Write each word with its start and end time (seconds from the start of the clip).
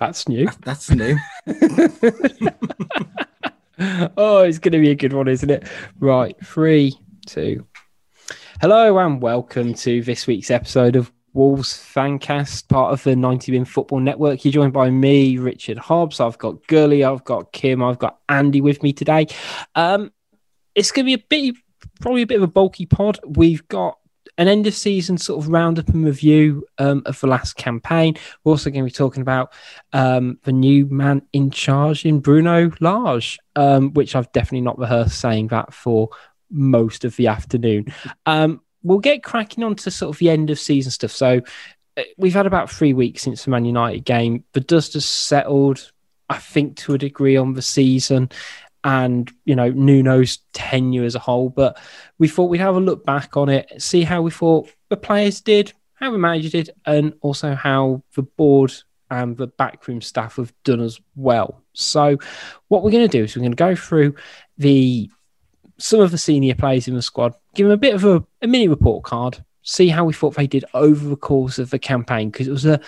That's 0.00 0.26
new. 0.30 0.48
That's 0.62 0.90
new. 0.90 1.18
oh, 4.16 4.38
it's 4.38 4.58
going 4.58 4.72
to 4.72 4.80
be 4.80 4.90
a 4.90 4.94
good 4.94 5.12
one, 5.12 5.28
isn't 5.28 5.50
it? 5.50 5.68
Right, 5.98 6.34
three, 6.42 6.94
two. 7.26 7.66
Hello 8.62 8.98
and 8.98 9.20
welcome 9.20 9.74
to 9.74 10.02
this 10.02 10.26
week's 10.26 10.50
episode 10.50 10.96
of 10.96 11.12
Wolves 11.34 11.74
Fancast, 11.74 12.66
part 12.68 12.94
of 12.94 13.02
the 13.02 13.14
90 13.14 13.52
Min 13.52 13.66
Football 13.66 14.00
Network. 14.00 14.42
You're 14.42 14.52
joined 14.52 14.72
by 14.72 14.88
me, 14.88 15.36
Richard 15.36 15.76
Hobbs. 15.76 16.18
I've 16.18 16.38
got 16.38 16.66
Gully, 16.66 17.04
I've 17.04 17.24
got 17.24 17.52
Kim, 17.52 17.82
I've 17.82 17.98
got 17.98 18.20
Andy 18.26 18.62
with 18.62 18.82
me 18.82 18.94
today. 18.94 19.26
Um, 19.74 20.12
it's 20.74 20.92
going 20.92 21.04
to 21.04 21.14
be 21.14 21.22
a 21.22 21.26
bit, 21.28 21.56
probably 22.00 22.22
a 22.22 22.26
bit 22.26 22.38
of 22.38 22.44
a 22.44 22.46
bulky 22.46 22.86
pod. 22.86 23.20
We've 23.26 23.68
got 23.68 23.98
an 24.40 24.48
end 24.48 24.66
of 24.66 24.72
season 24.72 25.18
sort 25.18 25.44
of 25.44 25.50
roundup 25.50 25.90
and 25.90 26.02
review 26.02 26.66
um, 26.78 27.02
of 27.04 27.20
the 27.20 27.26
last 27.26 27.56
campaign. 27.56 28.16
We're 28.42 28.52
also 28.52 28.70
going 28.70 28.82
to 28.82 28.90
be 28.90 28.90
talking 28.90 29.20
about 29.20 29.52
um, 29.92 30.38
the 30.44 30.52
new 30.52 30.86
man 30.86 31.20
in 31.34 31.50
charge 31.50 32.06
in 32.06 32.20
Bruno 32.20 32.72
Lage, 32.80 33.38
um, 33.54 33.92
which 33.92 34.16
I've 34.16 34.32
definitely 34.32 34.62
not 34.62 34.78
rehearsed 34.78 35.20
saying 35.20 35.48
that 35.48 35.74
for 35.74 36.08
most 36.50 37.04
of 37.04 37.16
the 37.16 37.26
afternoon. 37.26 37.92
Um, 38.24 38.62
we'll 38.82 38.98
get 38.98 39.22
cracking 39.22 39.62
on 39.62 39.74
to 39.76 39.90
sort 39.90 40.16
of 40.16 40.18
the 40.18 40.30
end 40.30 40.48
of 40.48 40.58
season 40.58 40.90
stuff. 40.90 41.12
So 41.12 41.42
uh, 41.98 42.02
we've 42.16 42.32
had 42.32 42.46
about 42.46 42.70
three 42.70 42.94
weeks 42.94 43.20
since 43.20 43.44
the 43.44 43.50
Man 43.50 43.66
United 43.66 44.06
game. 44.06 44.44
The 44.54 44.60
dust 44.60 44.94
has 44.94 45.04
settled, 45.04 45.92
I 46.30 46.38
think, 46.38 46.78
to 46.78 46.94
a 46.94 46.98
degree 46.98 47.36
on 47.36 47.52
the 47.52 47.62
season 47.62 48.30
and 48.84 49.30
you 49.44 49.54
know 49.54 49.70
Nuno's 49.70 50.38
tenure 50.52 51.04
as 51.04 51.14
a 51.14 51.20
whole. 51.20 51.48
But 51.48 51.78
we 52.18 52.28
thought 52.28 52.50
we'd 52.50 52.58
have 52.58 52.76
a 52.76 52.80
look 52.80 53.04
back 53.04 53.36
on 53.36 53.48
it, 53.48 53.70
see 53.80 54.02
how 54.02 54.22
we 54.22 54.30
thought 54.30 54.70
the 54.88 54.96
players 54.96 55.40
did, 55.40 55.72
how 55.94 56.10
the 56.10 56.18
manager 56.18 56.48
did, 56.48 56.70
and 56.86 57.14
also 57.20 57.54
how 57.54 58.02
the 58.14 58.22
board 58.22 58.72
and 59.10 59.36
the 59.36 59.48
backroom 59.48 60.00
staff 60.00 60.36
have 60.36 60.52
done 60.64 60.80
as 60.80 61.00
well. 61.16 61.62
So 61.72 62.18
what 62.68 62.82
we're 62.82 62.92
going 62.92 63.08
to 63.08 63.18
do 63.18 63.24
is 63.24 63.34
we're 63.34 63.40
going 63.40 63.52
to 63.52 63.56
go 63.56 63.74
through 63.74 64.14
the 64.58 65.10
some 65.78 66.00
of 66.00 66.10
the 66.10 66.18
senior 66.18 66.54
players 66.54 66.88
in 66.88 66.94
the 66.94 67.02
squad, 67.02 67.34
give 67.54 67.66
them 67.66 67.72
a 67.72 67.78
bit 67.78 67.94
of 67.94 68.04
a, 68.04 68.22
a 68.42 68.46
mini 68.46 68.68
report 68.68 69.02
card, 69.02 69.42
see 69.62 69.88
how 69.88 70.04
we 70.04 70.12
thought 70.12 70.34
they 70.34 70.46
did 70.46 70.64
over 70.74 71.08
the 71.08 71.16
course 71.16 71.58
of 71.58 71.70
the 71.70 71.78
campaign 71.78 72.30
because 72.30 72.46
it 72.48 72.52
was 72.52 72.66
a 72.66 72.80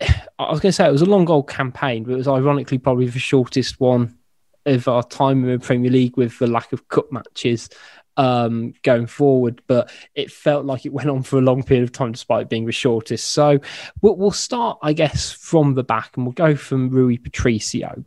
I 0.38 0.50
was 0.50 0.60
going 0.60 0.70
to 0.70 0.72
say 0.72 0.86
it 0.86 0.92
was 0.92 1.02
a 1.02 1.06
long 1.06 1.28
old 1.28 1.48
campaign, 1.48 2.04
but 2.04 2.12
it 2.12 2.16
was 2.16 2.28
ironically 2.28 2.78
probably 2.78 3.06
the 3.06 3.18
shortest 3.18 3.80
one 3.80 4.16
of 4.66 4.88
our 4.88 5.02
time 5.02 5.44
in 5.44 5.58
the 5.58 5.64
Premier 5.64 5.90
League 5.90 6.16
with 6.16 6.38
the 6.38 6.46
lack 6.46 6.72
of 6.72 6.88
cup 6.88 7.10
matches 7.10 7.68
um, 8.16 8.74
going 8.82 9.06
forward, 9.06 9.62
but 9.66 9.90
it 10.14 10.30
felt 10.30 10.66
like 10.66 10.84
it 10.84 10.92
went 10.92 11.08
on 11.08 11.22
for 11.22 11.38
a 11.38 11.42
long 11.42 11.62
period 11.62 11.84
of 11.84 11.92
time 11.92 12.12
despite 12.12 12.50
being 12.50 12.66
the 12.66 12.72
shortest. 12.72 13.30
So 13.30 13.60
we'll, 14.02 14.16
we'll 14.16 14.30
start, 14.30 14.78
I 14.82 14.92
guess, 14.92 15.32
from 15.32 15.74
the 15.74 15.82
back 15.82 16.16
and 16.16 16.26
we'll 16.26 16.32
go 16.32 16.54
from 16.54 16.90
Rui 16.90 17.16
Patricio. 17.16 18.04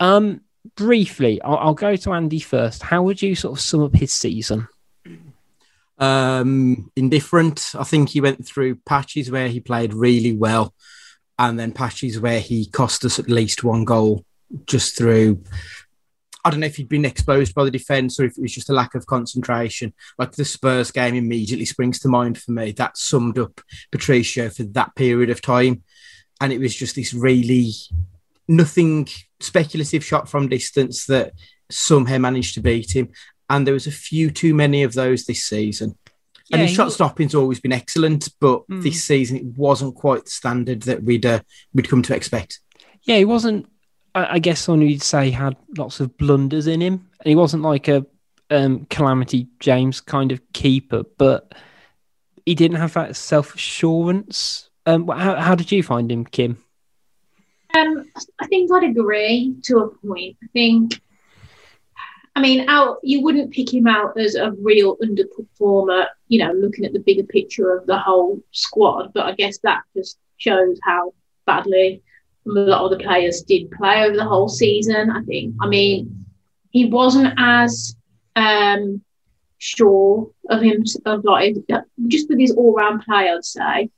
Um, 0.00 0.42
briefly, 0.76 1.40
I'll, 1.42 1.56
I'll, 1.56 1.74
go 1.74 1.96
to 1.96 2.12
Andy 2.12 2.40
first. 2.40 2.82
How 2.82 3.02
would 3.02 3.22
you 3.22 3.34
sort 3.34 3.58
of 3.58 3.62
sum 3.62 3.82
up 3.82 3.94
his 3.94 4.12
season? 4.12 4.68
Um, 5.98 6.90
indifferent. 6.96 7.72
I 7.78 7.84
think 7.84 8.10
he 8.10 8.20
went 8.20 8.46
through 8.46 8.76
patches 8.76 9.30
where 9.30 9.48
he 9.48 9.60
played 9.60 9.94
really 9.94 10.32
well, 10.32 10.74
and 11.38 11.58
then 11.58 11.72
patches 11.72 12.20
where 12.20 12.40
he 12.40 12.66
cost 12.66 13.04
us 13.04 13.18
at 13.18 13.30
least 13.30 13.64
one 13.64 13.84
goal 13.84 14.24
just 14.66 14.96
through 14.98 15.42
I 16.44 16.50
don't 16.50 16.60
know 16.60 16.66
if 16.66 16.76
he'd 16.76 16.88
been 16.88 17.06
exposed 17.06 17.54
by 17.54 17.64
the 17.64 17.70
defence 17.70 18.20
or 18.20 18.24
if 18.24 18.36
it 18.36 18.42
was 18.42 18.54
just 18.54 18.68
a 18.68 18.74
lack 18.74 18.94
of 18.94 19.06
concentration. 19.06 19.94
Like 20.18 20.32
the 20.32 20.44
Spurs 20.44 20.90
game 20.90 21.14
immediately 21.14 21.64
springs 21.64 21.98
to 22.00 22.08
mind 22.08 22.38
for 22.38 22.52
me. 22.52 22.72
That 22.72 22.98
summed 22.98 23.38
up 23.38 23.62
Patricio 23.90 24.50
for 24.50 24.64
that 24.64 24.94
period 24.94 25.30
of 25.30 25.40
time. 25.40 25.82
And 26.40 26.52
it 26.52 26.60
was 26.60 26.74
just 26.74 26.96
this 26.96 27.14
really 27.14 27.72
nothing 28.46 29.08
speculative 29.40 30.04
shot 30.04 30.28
from 30.28 30.48
distance 30.48 31.06
that 31.06 31.32
somehow 31.70 32.18
managed 32.18 32.54
to 32.54 32.60
beat 32.60 32.94
him. 32.94 33.10
And 33.48 33.66
there 33.66 33.74
was 33.74 33.86
a 33.86 33.92
few 33.92 34.30
too 34.30 34.54
many 34.54 34.82
of 34.82 34.92
those 34.92 35.24
this 35.24 35.44
season. 35.44 35.96
Yeah, 36.48 36.58
and 36.58 36.68
his 36.68 36.76
shot 36.76 36.92
stopping's 36.92 37.34
always 37.34 37.60
been 37.60 37.72
excellent, 37.72 38.28
but 38.38 38.66
mm. 38.68 38.82
this 38.82 39.02
season 39.02 39.38
it 39.38 39.46
wasn't 39.56 39.94
quite 39.94 40.24
the 40.24 40.30
standard 40.30 40.82
that 40.82 41.02
we'd 41.02 41.24
uh, 41.24 41.40
we'd 41.72 41.88
come 41.88 42.02
to 42.02 42.14
expect. 42.14 42.60
Yeah, 43.04 43.16
he 43.16 43.24
wasn't 43.24 43.66
I, 44.14 44.34
I 44.34 44.38
guess 44.38 44.60
someone 44.60 44.88
you'd 44.88 45.02
say 45.02 45.30
had 45.30 45.56
lots 45.76 46.00
of 46.00 46.16
blunders 46.16 46.66
in 46.66 46.80
him, 46.80 47.08
and 47.20 47.28
he 47.28 47.34
wasn't 47.34 47.62
like 47.62 47.88
a 47.88 48.06
um, 48.50 48.86
calamity 48.90 49.48
James 49.60 50.00
kind 50.00 50.32
of 50.32 50.40
keeper, 50.52 51.04
but 51.18 51.54
he 52.46 52.54
didn't 52.54 52.76
have 52.76 52.94
that 52.94 53.16
self 53.16 53.54
assurance. 53.54 54.70
Um, 54.86 55.08
how, 55.08 55.36
how 55.36 55.54
did 55.54 55.72
you 55.72 55.82
find 55.82 56.10
him, 56.10 56.24
Kim? 56.24 56.62
Um, 57.76 58.08
I 58.40 58.46
think 58.46 58.70
I'd 58.72 58.84
agree 58.84 59.56
to 59.64 59.78
a 59.78 59.88
point. 60.06 60.36
I 60.42 60.46
think, 60.52 61.00
I 62.36 62.40
mean, 62.40 62.68
out 62.68 62.98
you 63.02 63.22
wouldn't 63.22 63.52
pick 63.52 63.72
him 63.72 63.86
out 63.86 64.18
as 64.18 64.34
a 64.36 64.52
real 64.52 64.96
underperformer, 64.98 66.06
you 66.28 66.38
know, 66.38 66.52
looking 66.52 66.84
at 66.84 66.92
the 66.92 67.00
bigger 67.00 67.24
picture 67.24 67.76
of 67.76 67.86
the 67.86 67.98
whole 67.98 68.40
squad. 68.52 69.12
But 69.12 69.26
I 69.26 69.32
guess 69.32 69.58
that 69.58 69.82
just 69.96 70.18
shows 70.36 70.78
how 70.84 71.14
badly 71.46 72.02
a 72.46 72.50
lot 72.50 72.84
of 72.84 72.90
the 72.98 73.04
players 73.04 73.42
did 73.42 73.70
play 73.70 74.04
over 74.04 74.16
the 74.16 74.24
whole 74.24 74.48
season. 74.48 75.10
I 75.10 75.22
think. 75.22 75.54
I 75.60 75.66
mean, 75.66 76.26
he 76.70 76.86
wasn't 76.86 77.34
as 77.38 77.96
um, 78.36 79.02
sure 79.58 80.30
of 80.50 80.60
him 80.60 80.84
of 81.06 81.24
like 81.24 81.56
just 82.08 82.28
with 82.28 82.38
his 82.38 82.52
all 82.52 82.74
round 82.74 83.02
play. 83.02 83.30
I'd 83.30 83.44
say 83.44 83.90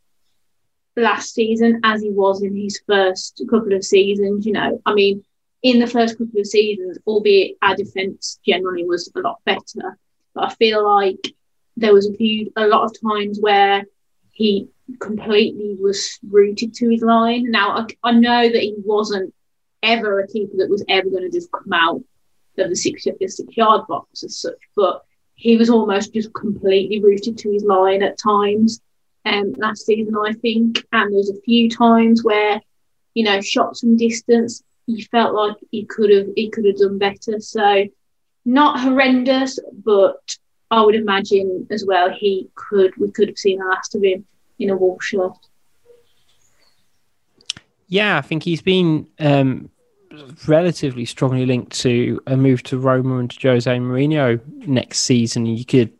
last 0.96 1.34
season 1.34 1.80
as 1.84 2.02
he 2.02 2.10
was 2.10 2.42
in 2.42 2.56
his 2.56 2.80
first 2.86 3.42
couple 3.50 3.74
of 3.74 3.84
seasons. 3.84 4.46
You 4.46 4.52
know, 4.52 4.80
I 4.86 4.94
mean, 4.94 5.24
in 5.62 5.78
the 5.78 5.86
first 5.86 6.18
couple 6.18 6.40
of 6.40 6.46
seasons, 6.46 6.98
albeit 7.06 7.56
our 7.62 7.74
defence 7.74 8.38
generally 8.46 8.84
was 8.84 9.10
a 9.14 9.20
lot 9.20 9.40
better, 9.44 9.98
but 10.34 10.44
I 10.44 10.54
feel 10.54 10.84
like 10.84 11.34
there 11.76 11.92
was 11.92 12.06
a 12.06 12.14
few 12.14 12.52
a 12.56 12.66
lot 12.66 12.84
of 12.84 13.00
times 13.00 13.38
where 13.40 13.84
he 14.30 14.68
completely 15.00 15.76
was 15.80 16.18
rooted 16.28 16.74
to 16.74 16.88
his 16.88 17.02
line. 17.02 17.50
Now, 17.50 17.70
I, 17.78 17.86
I 18.08 18.12
know 18.12 18.42
that 18.48 18.62
he 18.62 18.74
wasn't 18.84 19.34
ever 19.82 20.20
a 20.20 20.26
keeper 20.26 20.56
that 20.58 20.70
was 20.70 20.84
ever 20.88 21.08
going 21.08 21.22
to 21.22 21.30
just 21.30 21.50
come 21.52 21.72
out 21.72 22.02
of 22.58 22.68
the 22.70 22.76
six, 22.76 23.04
six 23.04 23.40
yard 23.56 23.86
box 23.88 24.24
as 24.24 24.38
such, 24.38 24.58
but 24.74 25.04
he 25.34 25.56
was 25.56 25.70
almost 25.70 26.14
just 26.14 26.32
completely 26.32 27.00
rooted 27.00 27.36
to 27.38 27.52
his 27.52 27.62
line 27.62 28.02
at 28.02 28.18
times 28.18 28.80
um, 29.26 29.52
last 29.58 29.84
season, 29.84 30.14
I 30.16 30.32
think. 30.32 30.84
And 30.92 31.12
there's 31.12 31.30
a 31.30 31.40
few 31.42 31.68
times 31.68 32.24
where, 32.24 32.60
you 33.14 33.24
know, 33.24 33.40
shots 33.40 33.80
from 33.80 33.96
distance, 33.96 34.62
he 34.86 35.02
felt 35.02 35.34
like 35.34 35.56
he 35.70 35.84
could 35.84 36.10
have 36.10 36.28
he 36.36 36.48
could 36.48 36.64
have 36.64 36.76
done 36.76 36.98
better. 36.98 37.40
So 37.40 37.86
not 38.44 38.80
horrendous, 38.80 39.58
but 39.84 40.16
I 40.70 40.80
would 40.80 40.94
imagine 40.94 41.66
as 41.70 41.84
well 41.84 42.10
he 42.10 42.48
could 42.54 42.96
we 42.96 43.10
could 43.10 43.28
have 43.28 43.38
seen 43.38 43.58
the 43.58 43.66
last 43.66 43.94
of 43.94 44.02
him 44.02 44.24
in 44.58 44.70
a 44.70 44.78
shirt. 45.00 45.36
Yeah, 47.88 48.18
I 48.18 48.20
think 48.20 48.42
he's 48.42 48.62
been 48.62 49.06
um, 49.20 49.70
relatively 50.46 51.04
strongly 51.04 51.46
linked 51.46 51.72
to 51.80 52.20
a 52.26 52.36
move 52.36 52.62
to 52.64 52.78
Roma 52.78 53.18
and 53.18 53.30
to 53.30 53.48
Jose 53.48 53.70
Mourinho 53.70 54.40
next 54.66 55.00
season. 55.00 55.46
You 55.46 55.64
could 55.64 55.92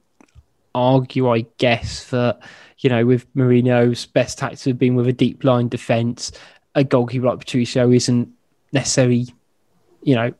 argue, 0.74 1.30
I 1.30 1.46
guess, 1.58 2.10
that 2.10 2.40
you 2.78 2.90
know 2.90 3.06
with 3.06 3.32
Mourinho's 3.34 4.06
best 4.06 4.38
tactics 4.38 4.64
have 4.64 4.78
been 4.78 4.94
with 4.94 5.06
a 5.06 5.12
deep 5.12 5.44
line 5.44 5.68
defence. 5.68 6.32
A 6.74 6.84
goalkeeper 6.84 7.26
like 7.26 7.38
Patricio 7.38 7.90
isn't 7.90 8.28
necessarily, 8.72 9.26
you 10.02 10.14
know, 10.14 10.32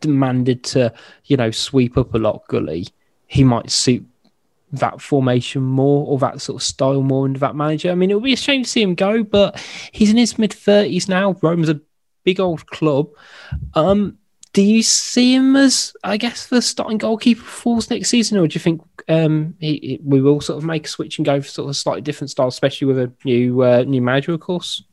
demanded 0.00 0.62
to 0.64 0.92
you 1.26 1.36
know 1.36 1.50
sweep 1.50 1.96
up 1.96 2.14
a 2.14 2.18
lot. 2.18 2.46
Gully, 2.48 2.88
he 3.26 3.44
might 3.44 3.70
suit 3.70 4.04
that 4.72 5.00
formation 5.00 5.62
more 5.62 6.06
or 6.06 6.18
that 6.18 6.40
sort 6.40 6.60
of 6.60 6.66
style 6.66 7.02
more 7.02 7.24
under 7.24 7.38
that 7.38 7.54
manager. 7.54 7.90
I 7.90 7.94
mean, 7.94 8.10
it 8.10 8.14
would 8.14 8.24
be 8.24 8.32
a 8.32 8.36
shame 8.36 8.64
to 8.64 8.68
see 8.68 8.82
him 8.82 8.94
go, 8.94 9.22
but 9.22 9.62
he's 9.92 10.10
in 10.10 10.16
his 10.16 10.38
mid 10.38 10.52
thirties 10.52 11.08
now. 11.08 11.36
Rome's 11.42 11.68
a 11.68 11.80
big 12.24 12.40
old 12.40 12.66
club. 12.66 13.08
Um, 13.74 14.18
do 14.52 14.62
you 14.62 14.82
see 14.82 15.34
him 15.34 15.56
as, 15.56 15.94
I 16.04 16.18
guess, 16.18 16.46
the 16.46 16.60
starting 16.60 16.98
goalkeeper 16.98 17.42
for 17.42 17.80
next 17.88 18.10
season, 18.10 18.38
or 18.38 18.46
do 18.46 18.54
you 18.54 18.60
think 18.60 18.82
um, 19.08 19.54
he, 19.58 19.78
he, 19.82 20.00
we 20.02 20.20
will 20.20 20.40
sort 20.42 20.58
of 20.58 20.64
make 20.64 20.86
a 20.86 20.90
switch 20.90 21.18
and 21.18 21.24
go 21.24 21.40
for 21.40 21.48
sort 21.48 21.66
of 21.66 21.70
a 21.70 21.74
slightly 21.74 22.02
different 22.02 22.30
style, 22.30 22.48
especially 22.48 22.86
with 22.86 22.98
a 22.98 23.12
new 23.24 23.62
uh, 23.62 23.82
new 23.86 24.02
manager, 24.02 24.32
of 24.32 24.40
course? 24.40 24.84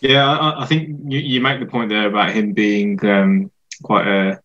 Yeah, 0.00 0.26
I, 0.26 0.62
I 0.62 0.66
think 0.66 0.98
you, 1.08 1.18
you, 1.18 1.40
make 1.42 1.60
the 1.60 1.66
point 1.66 1.90
there 1.90 2.06
about 2.06 2.32
him 2.32 2.54
being 2.54 3.04
um, 3.04 3.50
quite 3.82 4.06
a, 4.06 4.40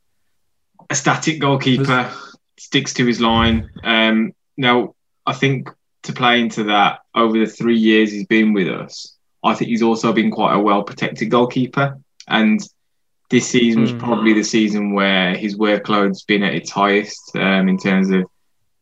a 0.90 0.96
static 0.96 1.40
goalkeeper, 1.40 2.12
sticks 2.58 2.94
to 2.96 3.06
his 3.06 3.22
line. 3.22 3.70
Um, 3.86 4.34
now, 4.58 4.96
I 5.26 5.34
think 5.34 5.70
to 6.04 6.14
play 6.14 6.40
into 6.40 6.66
that 6.66 7.00
over 7.14 7.38
the 7.38 7.48
three 7.48 7.78
years 7.78 8.12
he's 8.12 8.28
been 8.28 8.54
with 8.54 8.68
us, 8.68 9.16
I 9.44 9.54
think 9.54 9.70
he's 9.70 9.84
also 9.84 10.14
been 10.14 10.32
quite 10.32 10.56
a 10.56 10.60
well 10.60 10.84
protected 10.84 11.30
goalkeeper. 11.30 12.00
And 12.28 12.60
this 13.30 13.48
season 13.48 13.82
was 13.82 13.94
mm. 13.94 14.00
probably 14.00 14.34
the 14.34 14.44
season 14.44 14.94
where 14.94 15.36
his 15.36 15.58
workload's 15.58 16.24
been 16.24 16.44
at 16.44 16.54
its 16.54 16.70
highest 16.70 17.36
um, 17.36 17.68
in 17.68 17.78
terms 17.78 18.10
of 18.12 18.26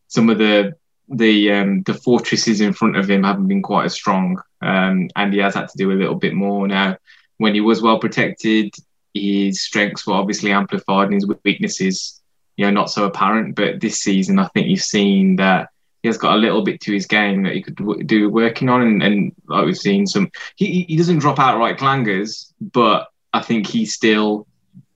some 0.08 0.30
of 0.30 0.38
the 0.38 0.74
the 1.10 1.52
um, 1.52 1.84
the 1.84 1.94
fortresses 1.94 2.62
in 2.62 2.74
front 2.74 2.96
of 2.96 3.10
him 3.10 3.24
haven't 3.24 3.48
been 3.48 3.62
quite 3.62 3.86
as 3.86 3.94
strong, 3.94 4.42
um, 4.62 5.10
and 5.16 5.34
he 5.34 5.40
has 5.40 5.56
had 5.56 5.68
to 5.68 5.78
do 5.78 5.92
a 5.92 6.00
little 6.00 6.16
bit 6.16 6.34
more 6.34 6.68
now. 6.68 6.98
when 7.38 7.54
he 7.54 7.62
was 7.62 7.82
well 7.82 8.00
protected, 8.00 8.74
his 9.14 9.62
strengths 9.62 10.08
were 10.08 10.14
obviously 10.14 10.52
amplified 10.52 11.06
and 11.06 11.16
his 11.16 11.28
weaknesses, 11.44 12.22
you 12.58 12.66
know, 12.66 12.72
not 12.72 12.90
so 12.90 13.06
apparent. 13.06 13.56
But 13.56 13.80
this 13.80 14.00
season, 14.00 14.40
I 14.40 14.48
think 14.50 14.68
you've 14.68 14.82
seen 14.82 15.38
that 15.38 15.70
he 16.02 16.10
has 16.10 16.18
got 16.18 16.36
a 16.36 16.38
little 16.38 16.64
bit 16.64 16.82
to 16.82 16.94
his 16.94 17.06
game 17.06 17.44
that 17.44 17.54
he 17.54 17.64
could 17.64 17.78
w- 17.78 18.04
do 18.04 18.30
working 18.30 18.70
on, 18.70 18.82
and, 18.82 19.02
and 19.02 19.36
like 19.48 19.66
we've 19.66 19.78
seen 19.78 20.06
some, 20.06 20.30
he 20.56 20.84
he 20.84 20.98
doesn't 20.98 21.20
drop 21.20 21.40
outright 21.40 21.78
clangers, 21.78 22.52
but 22.60 23.08
I 23.32 23.42
think 23.42 23.68
he 23.68 23.86
still 23.86 24.46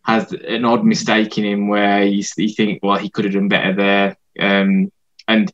has 0.04 0.32
an 0.32 0.66
odd 0.66 0.86
mistake 0.86 1.38
in 1.38 1.46
him 1.46 1.68
where 1.68 2.04
you, 2.04 2.24
you 2.38 2.50
think, 2.50 2.80
well, 2.84 2.98
he 2.98 3.10
could 3.10 3.26
have 3.26 3.34
done 3.34 3.48
better 3.48 3.74
there, 3.74 4.18
um, 4.40 4.92
and 5.28 5.52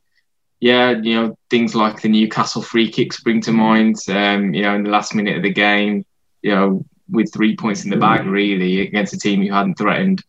yeah, 0.60 0.90
you 0.90 1.14
know, 1.14 1.38
things 1.50 1.74
like 1.74 2.00
the 2.00 2.08
Newcastle 2.08 2.62
free 2.62 2.90
kicks 2.90 3.20
bring 3.20 3.40
to 3.42 3.52
mind. 3.52 3.96
Um, 4.08 4.54
you 4.54 4.62
know, 4.62 4.74
in 4.74 4.82
the 4.82 4.90
last 4.90 5.14
minute 5.14 5.36
of 5.36 5.42
the 5.42 5.52
game, 5.52 6.04
you 6.42 6.50
know, 6.52 6.84
with 7.08 7.32
three 7.32 7.54
points 7.54 7.84
in 7.84 7.90
the 7.90 7.96
bag, 7.96 8.26
really, 8.26 8.80
against 8.80 9.12
a 9.12 9.18
team 9.18 9.42
who 9.42 9.52
hadn't 9.52 9.76
threatened 9.76 10.24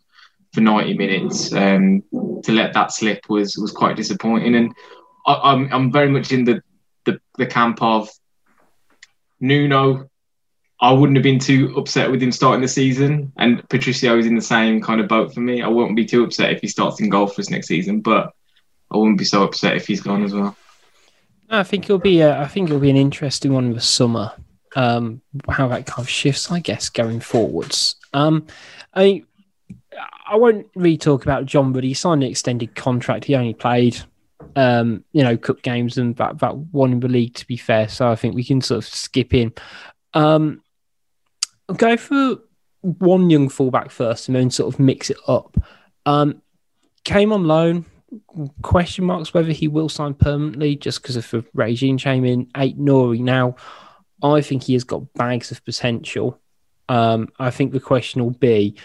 for 0.56 0.62
90 0.62 0.98
minutes, 0.98 1.54
um, 1.54 2.02
to 2.44 2.52
let 2.52 2.74
that 2.74 2.92
slip 2.92 3.20
was 3.30 3.56
was 3.58 3.72
quite 3.72 3.96
disappointing. 3.96 4.56
And 4.56 4.74
I, 5.28 5.54
am 5.54 5.66
I'm, 5.66 5.74
I'm 5.74 5.92
very 5.92 6.10
much 6.10 6.32
in 6.32 6.46
the, 6.46 6.64
the, 7.06 7.20
the 7.38 7.46
camp 7.46 7.82
of 7.82 8.10
Nuno. 9.40 10.10
I 10.82 10.92
wouldn't 10.92 11.18
have 11.18 11.24
been 11.24 11.40
too 11.40 11.74
upset 11.78 12.12
with 12.12 12.22
him 12.22 12.32
starting 12.32 12.62
the 12.62 12.68
season, 12.68 13.32
and 13.38 13.68
Patricio 13.70 14.18
is 14.18 14.26
in 14.26 14.36
the 14.36 14.42
same 14.42 14.82
kind 14.82 15.00
of 15.00 15.08
boat 15.08 15.34
for 15.34 15.40
me. 15.40 15.62
I 15.62 15.68
won't 15.68 15.96
be 15.96 16.06
too 16.06 16.24
upset 16.24 16.52
if 16.52 16.62
he 16.62 16.68
starts 16.68 17.00
in 17.00 17.10
goal 17.10 17.28
for 17.28 17.42
us 17.42 17.50
next 17.50 17.68
season, 17.68 18.02
but 18.02 18.34
I 18.92 18.98
wouldn't 18.98 19.18
be 19.18 19.26
so 19.26 19.44
upset 19.44 19.76
if 19.76 19.88
he's 19.88 20.02
gone 20.02 20.24
as 20.24 20.34
well. 20.34 20.56
I 21.50 21.64
think 21.64 21.86
it'll 21.86 22.00
be 22.00 22.22
a, 22.22 22.40
I 22.40 22.48
think 22.48 22.70
it'll 22.70 22.80
be 22.80 22.90
an 22.90 22.98
interesting 22.98 23.54
one 23.54 23.72
the 23.72 23.82
summer. 23.82 24.34
Um, 24.76 25.22
how 25.50 25.70
that 25.70 25.86
kind 25.86 26.04
of 26.04 26.10
shifts, 26.10 26.52
I 26.52 26.60
guess, 26.60 26.90
going 26.90 27.22
forwards. 27.22 27.96
Um, 28.14 28.46
I 28.94 29.24
I 30.28 30.36
won't 30.36 30.68
really 30.76 30.98
talk 30.98 31.24
about 31.24 31.46
John, 31.46 31.72
but 31.72 31.84
he 31.84 31.94
signed 31.94 32.24
an 32.24 32.30
extended 32.30 32.76
contract. 32.76 33.26
He 33.26 33.36
only 33.36 33.54
played 33.54 33.98
um, 34.56 35.04
you 35.12 35.24
know, 35.24 35.38
cup 35.38 35.62
games 35.62 35.98
and 35.98 36.16
that 36.18 36.40
that 36.40 36.58
one 36.58 36.94
in 36.94 37.00
the 37.00 37.08
league. 37.08 37.34
To 37.36 37.48
be 37.48 37.58
fair, 37.58 37.88
so 37.88 38.10
I 38.10 38.16
think 38.16 38.36
we 38.36 38.44
can 38.44 38.62
sort 38.62 38.80
of 38.80 38.86
skip 38.86 39.34
in. 39.34 39.54
Um, 40.14 40.62
I'll 41.68 41.76
go 41.76 41.98
for 41.98 42.38
one 42.82 43.30
young 43.30 43.50
fullback 43.50 43.92
first, 43.92 44.28
and 44.28 44.36
then 44.36 44.50
sort 44.50 44.74
of 44.74 44.80
mix 44.80 45.10
it 45.10 45.18
up. 45.28 45.58
Um, 46.06 46.42
came 47.04 47.32
on 47.32 47.46
loan. 47.46 47.86
Question 48.62 49.06
marks 49.06 49.34
whether 49.34 49.52
he 49.52 49.68
will 49.68 49.90
sign 49.90 50.14
permanently 50.14 50.76
just 50.76 51.02
because 51.02 51.18
of 51.18 51.30
the 51.30 51.44
regime 51.54 51.98
change 51.98 52.26
in 52.26 52.48
Ait-Nouri. 52.56 53.20
Now, 53.20 53.56
I 54.24 54.42
think 54.42 54.64
he 54.64 54.74
has 54.74 54.86
got 54.86 55.12
bags 55.14 55.52
of 55.52 55.66
potential. 55.66 56.40
Um, 56.88 57.30
I 57.40 57.50
think 57.50 57.74
the 57.74 57.80
question 57.80 58.24
will 58.24 58.32
be 58.32 58.78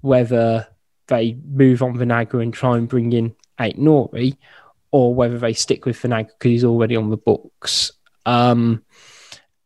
whether 0.00 0.66
they 1.08 1.36
move 1.46 1.82
on 1.82 1.96
Vinagre 1.96 2.42
and 2.42 2.52
try 2.52 2.76
and 2.76 2.88
bring 2.88 3.12
in 3.12 3.34
Ait-Nouri, 3.60 4.36
or 4.90 5.14
whether 5.14 5.38
they 5.38 5.52
stick 5.52 5.86
with 5.86 6.00
Vinagre 6.00 6.28
because 6.28 6.50
he's 6.50 6.64
already 6.64 6.96
on 6.96 7.10
the 7.10 7.16
books. 7.16 7.92
Um, 8.26 8.84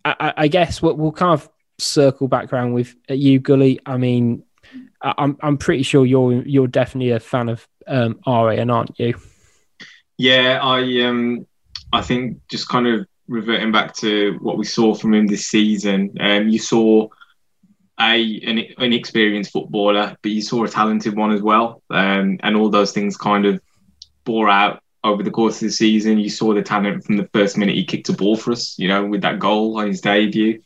I, 0.05 0.33
I, 0.37 0.49
guess 0.49 0.83
we'll, 0.83 0.97
we'll, 0.97 1.13
kind 1.13 1.35
of 1.35 1.49
circle 1.79 2.29
back 2.29 2.53
around 2.53 2.73
with 2.73 2.95
uh, 3.11 3.15
you, 3.15 3.39
Gully. 3.39 3.79
I 3.87 3.97
mean, 3.97 4.45
I'm 5.01 5.37
I'm 5.43 5.59
pretty 5.59 5.83
sure 5.83 6.07
you're 6.07 6.43
you're 6.47 6.67
definitely 6.67 7.11
a 7.11 7.21
fan 7.21 7.49
of 7.49 7.67
um, 7.87 8.21
and 8.27 8.71
aren't 8.71 8.99
you? 8.99 9.15
Yeah, 10.17 10.61
I 10.63 11.03
um 11.03 11.47
I 11.93 12.03
think 12.03 12.41
just 12.49 12.69
kind 12.69 12.87
of 12.87 13.07
reverting 13.29 13.73
back 13.73 13.95
to 13.97 14.39
what 14.41 14.59
we 14.59 14.65
saw 14.65 14.95
from 14.95 15.15
him 15.15 15.27
this 15.27 15.47
season. 15.47 16.15
Um, 16.21 16.49
you 16.49 16.59
saw 16.59 17.09
a 18.01 18.41
an 18.41 18.59
inexperienced 18.79 19.53
footballer, 19.53 20.17
but 20.23 20.31
you 20.31 20.43
saw 20.43 20.65
a 20.65 20.69
talented 20.69 21.17
one 21.17 21.33
as 21.33 21.43
well. 21.43 21.83
Um, 21.91 22.39
and 22.43 22.57
all 22.57 22.69
those 22.69 22.93
things 22.93 23.17
kind 23.17 23.47
of 23.47 23.61
bore 24.25 24.49
out 24.49 24.83
over 25.05 25.23
the 25.23 25.31
course 25.31 25.57
of 25.57 25.69
the 25.69 25.73
season. 25.73 26.19
You 26.19 26.31
saw 26.31 26.55
the 26.55 26.63
talent 26.63 27.05
from 27.05 27.17
the 27.17 27.29
first 27.33 27.57
minute 27.57 27.75
he 27.75 27.85
kicked 27.85 28.09
a 28.09 28.13
ball 28.13 28.37
for 28.37 28.53
us, 28.53 28.79
you 28.79 28.89
know, 28.89 29.05
with 29.05 29.23
that 29.23 29.39
goal 29.39 29.79
on 29.79 29.89
his 29.89 30.01
debut, 30.01 30.63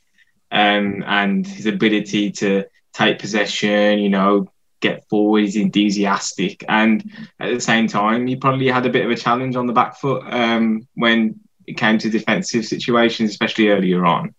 um, 0.51 1.03
and 1.07 1.47
his 1.47 1.67
ability 1.67 2.33
to 2.33 2.65
take 2.93 3.19
possession, 3.19 3.99
you 3.99 4.09
know, 4.09 4.49
get 4.81 5.09
forward. 5.09 5.45
He's 5.45 5.57
enthusiastic, 5.57 6.65
and 6.69 7.11
at 7.41 7.55
the 7.55 7.61
same 7.61 7.89
time, 7.89 8.27
he 8.27 8.37
probably 8.37 8.69
had 8.69 8.87
a 8.87 8.91
bit 8.91 9.05
of 9.05 9.11
a 9.11 9.17
challenge 9.17 9.57
on 9.57 9.67
the 9.67 9.73
back 9.73 9.97
foot 9.97 10.23
um, 10.33 10.87
when 10.95 11.41
it 11.67 11.77
came 11.77 11.99
to 11.99 12.11
defensive 12.11 12.65
situations, 12.65 13.31
especially 13.31 13.69
earlier 13.69 14.07
on. 14.07 14.35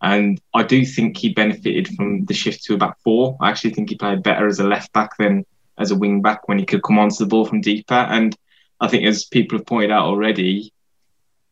And 0.00 0.40
I 0.54 0.62
do 0.62 0.84
think 0.84 1.16
he 1.16 1.32
benefited 1.32 1.88
from 1.88 2.24
the 2.26 2.34
shift 2.34 2.64
to 2.64 2.74
a 2.74 2.78
back 2.78 2.96
four. 3.02 3.36
I 3.40 3.50
actually 3.50 3.70
think 3.70 3.90
he 3.90 3.96
played 3.96 4.22
better 4.22 4.46
as 4.46 4.60
a 4.60 4.66
left 4.66 4.92
back 4.92 5.16
than 5.18 5.44
as 5.76 5.90
a 5.90 5.96
wing 5.96 6.22
back 6.22 6.48
when 6.48 6.58
he 6.58 6.66
could 6.66 6.82
come 6.82 6.98
onto 6.98 7.16
the 7.16 7.26
ball 7.26 7.44
from 7.44 7.60
deeper. 7.60 7.94
And 7.94 8.36
I 8.80 8.88
think, 8.88 9.04
as 9.04 9.24
people 9.24 9.58
have 9.58 9.66
pointed 9.66 9.90
out 9.90 10.06
already, 10.06 10.72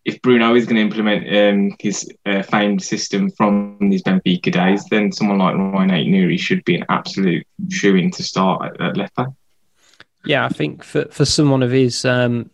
if 0.04 0.22
Bruno 0.22 0.54
is 0.54 0.66
going 0.66 0.76
to 0.76 0.82
implement 0.82 1.26
um, 1.36 1.76
his 1.80 2.08
uh, 2.24 2.42
famed 2.42 2.80
system 2.82 3.30
from 3.32 3.78
his 3.80 4.02
Benfica 4.02 4.52
days, 4.52 4.84
then 4.84 5.10
someone 5.10 5.38
like 5.38 5.56
Ryan 5.56 5.90
Ait-Nouri 5.90 6.38
should 6.38 6.64
be 6.64 6.76
an 6.76 6.84
absolute 6.88 7.44
shoe 7.68 7.96
in 7.96 8.12
to 8.12 8.22
start 8.22 8.62
at, 8.62 8.80
at 8.80 8.96
left 8.96 9.16
back. 9.16 9.28
Yeah, 10.24 10.44
I 10.44 10.48
think 10.48 10.84
for, 10.84 11.06
for 11.06 11.24
someone 11.24 11.64
of 11.64 11.72
his, 11.72 12.04
um, 12.04 12.50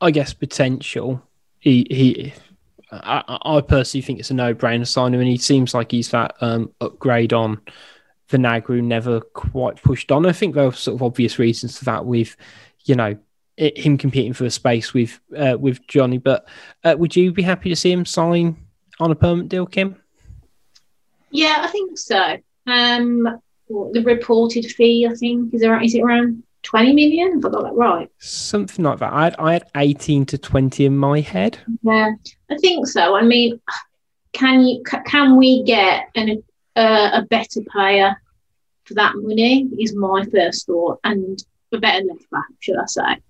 I 0.00 0.10
guess, 0.10 0.32
potential, 0.32 1.22
he, 1.58 1.86
he 1.90 2.32
I, 2.92 3.38
I, 3.42 3.60
personally 3.62 4.02
think 4.02 4.20
it's 4.20 4.30
a 4.30 4.34
no 4.34 4.54
brainer 4.54 4.86
signing, 4.86 5.20
and 5.20 5.28
he 5.28 5.38
seems 5.38 5.72
like 5.72 5.90
he's 5.90 6.10
that 6.10 6.34
um, 6.40 6.72
upgrade 6.80 7.32
on 7.32 7.60
the 8.28 8.38
Vinagre, 8.38 8.82
never 8.82 9.20
quite 9.20 9.82
pushed 9.82 10.12
on. 10.12 10.26
I 10.26 10.32
think 10.32 10.54
there 10.54 10.66
are 10.66 10.72
sort 10.72 10.96
of 10.96 11.02
obvious 11.02 11.38
reasons 11.38 11.78
for 11.78 11.84
that 11.86 12.04
with, 12.04 12.36
you 12.84 12.94
know, 12.94 13.16
it, 13.56 13.78
him 13.78 13.96
competing 13.96 14.32
for 14.32 14.44
a 14.44 14.50
space 14.50 14.92
with 14.92 15.20
uh, 15.36 15.56
with 15.58 15.86
Johnny. 15.86 16.18
But 16.18 16.46
uh, 16.84 16.94
would 16.98 17.16
you 17.16 17.32
be 17.32 17.42
happy 17.42 17.68
to 17.70 17.76
see 17.76 17.92
him 17.92 18.04
sign 18.04 18.56
on 19.00 19.10
a 19.10 19.14
permanent 19.14 19.48
deal, 19.48 19.66
Kim? 19.66 19.96
Yeah, 21.30 21.60
I 21.60 21.68
think 21.68 21.98
so. 21.98 22.36
Um, 22.66 23.40
the 23.68 24.02
reported 24.04 24.66
fee, 24.66 25.06
I 25.10 25.14
think, 25.14 25.54
is 25.54 25.60
there 25.60 25.80
is 25.82 25.94
it 25.94 26.02
around 26.02 26.42
twenty 26.62 26.92
million? 26.92 27.38
If 27.38 27.44
I 27.44 27.50
got 27.50 27.62
that 27.64 27.74
right, 27.74 28.10
something 28.18 28.84
like 28.84 28.98
that. 28.98 29.12
I 29.12 29.24
had, 29.24 29.36
I 29.38 29.52
had 29.54 29.64
eighteen 29.76 30.26
to 30.26 30.38
twenty 30.38 30.84
in 30.84 30.96
my 30.96 31.20
head. 31.20 31.58
Yeah, 31.82 32.10
I 32.50 32.56
think 32.58 32.86
so. 32.86 33.14
I 33.16 33.22
mean, 33.22 33.60
can 34.32 34.62
you 34.62 34.82
can 35.06 35.36
we 35.36 35.62
get 35.64 36.08
an, 36.14 36.42
uh, 36.76 37.10
a 37.14 37.22
better 37.22 37.60
player 37.70 38.16
for 38.84 38.94
that 38.94 39.14
money? 39.16 39.68
Is 39.78 39.94
my 39.94 40.24
first 40.32 40.66
thought, 40.66 41.00
and 41.04 41.42
a 41.72 41.78
better 41.78 42.04
left 42.04 42.30
back, 42.30 42.44
should 42.60 42.76
I 42.76 42.86
say? 42.86 43.20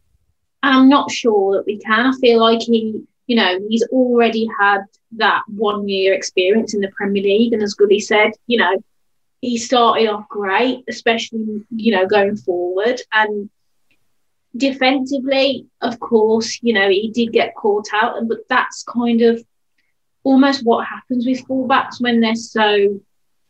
I'm 0.65 0.89
not 0.89 1.11
sure 1.11 1.57
that 1.57 1.67
we 1.67 1.79
can. 1.79 2.07
I 2.07 2.13
feel 2.21 2.41
like 2.41 2.63
he, 2.63 3.03
you 3.27 3.37
know, 3.37 3.59
he's 3.69 3.85
already 3.89 4.49
had 4.59 4.83
that 5.17 5.43
one 5.49 5.89
year 5.89 6.15
experience 6.15 6.75
in 6.75 6.81
the 6.81 6.91
Premier 6.97 7.23
League. 7.23 7.53
And 7.53 7.63
as 7.63 7.75
Goody 7.75 8.01
said, 8.01 8.33
you 8.47 8.59
know, 8.59 8.83
he 9.43 9.59
started 9.59 10.07
off 10.07 10.29
great, 10.29 10.85
especially, 10.89 11.65
you 11.71 11.93
know, 11.93 12.07
going 12.07 12.37
forward. 12.37 13.03
And 13.13 13.51
defensively, 14.57 15.67
of 15.81 15.99
course, 15.99 16.61
you 16.63 16.73
know, 16.73 16.89
he 16.89 17.11
did 17.11 17.33
get 17.33 17.57
caught 17.57 17.89
out. 17.93 18.17
But 18.29 18.49
that's 18.49 18.85
kind 18.85 19.21
of 19.21 19.45
almost 20.23 20.65
what 20.65 20.87
happens 20.87 21.27
with 21.27 21.45
fullbacks 21.47 22.01
when 22.01 22.21
they're 22.21 22.37
so 22.37 23.01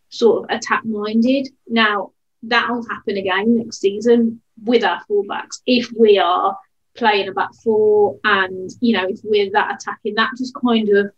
sort 0.08 0.44
of 0.44 0.56
attack 0.56 0.82
minded. 0.86 1.48
Now, 1.68 2.12
that'll 2.42 2.88
happen 2.88 3.18
again 3.18 3.58
next 3.58 3.78
season 3.80 4.40
with 4.64 4.84
our 4.84 5.02
fullbacks 5.04 5.60
if 5.66 5.92
we 5.96 6.18
are 6.18 6.56
playing 6.94 7.28
a 7.28 7.32
back 7.32 7.50
four 7.62 8.18
and 8.24 8.70
you 8.80 8.92
know 8.92 9.06
if 9.08 9.20
we're 9.24 9.50
that 9.50 9.74
attacking 9.74 10.14
that 10.14 10.30
just 10.36 10.54
kind 10.54 10.88
of 10.90 11.10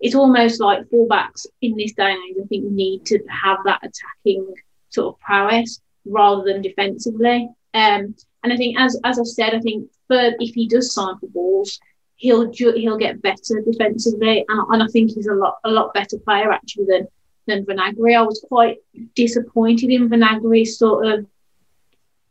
it's 0.00 0.14
almost 0.14 0.60
like 0.60 0.88
fullbacks 0.90 1.46
in 1.60 1.76
this 1.76 1.92
day 1.92 2.12
and 2.12 2.22
age 2.30 2.36
I 2.42 2.46
think 2.46 2.64
need 2.64 3.04
to 3.06 3.18
have 3.28 3.58
that 3.64 3.80
attacking 3.82 4.54
sort 4.90 5.14
of 5.14 5.20
prowess 5.20 5.80
rather 6.04 6.44
than 6.44 6.62
defensively. 6.62 7.48
Um, 7.74 8.14
and 8.44 8.52
I 8.52 8.56
think 8.56 8.78
as 8.78 8.98
as 9.04 9.18
I 9.18 9.24
said 9.24 9.54
I 9.54 9.60
think 9.60 9.90
if 10.10 10.54
he 10.54 10.66
does 10.66 10.94
sign 10.94 11.18
for 11.18 11.28
Wolves 11.34 11.78
he'll 12.18 12.50
ju- 12.50 12.74
he'll 12.76 12.98
get 12.98 13.22
better 13.22 13.62
defensively. 13.64 14.44
And, 14.48 14.66
and 14.70 14.82
I 14.82 14.86
think 14.88 15.12
he's 15.12 15.26
a 15.26 15.34
lot 15.34 15.56
a 15.64 15.70
lot 15.70 15.94
better 15.94 16.18
player 16.18 16.52
actually 16.52 16.86
than 16.86 17.08
than 17.46 17.64
Vinagre 17.64 18.16
I 18.16 18.22
was 18.22 18.44
quite 18.46 18.76
disappointed 19.14 19.90
in 19.90 20.10
Vinagre's 20.10 20.78
sort 20.78 21.06
of. 21.06 21.26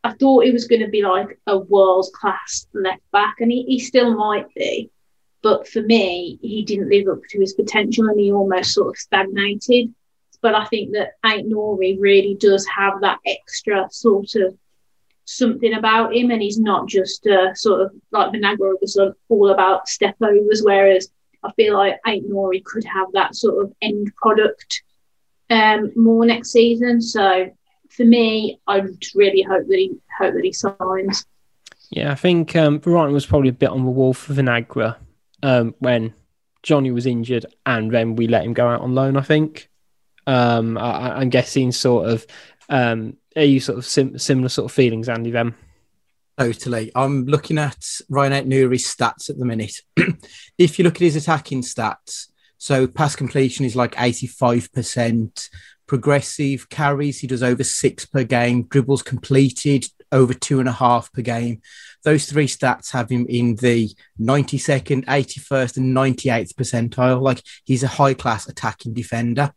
I 0.03 0.13
thought 0.13 0.45
he 0.45 0.51
was 0.51 0.67
going 0.67 0.83
to 0.83 0.87
be 0.87 1.01
like 1.01 1.39
a 1.47 1.57
world 1.57 2.07
class 2.13 2.67
left 2.73 3.01
back, 3.11 3.37
and 3.39 3.51
he, 3.51 3.63
he 3.63 3.79
still 3.79 4.15
might 4.15 4.53
be. 4.53 4.91
But 5.43 5.67
for 5.67 5.81
me, 5.81 6.39
he 6.41 6.63
didn't 6.63 6.89
live 6.89 7.07
up 7.07 7.21
to 7.29 7.39
his 7.39 7.53
potential 7.53 8.07
and 8.07 8.19
he 8.19 8.31
almost 8.31 8.73
sort 8.73 8.89
of 8.89 8.97
stagnated. 8.97 9.93
But 10.41 10.55
I 10.55 10.65
think 10.65 10.93
that 10.93 11.13
Ait-Nouri 11.25 11.97
really 11.99 12.35
does 12.39 12.65
have 12.67 13.01
that 13.01 13.19
extra 13.25 13.87
sort 13.91 14.35
of 14.35 14.57
something 15.25 15.73
about 15.73 16.15
him, 16.15 16.31
and 16.31 16.41
he's 16.41 16.59
not 16.59 16.87
just 16.87 17.27
sort 17.55 17.81
of 17.81 17.91
like 18.11 18.31
Vinagre 18.31 18.75
was 18.79 18.99
all 19.29 19.49
about 19.49 19.87
step 19.87 20.15
overs, 20.21 20.61
whereas 20.63 21.09
I 21.43 21.51
feel 21.53 21.73
like 21.75 21.99
Ait-Nouri 22.07 22.63
could 22.63 22.85
have 22.85 23.07
that 23.13 23.35
sort 23.35 23.63
of 23.63 23.73
end 23.81 24.11
product 24.15 24.83
um, 25.49 25.91
more 25.95 26.25
next 26.25 26.51
season. 26.51 27.01
So 27.01 27.49
for 27.89 28.05
me, 28.05 28.59
I 28.67 28.79
would 28.79 29.03
really 29.15 29.41
hope 29.41 29.67
that 29.67 29.77
he 29.77 29.97
hope 30.17 30.33
that 30.33 30.43
he 30.43 30.53
signs. 30.53 31.25
Yeah, 31.89 32.11
I 32.11 32.15
think 32.15 32.55
um, 32.55 32.79
Brighton 32.79 33.13
was 33.13 33.25
probably 33.25 33.49
a 33.49 33.53
bit 33.53 33.69
on 33.69 33.85
the 33.85 33.91
wall 33.91 34.13
for 34.13 34.33
Vinagre 34.33 34.95
um, 35.43 35.75
when 35.79 36.13
Johnny 36.63 36.91
was 36.91 37.05
injured, 37.05 37.45
and 37.65 37.91
then 37.91 38.15
we 38.15 38.27
let 38.27 38.45
him 38.45 38.53
go 38.53 38.67
out 38.67 38.81
on 38.81 38.95
loan. 38.95 39.17
I 39.17 39.21
think. 39.21 39.69
Um, 40.25 40.77
I, 40.77 41.21
am 41.21 41.29
guessing 41.29 41.71
sort 41.71 42.09
of. 42.09 42.25
Um, 42.69 43.17
are 43.35 43.43
you 43.43 43.59
sort 43.59 43.77
of 43.77 43.85
sim- 43.85 44.17
similar 44.17 44.49
sort 44.49 44.69
of 44.69 44.75
feelings, 44.75 45.09
Andy? 45.09 45.31
Then. 45.31 45.55
Totally. 46.37 46.91
I'm 46.93 47.25
looking 47.25 47.57
at 47.57 47.79
Rayan 48.11 48.31
Aït-Nouri's 48.31 48.85
stats 48.85 49.29
at 49.29 49.39
the 49.39 49.45
minute. 49.45 49.81
if 50.57 50.77
you 50.77 50.83
look 50.83 50.95
at 50.95 51.01
his 51.01 51.15
attacking 51.15 51.63
stats, 51.63 52.27
so 52.59 52.85
pass 52.85 53.15
completion 53.15 53.65
is 53.65 53.75
like 53.75 53.95
85%, 53.95 55.49
progressive 55.87 56.69
carries, 56.69 57.19
he 57.19 57.27
does 57.27 57.41
over 57.41 57.63
six 57.63 58.05
per 58.05 58.23
game, 58.23 58.63
dribbles 58.63 59.01
completed 59.01 59.85
over 60.11 60.33
two 60.33 60.59
and 60.59 60.69
a 60.69 60.73
half 60.73 61.11
per 61.11 61.21
game. 61.21 61.61
Those 62.03 62.25
three 62.25 62.47
stats 62.47 62.91
have 62.91 63.09
him 63.09 63.25
in 63.27 63.55
the 63.55 63.89
92nd, 64.19 65.05
81st, 65.05 65.77
and 65.77 65.95
98th 65.95 66.53
percentile. 66.53 67.21
Like 67.21 67.41
he's 67.65 67.83
a 67.83 67.87
high 67.87 68.13
class 68.13 68.47
attacking 68.47 68.93
defender. 68.93 69.53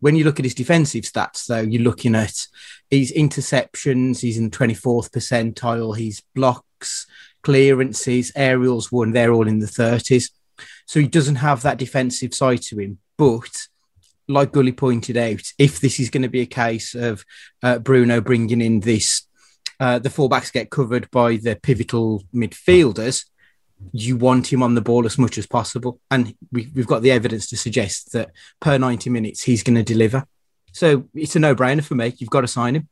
When 0.00 0.14
you 0.14 0.24
look 0.24 0.38
at 0.38 0.44
his 0.44 0.54
defensive 0.54 1.04
stats, 1.04 1.46
though, 1.46 1.60
you're 1.60 1.82
looking 1.82 2.14
at 2.14 2.46
his 2.90 3.12
interceptions, 3.12 4.20
he's 4.20 4.38
in 4.38 4.50
the 4.50 4.56
24th 4.56 5.10
percentile, 5.10 5.96
his 5.96 6.22
blocks, 6.34 7.06
clearances, 7.42 8.32
aerials 8.36 8.92
won, 8.92 9.12
they're 9.12 9.32
all 9.32 9.48
in 9.48 9.58
the 9.58 9.66
30s. 9.66 10.30
So 10.86 11.00
he 11.00 11.08
doesn't 11.08 11.36
have 11.36 11.62
that 11.62 11.78
defensive 11.78 12.34
side 12.34 12.62
to 12.62 12.78
him. 12.78 12.98
But 13.16 13.68
like 14.28 14.52
Gully 14.52 14.72
pointed 14.72 15.16
out, 15.16 15.52
if 15.58 15.80
this 15.80 16.00
is 16.00 16.10
going 16.10 16.22
to 16.22 16.28
be 16.28 16.40
a 16.40 16.46
case 16.46 16.94
of 16.94 17.24
uh, 17.62 17.78
Bruno 17.78 18.20
bringing 18.20 18.60
in 18.60 18.80
this, 18.80 19.25
uh, 19.80 19.98
the 19.98 20.08
fullbacks 20.08 20.52
get 20.52 20.70
covered 20.70 21.10
by 21.10 21.36
the 21.36 21.56
pivotal 21.56 22.22
midfielders, 22.34 23.24
you 23.92 24.16
want 24.16 24.52
him 24.52 24.62
on 24.62 24.74
the 24.74 24.80
ball 24.80 25.04
as 25.06 25.18
much 25.18 25.38
as 25.38 25.46
possible. 25.46 26.00
And 26.10 26.34
we, 26.50 26.68
we've 26.74 26.86
got 26.86 27.02
the 27.02 27.10
evidence 27.10 27.48
to 27.48 27.56
suggest 27.56 28.12
that 28.12 28.30
per 28.60 28.78
90 28.78 29.10
minutes, 29.10 29.42
he's 29.42 29.62
going 29.62 29.76
to 29.76 29.82
deliver. 29.82 30.24
So 30.72 31.08
it's 31.14 31.36
a 31.36 31.38
no 31.38 31.54
brainer 31.54 31.84
for 31.84 31.94
me. 31.94 32.14
You've 32.18 32.30
got 32.30 32.42
to 32.42 32.48
sign 32.48 32.76
him. 32.76 32.88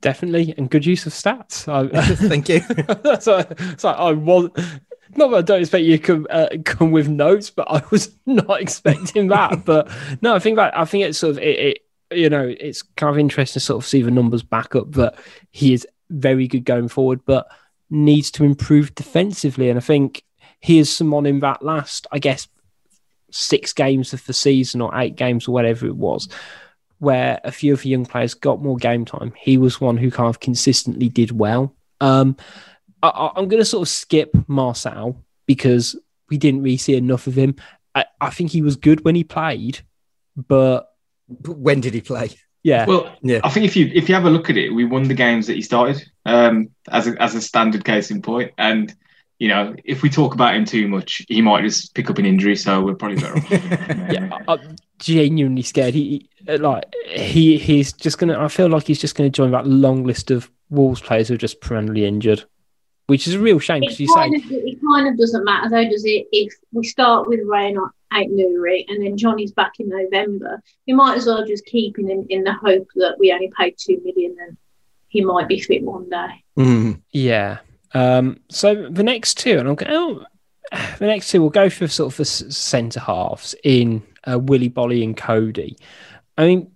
Definitely. 0.00 0.54
And 0.56 0.70
good 0.70 0.86
use 0.86 1.06
of 1.06 1.12
stats. 1.12 1.68
I, 1.68 1.88
Thank 2.28 2.48
you. 2.48 2.60
so, 3.20 3.44
so 3.76 3.88
I 3.88 4.12
was. 4.12 4.50
Not 5.16 5.30
that 5.30 5.36
I 5.36 5.42
don't 5.42 5.60
expect 5.60 5.84
you 5.84 5.98
to 5.98 6.02
come, 6.02 6.26
uh, 6.28 6.48
come 6.64 6.90
with 6.90 7.08
notes, 7.08 7.48
but 7.48 7.70
I 7.70 7.82
was 7.90 8.14
not 8.26 8.60
expecting 8.60 9.28
that. 9.28 9.64
but 9.64 9.90
no, 10.20 10.34
I 10.34 10.38
think 10.38 10.56
that 10.56 10.76
I 10.76 10.84
think 10.84 11.04
it's 11.04 11.18
sort 11.18 11.36
of 11.36 11.38
it, 11.38 11.58
it 11.58 11.78
you 12.10 12.28
know 12.28 12.54
it's 12.58 12.82
kind 12.82 13.14
of 13.14 13.18
interesting 13.18 13.60
to 13.60 13.64
sort 13.64 13.82
of 13.82 13.88
see 13.88 14.02
the 14.02 14.10
numbers 14.10 14.42
back 14.42 14.74
up 14.74 14.92
that 14.92 15.14
he 15.52 15.72
is 15.72 15.86
very 16.10 16.48
good 16.48 16.64
going 16.64 16.88
forward, 16.88 17.20
but 17.24 17.46
needs 17.90 18.30
to 18.32 18.44
improve 18.44 18.94
defensively. 18.94 19.70
And 19.70 19.78
I 19.78 19.82
think 19.82 20.22
he 20.60 20.78
is 20.78 20.94
someone 20.94 21.26
in 21.26 21.40
that 21.40 21.62
last, 21.62 22.06
I 22.12 22.18
guess, 22.18 22.48
six 23.30 23.72
games 23.72 24.12
of 24.12 24.24
the 24.26 24.32
season 24.32 24.80
or 24.80 24.96
eight 24.98 25.16
games 25.16 25.46
or 25.46 25.52
whatever 25.52 25.86
it 25.86 25.96
was, 25.96 26.28
where 26.98 27.40
a 27.44 27.52
few 27.52 27.72
of 27.72 27.82
the 27.82 27.90
young 27.90 28.06
players 28.06 28.34
got 28.34 28.62
more 28.62 28.76
game 28.76 29.04
time. 29.04 29.32
He 29.38 29.58
was 29.58 29.80
one 29.80 29.96
who 29.96 30.10
kind 30.10 30.28
of 30.28 30.40
consistently 30.40 31.08
did 31.08 31.32
well. 31.32 31.74
Um, 32.00 32.36
I, 33.02 33.30
am 33.36 33.48
going 33.48 33.60
to 33.60 33.64
sort 33.64 33.82
of 33.82 33.92
skip 33.92 34.32
Marçal 34.48 35.16
because 35.46 35.96
we 36.28 36.38
didn't 36.38 36.62
really 36.62 36.76
see 36.76 36.96
enough 36.96 37.26
of 37.26 37.36
him. 37.36 37.56
I, 37.94 38.06
I 38.20 38.30
think 38.30 38.50
he 38.50 38.62
was 38.62 38.76
good 38.76 39.04
when 39.04 39.14
he 39.14 39.24
played, 39.24 39.80
but 40.36 40.88
when 41.46 41.80
did 41.80 41.94
he 41.94 42.00
play? 42.00 42.30
Yeah. 42.66 42.84
Well, 42.84 43.16
yeah. 43.22 43.38
I 43.44 43.50
think 43.50 43.64
if 43.64 43.76
you 43.76 43.92
if 43.94 44.08
you 44.08 44.16
have 44.16 44.24
a 44.24 44.30
look 44.30 44.50
at 44.50 44.56
it, 44.56 44.70
we 44.70 44.84
won 44.84 45.06
the 45.06 45.14
games 45.14 45.46
that 45.46 45.54
he 45.54 45.62
started 45.62 46.04
um, 46.24 46.70
as 46.88 47.06
a 47.06 47.22
as 47.22 47.36
a 47.36 47.40
standard 47.40 47.84
case 47.84 48.10
in 48.10 48.20
point. 48.20 48.48
point, 48.48 48.54
and 48.58 48.92
you 49.38 49.46
know, 49.46 49.76
if 49.84 50.02
we 50.02 50.10
talk 50.10 50.34
about 50.34 50.56
him 50.56 50.64
too 50.64 50.88
much, 50.88 51.22
he 51.28 51.40
might 51.40 51.62
just 51.62 51.94
pick 51.94 52.10
up 52.10 52.18
an 52.18 52.26
injury. 52.26 52.56
So 52.56 52.82
we're 52.82 52.96
probably 52.96 53.20
better 53.20 53.36
off. 53.36 53.50
yeah, 54.10 54.36
I'm 54.48 54.74
genuinely 54.98 55.62
scared. 55.62 55.94
He 55.94 56.28
like 56.44 56.92
he 57.06 57.56
he's 57.56 57.92
just 57.92 58.18
gonna. 58.18 58.36
I 58.36 58.48
feel 58.48 58.68
like 58.68 58.88
he's 58.88 59.00
just 59.00 59.14
gonna 59.14 59.30
join 59.30 59.52
that 59.52 59.68
long 59.68 60.02
list 60.02 60.32
of 60.32 60.50
Wolves 60.68 61.00
players 61.00 61.28
who 61.28 61.34
are 61.34 61.38
just 61.38 61.60
perennially 61.60 62.04
injured, 62.04 62.46
which 63.06 63.28
is 63.28 63.34
a 63.34 63.38
real 63.38 63.60
shame 63.60 63.82
because 63.82 64.00
you 64.00 64.08
say 64.08 64.26
of, 64.26 64.32
it 64.34 64.78
kind 64.84 65.06
of 65.06 65.16
doesn't 65.16 65.44
matter 65.44 65.70
though, 65.70 65.88
does 65.88 66.04
it? 66.04 66.26
If 66.32 66.52
we 66.72 66.82
start 66.82 67.28
with 67.28 67.38
Rayan 68.12 68.28
Aït-Nouri 68.28 68.84
and 68.88 69.04
then 69.04 69.16
Johnny's 69.16 69.52
back 69.52 69.74
in 69.78 69.88
November, 69.88 70.62
we 70.86 70.92
might 70.92 71.16
as 71.16 71.26
well 71.26 71.44
just 71.46 71.64
keep 71.66 71.98
him 71.98 72.08
in, 72.08 72.26
in 72.28 72.44
the 72.44 72.52
hope 72.52 72.88
that 72.96 73.16
we 73.18 73.32
only 73.32 73.50
paid 73.58 73.76
two 73.78 74.00
million 74.04 74.36
and 74.40 74.56
he 75.08 75.24
might 75.24 75.48
be 75.48 75.60
fit 75.60 75.82
one 75.82 76.08
day. 76.08 76.44
Mm. 76.58 77.00
Yeah, 77.12 77.58
um, 77.94 78.40
so 78.50 78.88
the 78.90 79.02
next 79.02 79.38
two, 79.38 79.58
and 79.58 79.68
I'm 79.68 79.74
going, 79.74 79.92
oh, 79.92 80.24
the 80.98 81.06
next 81.06 81.30
two 81.30 81.40
we'll 81.40 81.50
go 81.50 81.70
for 81.70 81.88
sort 81.88 82.12
of 82.12 82.16
the 82.16 82.24
centre 82.24 83.00
halves 83.00 83.54
in 83.64 84.02
uh, 84.24 84.38
Willy 84.38 84.70
Boly 84.70 85.02
and 85.02 85.16
Coady. 85.16 85.76
I 86.36 86.46
mean, 86.46 86.70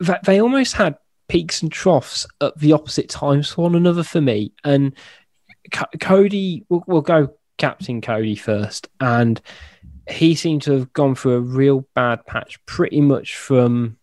that 0.00 0.24
they 0.24 0.40
almost 0.40 0.74
had 0.74 0.96
peaks 1.28 1.62
and 1.62 1.72
troughs 1.72 2.26
at 2.40 2.58
the 2.58 2.72
opposite 2.72 3.08
times 3.08 3.50
for 3.50 3.62
one 3.62 3.74
another 3.74 4.02
for 4.02 4.20
me. 4.20 4.52
And 4.64 4.94
C- 5.74 5.98
Coady, 6.00 6.64
we'll, 6.68 6.84
we'll 6.86 7.02
go 7.02 7.34
Captain 7.58 8.00
Coady 8.00 8.36
first, 8.36 8.88
and 9.00 9.40
he 10.08 10.34
seemed 10.34 10.62
to 10.62 10.72
have 10.72 10.92
gone 10.92 11.14
through 11.14 11.34
a 11.34 11.40
real 11.40 11.86
bad 11.94 12.24
patch 12.26 12.64
pretty 12.66 13.00
much 13.00 13.36
from 13.36 13.96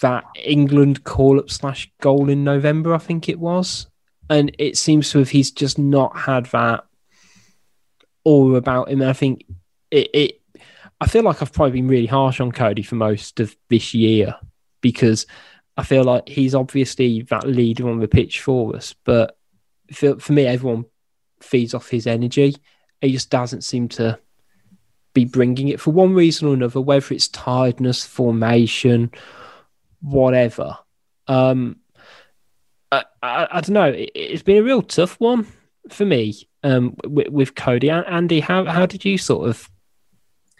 that 0.00 0.24
England 0.34 1.04
call 1.04 1.38
up 1.38 1.50
slash 1.50 1.90
goal 2.00 2.28
in 2.28 2.44
November, 2.44 2.94
I 2.94 2.98
think 2.98 3.28
it 3.28 3.38
was 3.38 3.86
and 4.32 4.54
it 4.58 4.78
seems 4.78 5.10
to 5.10 5.18
have 5.18 5.28
he's 5.28 5.50
just 5.50 5.78
not 5.78 6.16
had 6.16 6.46
that 6.46 6.84
all 8.24 8.56
about 8.56 8.88
him. 8.88 9.02
And 9.02 9.10
I 9.10 9.12
think 9.12 9.44
it, 9.90 10.08
it 10.14 10.40
I 11.00 11.06
feel 11.06 11.22
like 11.22 11.42
I've 11.42 11.52
probably 11.52 11.72
been 11.72 11.88
really 11.88 12.06
harsh 12.06 12.40
on 12.40 12.50
Coady 12.50 12.82
for 12.82 12.94
most 12.94 13.40
of 13.40 13.54
this 13.68 13.92
year 13.92 14.36
because 14.80 15.26
I 15.76 15.84
feel 15.84 16.04
like 16.04 16.28
he's 16.28 16.54
obviously 16.54 17.22
that 17.22 17.46
leader 17.46 17.88
on 17.90 17.98
the 17.98 18.08
pitch 18.08 18.40
for 18.40 18.74
us, 18.74 18.94
but 19.04 19.36
for, 19.92 20.18
for 20.18 20.32
me, 20.32 20.46
everyone 20.46 20.86
feeds 21.40 21.74
off 21.74 21.88
his 21.88 22.06
energy. 22.06 22.56
He 23.02 23.12
just 23.12 23.30
doesn't 23.30 23.64
seem 23.64 23.88
to 23.90 24.18
be 25.14 25.24
bringing 25.24 25.68
it 25.68 25.80
for 25.80 25.90
one 25.90 26.14
reason 26.14 26.48
or 26.48 26.54
another, 26.54 26.80
whether 26.80 27.14
it's 27.14 27.28
tiredness, 27.28 28.04
formation, 28.04 29.10
whatever. 30.00 30.78
Um, 31.26 31.76
I, 32.90 33.04
I, 33.22 33.60
don't 33.60 33.70
know. 33.70 33.94
It, 33.94 34.30
has 34.30 34.42
been 34.42 34.58
a 34.58 34.62
real 34.62 34.82
tough 34.82 35.18
one 35.18 35.46
for 35.88 36.04
me 36.04 36.48
um, 36.62 36.96
with, 37.04 37.28
with, 37.28 37.54
Coady. 37.54 37.90
Andy, 37.90 38.40
how, 38.40 38.64
how 38.64 38.86
did 38.86 39.04
you 39.04 39.18
sort 39.18 39.48
of 39.48 39.68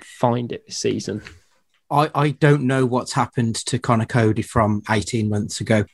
find 0.00 0.52
it 0.52 0.64
this 0.66 0.78
season? 0.78 1.22
I, 1.90 2.10
I 2.14 2.30
don't 2.30 2.62
know 2.62 2.86
what's 2.86 3.12
happened 3.12 3.56
to 3.66 3.78
Conor 3.78 4.06
Coady 4.06 4.42
from 4.42 4.82
18 4.88 5.28
months 5.28 5.60
ago. 5.60 5.84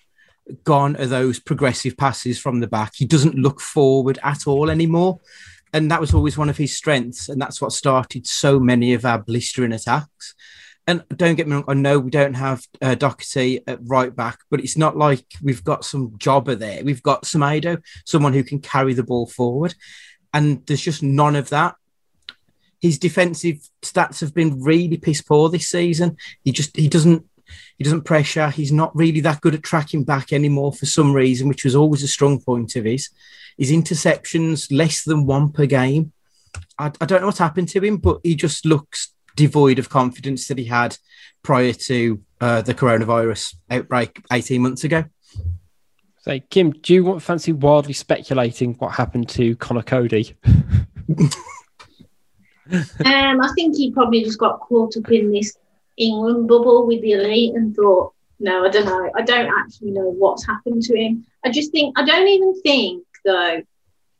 Gone 0.65 0.97
are 0.97 1.07
those 1.07 1.41
progressive 1.41 1.97
passes 1.97 2.38
from 2.38 2.61
the 2.61 2.69
back. 2.69 2.93
He 2.95 3.05
doesn't 3.05 3.35
look 3.35 3.61
forward 3.61 4.19
at 4.23 4.47
all 4.47 4.71
anymore. 4.71 5.19
And 5.73 5.91
that 5.91 6.01
was 6.01 6.15
always 6.15 6.39
one 6.39 6.49
of 6.49 6.57
his 6.57 6.75
strengths. 6.75 7.29
And 7.29 7.41
that's 7.41 7.61
what 7.61 7.73
started 7.73 8.27
so 8.27 8.59
many 8.59 8.95
of 8.95 9.05
our 9.05 9.19
blistering 9.19 9.73
attacks 9.73 10.35
and 10.89 11.05
don't 11.15 11.35
get 11.35 11.47
me 11.47 11.53
wrong, 11.53 11.65
I 11.69 11.75
know 11.75 11.99
we 11.99 12.11
don't 12.11 12.33
have 12.33 12.67
uh, 12.81 12.95
Doherty 12.95 13.61
at 13.67 13.79
right 13.83 14.15
back, 14.17 14.39
but 14.51 14.61
it's 14.61 14.79
not 14.79 14.97
like 14.97 15.23
we've 15.43 15.63
got 15.63 15.85
some 15.85 16.15
jobber 16.17 16.55
there. 16.55 16.83
We've 16.83 17.03
got 17.03 17.25
Semedo, 17.25 17.83
someone 18.07 18.33
who 18.33 18.43
can 18.43 18.61
carry 18.61 18.95
the 18.95 19.03
ball 19.03 19.27
forward, 19.27 19.75
and 20.33 20.67
there's 20.67 20.81
just 20.81 21.03
none 21.03 21.37
of 21.37 21.51
that. 21.51 21.75
His 22.81 22.99
defensive 22.99 23.59
stats 23.83 24.23
have 24.23 24.33
been 24.33 24.63
really 24.63 24.97
piss 24.97 25.21
poor 25.21 25.51
this 25.51 25.69
season. 25.69 26.17
He 26.43 26.53
just 26.53 26.75
he 26.75 26.89
doesn't 26.89 27.28
he 27.76 27.85
doesn't 27.85 28.05
pressure. 28.05 28.50
He's 28.50 28.73
not 28.73 28.95
really 28.97 29.21
that 29.21 29.40
good 29.40 29.55
at 29.55 29.62
tracking 29.62 30.05
back 30.05 30.33
anymore 30.33 30.73
for 30.73 30.87
some 30.87 31.12
reason, 31.12 31.49
which 31.49 31.64
was 31.64 31.75
always 31.75 32.02
a 32.02 32.09
strong 32.09 32.40
point 32.40 32.76
of 32.76 32.85
his. 32.85 33.11
His 33.57 33.71
interceptions 33.71 34.69
less 34.71 35.05
than 35.05 35.26
one 35.26 35.52
per 35.52 35.67
game. 35.67 36.12
I, 36.78 36.93
I 37.00 37.07
don't 37.07 37.21
know 37.21 37.26
what's 37.26 37.38
happened 37.38 37.69
to 37.71 37.81
him, 37.81 37.99
but 37.99 38.21
he 38.23 38.35
just 38.35 38.64
looks 38.64 39.12
devoid 39.37 39.78
of 39.78 39.88
confidence 39.88 40.49
that 40.49 40.59
he 40.59 40.64
had 40.64 40.97
prior 41.43 41.73
to 41.73 42.21
uh, 42.40 42.62
the 42.62 42.75
coronavirus 42.75 43.55
outbreak 43.71 44.21
18 44.33 44.61
months 44.61 44.85
ago. 44.85 45.05
So, 46.21 46.38
Kim, 46.50 46.73
do 46.73 46.93
you 46.93 47.05
want 47.05 47.23
fancy 47.23 47.52
wildly 47.52 47.95
speculating 47.95 48.75
what 48.75 48.95
happened 48.95 49.28
to 49.31 49.57
Conor 49.57 49.83
Coady? 49.83 50.37
um, 51.14 51.31
I 52.71 53.50
think 53.55 53.76
he 53.76 53.93
probably 53.93 54.25
just 54.25 54.38
got 54.38 54.61
caught 54.61 54.97
up 54.97 55.11
in 55.11 55.33
this 55.33 55.57
England 55.99 56.49
bubble 56.49 56.87
with 56.87 57.02
the 57.02 57.12
elite 57.12 57.55
and 57.55 57.75
thought, 57.75 58.14
no, 58.40 58.64
I 58.64 58.69
don't 58.69 58.87
know. 58.87 59.11
I 59.17 59.23
don't 59.23 59.52
actually 59.61 59.90
know 59.90 60.11
what's 60.11 60.47
happened 60.47 60.83
to 60.83 60.97
him. 60.97 61.26
I 61.45 61.50
just 61.50 61.73
think, 61.73 61.99
I 61.99 62.05
don't 62.05 62.28
even 62.28 62.61
think, 62.61 63.05
though, 63.25 63.62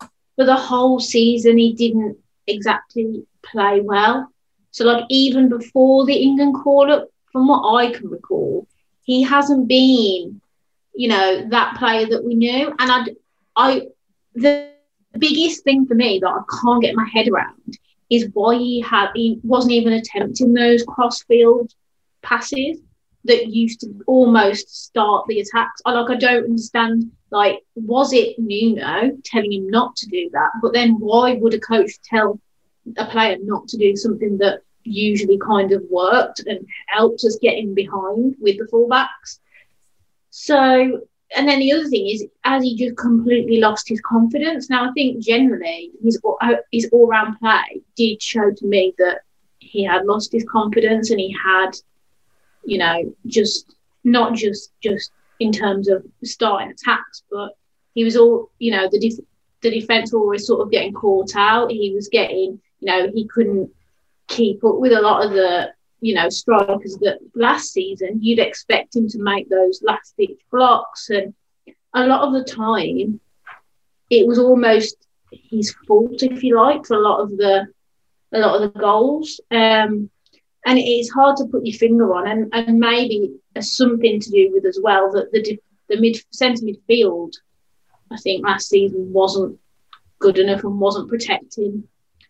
for 0.01 0.45
the 0.45 0.57
whole 0.57 0.99
season, 0.99 1.57
he 1.57 1.73
didn't 1.73 2.19
exactly 2.47 3.25
play 3.43 3.81
well. 3.81 4.31
So 4.71 4.85
like 4.85 5.05
even 5.09 5.49
before 5.49 6.05
the 6.05 6.15
England 6.15 6.57
call 6.63 6.91
up, 6.93 7.09
from 7.33 7.49
what 7.49 7.77
I 7.77 7.93
can 7.93 8.09
recall, 8.09 8.67
he 9.03 9.23
hasn't 9.23 9.69
been, 9.69 10.41
you 10.95 11.09
know, 11.09 11.49
that 11.51 11.77
player 11.77 12.07
that 12.07 12.25
we 12.25 12.35
knew. 12.35 12.69
And 12.79 12.91
I, 12.91 13.05
I, 13.55 13.87
the 14.35 14.71
biggest 15.19 15.63
thing 15.65 15.87
for 15.87 15.95
me 15.95 16.21
that 16.21 16.29
I 16.29 16.41
can't 16.61 16.83
get 16.83 16.95
my 16.95 17.09
head 17.13 17.29
around 17.29 17.79
is 18.11 18.29
why 18.33 18.57
he 18.57 18.81
had 18.81 19.09
he 19.15 19.39
wasn't 19.43 19.73
even 19.73 19.93
attempting 19.93 20.53
those 20.53 20.83
crossfield 20.85 21.73
passes 22.23 22.79
that 23.25 23.49
used 23.49 23.81
to 23.81 23.89
almost 24.07 24.85
start 24.87 25.27
the 25.29 25.41
attacks. 25.41 25.83
I 25.85 25.93
like 25.93 26.11
I 26.11 26.17
don't 26.17 26.45
understand. 26.45 27.11
Like, 27.31 27.63
was 27.75 28.15
it 28.15 28.39
Nuno 28.39 29.19
telling 29.25 29.53
him 29.53 29.69
not 29.69 29.95
to 29.97 30.07
do 30.07 30.31
that? 30.33 30.51
But 30.63 30.73
then 30.73 30.99
why 30.99 31.35
would 31.35 31.53
a 31.53 31.61
coach 31.61 32.01
tell 32.03 32.41
a 32.97 33.05
player 33.05 33.37
not 33.43 33.69
to 33.69 33.77
do 33.77 33.95
something 33.97 34.39
that 34.39 34.63
usually 34.83 35.39
kind 35.39 35.73
of 35.73 35.83
worked 35.91 36.41
and 36.47 36.67
helped 36.87 37.23
us 37.25 37.39
get 37.43 37.59
in 37.59 37.75
behind 37.75 38.37
with 38.41 38.57
the 38.57 38.69
fullbacks? 38.73 39.41
So 40.31 41.03
and 41.37 41.47
then 41.47 41.59
the 41.59 41.73
other 41.73 41.89
thing 41.89 42.09
is, 42.09 42.25
as 42.45 42.63
he 42.63 42.77
just 42.77 42.97
completely 42.97 43.59
lost 43.59 43.89
his 43.89 44.01
confidence. 44.01 44.71
Now, 44.71 44.89
I 44.89 44.93
think 44.93 45.23
generally 45.23 45.91
his 46.03 46.21
uh, 46.41 46.57
his 46.73 46.89
all 46.93 47.07
round 47.07 47.39
play 47.39 47.83
did 47.97 48.23
show 48.23 48.51
to 48.51 48.67
me 48.67 48.95
that 48.99 49.21
he 49.59 49.85
had 49.85 50.07
lost 50.07 50.33
his 50.33 50.45
confidence 50.45 51.11
and 51.11 51.21
he 51.21 51.37
had, 51.45 51.73
you 52.65 52.79
know, 52.79 53.15
just 53.27 53.75
not 54.05 54.35
just 54.35 54.73
just 54.83 55.13
in 55.41 55.53
terms 55.53 55.89
of 55.89 56.05
starting 56.25 56.71
attacks, 56.71 57.23
but 57.31 57.51
he 57.95 58.05
was 58.05 58.17
all, 58.17 58.51
you 58.59 58.73
know, 58.73 58.89
the 58.91 58.99
def- 58.99 59.25
the 59.61 59.71
defense 59.71 60.15
always 60.15 60.47
sort 60.47 60.61
of 60.63 60.71
getting 60.71 60.95
caught 60.95 61.37
out. 61.37 61.71
He 61.71 61.93
was 61.95 62.09
getting, 62.09 62.61
you 62.81 62.87
know, 62.87 63.11
he 63.13 63.27
couldn't 63.29 63.71
keep 64.29 64.65
up 64.65 64.77
with 64.77 64.93
a 64.93 65.01
lot 65.01 65.25
of 65.25 65.33
the 65.33 65.73
you 66.01 66.15
know, 66.15 66.29
strikers 66.29 66.97
that 67.01 67.19
last 67.35 67.73
season 67.73 68.23
you'd 68.23 68.39
expect 68.39 68.95
him 68.95 69.09
to 69.09 69.19
make 69.19 69.49
those 69.49 69.83
last 69.83 70.15
ditch 70.17 70.41
blocks. 70.51 71.11
And 71.11 71.35
a 71.95 72.07
lot 72.07 72.27
of 72.27 72.33
the 72.33 72.45
time, 72.45 73.21
it 74.11 74.27
was 74.27 74.39
almost 74.39 74.97
his 75.31 75.75
fault, 75.87 76.23
if 76.23 76.43
you 76.43 76.57
like, 76.57 76.87
for 76.87 76.97
a 76.97 77.01
lot 77.03 77.21
of 77.21 77.31
the 77.31 77.67
a 78.33 78.39
lot 78.39 78.61
of 78.61 78.73
the 78.73 78.79
goals. 78.79 79.41
Um, 79.51 80.11
and 80.67 80.79
it's 80.79 81.11
hard 81.11 81.37
to 81.39 81.47
put 81.47 81.65
your 81.65 81.79
finger 81.79 82.15
on, 82.15 82.29
and, 82.29 82.49
and 82.53 82.79
maybe 82.79 83.35
something 83.61 84.21
to 84.21 84.31
do 84.31 84.51
with 84.53 84.67
as 84.67 84.79
well 84.83 85.11
that 85.13 85.33
the 85.33 85.59
the 85.89 86.01
mid 86.01 86.23
centre 86.31 86.65
midfield, 86.65 87.35
I 88.11 88.17
think 88.19 88.45
last 88.45 88.69
season 88.69 89.13
wasn't 89.13 89.59
good 90.19 90.39
enough 90.39 90.65
and 90.65 90.79
wasn't 90.79 91.09
protecting 91.09 91.85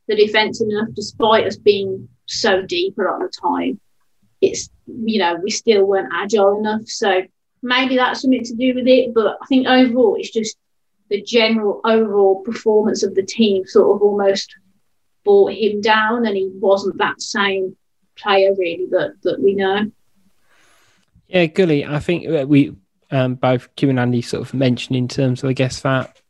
the 0.07 0.17
defence 0.17 0.61
enough, 0.61 0.89
despite 0.95 1.47
us 1.47 1.57
being 1.57 2.09
so 2.29 2.63
deep 2.63 2.97
a 2.99 3.03
lot 3.03 3.23
of 3.23 3.31
the 3.31 3.41
time. 3.41 3.81
It's 4.41 4.71
you 4.87 5.19
know 5.19 5.37
we 5.43 5.51
still 5.51 5.85
weren't 5.85 6.13
agile 6.13 6.59
enough, 6.59 6.87
so 6.87 7.23
maybe 7.63 7.97
that's 7.97 8.23
something 8.23 8.45
to 8.45 8.55
do 8.55 8.75
with 8.75 8.87
it. 8.87 9.13
But 9.13 9.39
I 9.43 9.47
think 9.47 9.67
overall, 9.67 10.17
it's 10.17 10.31
just 10.31 10.57
the 11.09 11.23
general 11.23 11.81
overall 11.85 12.43
performance 12.43 13.03
of 13.03 13.15
the 13.15 13.25
team 13.25 13.67
sort 13.67 13.97
of 13.97 14.03
almost 14.03 14.55
brought 15.25 15.53
him 15.53 15.81
down, 15.81 16.27
and 16.27 16.37
he 16.37 16.51
wasn't 16.55 16.99
that 16.99 17.21
same 17.21 17.77
player 18.17 18.55
really 18.57 18.87
that 18.91 19.15
that 19.23 19.41
we 19.41 19.55
know. 19.55 19.91
Yeah, 21.27 21.47
Gully, 21.47 21.85
I 21.85 21.99
think 21.99 22.49
we 22.49 22.77
um, 23.11 23.35
both 23.35 23.75
Kim 23.77 23.91
and 23.91 23.99
Andy 23.99 24.23
sort 24.23 24.43
of 24.43 24.55
mentioned 24.55 24.97
in 24.97 25.09
terms 25.09 25.43
of 25.43 25.51
I 25.51 25.53
guess 25.53 25.81
that 25.81 26.21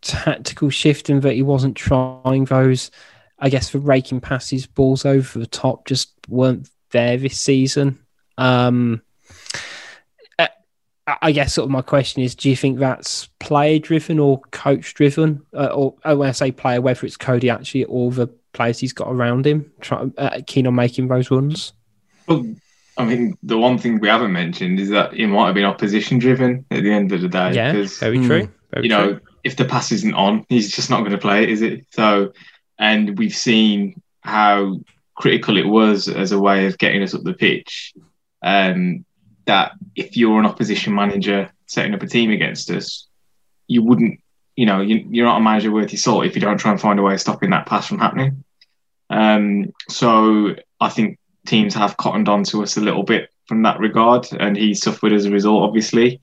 tactical 0.00 0.70
shift 0.70 1.08
and 1.08 1.22
that 1.22 1.34
he 1.34 1.42
wasn't 1.42 1.76
trying 1.76 2.44
those 2.44 2.90
I 3.38 3.48
guess 3.48 3.68
for 3.68 3.78
raking 3.78 4.20
passes, 4.20 4.66
balls 4.66 5.04
over 5.04 5.38
the 5.38 5.46
top 5.46 5.86
just 5.86 6.12
weren't 6.28 6.70
there 6.90 7.16
this 7.16 7.40
season. 7.40 7.98
Um, 8.38 9.02
I 11.06 11.30
guess 11.30 11.54
sort 11.54 11.66
of 11.66 11.70
my 11.70 11.82
question 11.82 12.22
is: 12.22 12.34
Do 12.34 12.50
you 12.50 12.56
think 12.56 12.78
that's 12.78 13.26
player 13.38 13.78
driven 13.78 14.18
or 14.18 14.40
coach 14.50 14.94
driven? 14.94 15.42
Uh, 15.54 15.66
or 15.66 15.94
uh, 16.04 16.16
when 16.16 16.28
I 16.28 16.32
say 16.32 16.50
player, 16.50 16.80
whether 16.80 17.06
it's 17.06 17.16
Coady 17.16 17.48
actually 17.48 17.84
or 17.84 18.10
the 18.10 18.26
players 18.52 18.80
he's 18.80 18.92
got 18.92 19.08
around 19.08 19.46
him, 19.46 19.70
try, 19.80 20.04
uh, 20.18 20.40
keen 20.46 20.66
on 20.66 20.74
making 20.74 21.06
those 21.06 21.30
runs. 21.30 21.74
Well, 22.26 22.44
I 22.98 23.04
mean, 23.04 23.38
the 23.44 23.56
one 23.56 23.78
thing 23.78 24.00
we 24.00 24.08
haven't 24.08 24.32
mentioned 24.32 24.80
is 24.80 24.88
that 24.90 25.14
it 25.14 25.28
might 25.28 25.46
have 25.46 25.54
been 25.54 25.64
opposition 25.64 26.18
driven 26.18 26.64
at 26.72 26.82
the 26.82 26.92
end 26.92 27.12
of 27.12 27.20
the 27.20 27.28
day. 27.28 27.52
Yeah, 27.52 27.86
very 28.00 28.18
true. 28.18 28.48
Very 28.72 28.88
you 28.88 28.88
true. 28.88 28.88
know, 28.88 29.20
if 29.44 29.56
the 29.56 29.64
pass 29.64 29.92
isn't 29.92 30.14
on, 30.14 30.44
he's 30.48 30.72
just 30.72 30.90
not 30.90 31.00
going 31.00 31.12
to 31.12 31.18
play 31.18 31.44
it, 31.44 31.50
is 31.50 31.62
it? 31.62 31.86
So 31.90 32.32
and 32.78 33.18
we've 33.18 33.34
seen 33.34 34.02
how 34.20 34.78
critical 35.14 35.56
it 35.56 35.66
was 35.66 36.08
as 36.08 36.32
a 36.32 36.38
way 36.38 36.66
of 36.66 36.78
getting 36.78 37.02
us 37.02 37.14
up 37.14 37.22
the 37.22 37.32
pitch. 37.32 37.94
Um, 38.42 39.04
that 39.46 39.72
if 39.94 40.16
you're 40.16 40.38
an 40.38 40.46
opposition 40.46 40.94
manager 40.94 41.50
setting 41.66 41.94
up 41.94 42.02
a 42.02 42.06
team 42.06 42.30
against 42.30 42.70
us, 42.70 43.08
you 43.68 43.82
wouldn't, 43.82 44.20
you 44.56 44.66
know, 44.66 44.80
you, 44.80 45.22
are 45.22 45.26
not 45.26 45.38
a 45.38 45.44
manager 45.44 45.72
worth 45.72 45.92
your 45.92 45.98
salt 45.98 46.26
if 46.26 46.34
you 46.34 46.40
don't 46.40 46.58
try 46.58 46.72
and 46.72 46.80
find 46.80 46.98
a 46.98 47.02
way 47.02 47.14
of 47.14 47.20
stopping 47.20 47.50
that 47.50 47.66
pass 47.66 47.86
from 47.86 47.98
happening. 47.98 48.44
Um, 49.08 49.72
so 49.88 50.56
I 50.80 50.88
think 50.88 51.18
teams 51.46 51.74
have 51.74 51.96
cottoned 51.96 52.28
on 52.28 52.44
to 52.44 52.62
us 52.62 52.76
a 52.76 52.80
little 52.80 53.04
bit 53.04 53.30
from 53.46 53.62
that 53.62 53.78
regard, 53.78 54.26
and 54.32 54.56
he 54.56 54.74
suffered 54.74 55.12
as 55.12 55.24
a 55.24 55.30
result, 55.30 55.62
obviously. 55.62 56.20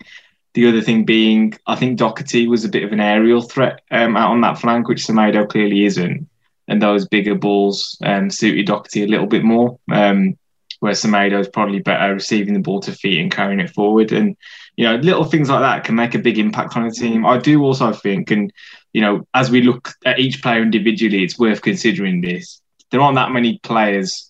The 0.54 0.68
other 0.68 0.82
thing 0.82 1.06
being, 1.06 1.54
I 1.66 1.76
think 1.76 1.98
Doherty 1.98 2.48
was 2.48 2.66
a 2.66 2.70
bit 2.70 2.84
of 2.84 2.92
an 2.92 3.00
aerial 3.00 3.42
threat 3.42 3.82
um, 3.90 4.18
out 4.18 4.32
on 4.32 4.42
that 4.42 4.60
flank, 4.60 4.88
which 4.88 5.06
Semedo 5.08 5.48
clearly 5.48 5.86
isn't 5.86 6.28
and 6.68 6.82
those 6.82 7.08
bigger 7.08 7.36
balls 7.36 7.98
um, 8.04 8.30
suited 8.30 8.68
Doherty 8.68 9.04
a 9.04 9.08
little 9.08 9.28
bit 9.28 9.44
more. 9.44 9.80
Um, 9.92 10.38
where 10.84 10.92
Semedo 10.92 11.40
is 11.40 11.48
probably 11.48 11.80
better 11.80 12.14
receiving 12.14 12.54
the 12.54 12.60
ball 12.60 12.82
to 12.82 12.92
feet 12.92 13.18
and 13.18 13.32
carrying 13.32 13.62
it 13.62 13.70
forward. 13.70 14.12
And, 14.12 14.36
you 14.76 14.84
know, 14.84 14.96
little 14.98 15.24
things 15.24 15.50
like 15.50 15.62
that 15.62 15.86
can 15.86 15.96
make 15.96 16.14
a 16.14 16.20
big 16.20 16.38
impact 16.38 16.76
on 16.76 16.86
a 16.86 16.92
team. 16.92 17.26
I 17.26 17.38
do 17.38 17.64
also 17.64 17.94
think, 17.94 18.32
and, 18.32 18.52
you 18.92 19.00
know, 19.00 19.26
as 19.34 19.50
we 19.50 19.62
look 19.62 19.94
at 20.06 20.20
each 20.20 20.42
player 20.42 20.62
individually, 20.62 21.24
it's 21.24 21.40
worth 21.40 21.62
considering 21.62 22.20
this. 22.20 22.62
There 22.92 23.00
aren't 23.00 23.16
that 23.16 23.32
many 23.32 23.60
players 23.60 24.30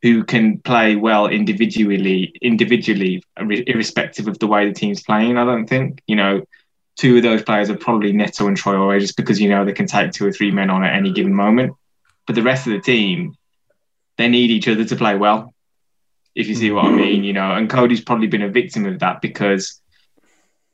who 0.00 0.24
can 0.24 0.60
play 0.60 0.96
well 0.96 1.26
individually, 1.26 2.32
individually, 2.40 3.22
irrespective 3.36 4.28
of 4.28 4.38
the 4.38 4.46
way 4.46 4.66
the 4.66 4.74
team's 4.74 5.02
playing. 5.02 5.36
I 5.36 5.44
don't 5.44 5.66
think, 5.66 6.02
you 6.06 6.16
know, 6.16 6.40
two 6.96 7.16
of 7.16 7.22
those 7.22 7.42
players 7.42 7.70
are 7.70 7.76
probably 7.76 8.12
Neto 8.12 8.46
and 8.46 8.56
Traore 8.56 9.00
just 9.00 9.16
because 9.16 9.40
you 9.40 9.48
know 9.48 9.64
they 9.64 9.72
can 9.72 9.86
take 9.86 10.12
two 10.12 10.26
or 10.26 10.32
three 10.32 10.50
men 10.50 10.70
on 10.70 10.84
at 10.84 10.94
any 10.94 11.12
given 11.12 11.34
moment. 11.34 11.74
But 12.26 12.36
the 12.36 12.42
rest 12.42 12.66
of 12.66 12.72
the 12.72 12.80
team, 12.80 13.36
they 14.16 14.28
need 14.28 14.50
each 14.50 14.68
other 14.68 14.84
to 14.84 14.96
play 14.96 15.16
well. 15.16 15.54
If 16.34 16.46
you 16.46 16.54
see 16.54 16.70
what 16.70 16.84
I 16.84 16.88
mm-hmm. 16.88 16.96
mean, 16.96 17.24
you 17.24 17.32
know, 17.32 17.52
and 17.52 17.68
Coady's 17.68 18.00
probably 18.00 18.26
been 18.28 18.42
a 18.42 18.48
victim 18.48 18.86
of 18.86 19.00
that 19.00 19.20
because 19.20 19.80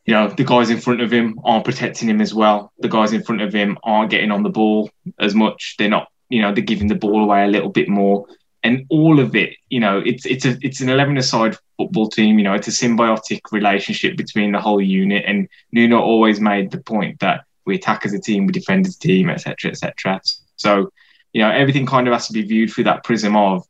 you 0.05 0.15
know 0.15 0.29
the 0.29 0.45
guys 0.45 0.71
in 0.71 0.81
front 0.81 1.01
of 1.01 1.13
him 1.13 1.41
aren't 1.45 1.65
protecting 1.65 2.09
him 2.09 2.21
as 2.21 2.35
well. 2.35 2.73
The 2.79 2.89
guys 2.89 3.13
in 3.13 3.23
front 3.23 3.43
of 3.43 3.53
him 3.53 3.79
aren't 3.83 4.11
getting 4.11 4.31
on 4.31 4.43
the 4.43 4.51
ball 4.51 4.91
as 5.19 5.35
much. 5.35 5.77
They're 5.79 5.89
not, 5.89 6.09
you 6.29 6.43
know, 6.43 6.53
they're 6.55 6.65
giving 6.65 6.89
the 6.89 6.95
ball 6.95 7.23
away 7.23 7.45
a 7.45 7.49
little 7.49 7.71
bit 7.71 7.89
more 7.89 8.27
and 8.63 8.87
all 8.91 9.21
of 9.21 9.35
it, 9.35 9.57
you 9.69 9.81
know, 9.81 10.03
it's 10.05 10.27
it's 10.27 10.45
a 10.45 10.59
it's 10.61 10.81
an 10.81 10.89
eleven-a-side 10.89 11.57
football 11.79 12.09
team. 12.09 12.39
You 12.39 12.45
know, 12.45 12.55
it's 12.55 12.69
a 12.69 12.73
symbiotic 12.73 13.41
relationship 13.53 14.17
between 14.17 14.53
the 14.53 14.61
whole 14.61 14.81
unit. 14.81 15.25
And 15.27 15.49
Nuno 15.73 15.99
always 16.01 16.41
made 16.41 16.71
the 16.71 16.81
point 16.81 17.21
that 17.21 17.45
we 17.65 17.77
attack 17.77 18.05
as 18.05 18.13
a 18.13 18.21
team, 18.21 18.47
we 18.47 18.53
defend 18.53 18.87
as 18.87 18.97
a 18.97 18.99
team, 18.99 19.31
etc., 19.31 19.71
etc. 19.71 20.21
So, 20.57 20.93
you 21.33 21.41
know, 21.41 21.51
everything 21.51 21.87
kind 21.87 22.07
of 22.07 22.13
has 22.13 22.27
to 22.27 22.33
be 22.33 22.43
viewed 22.43 22.71
through 22.71 22.85
that 22.85 23.05
prism 23.05 23.37
of, 23.37 23.65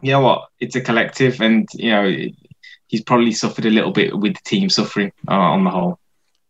you 0.00 0.12
know 0.12 0.20
what, 0.20 0.48
it's 0.58 0.76
a 0.76 0.80
collective, 0.80 1.40
and 1.40 1.68
you 1.74 1.90
know, 1.90 2.10
he's 2.88 3.02
probably 3.02 3.32
suffered 3.32 3.66
a 3.66 3.70
little 3.70 3.92
bit 3.92 4.16
with 4.18 4.34
the 4.34 4.42
team 4.44 4.68
suffering 4.68 5.12
uh, 5.28 5.34
on 5.34 5.64
the 5.64 5.70
whole. 5.70 5.98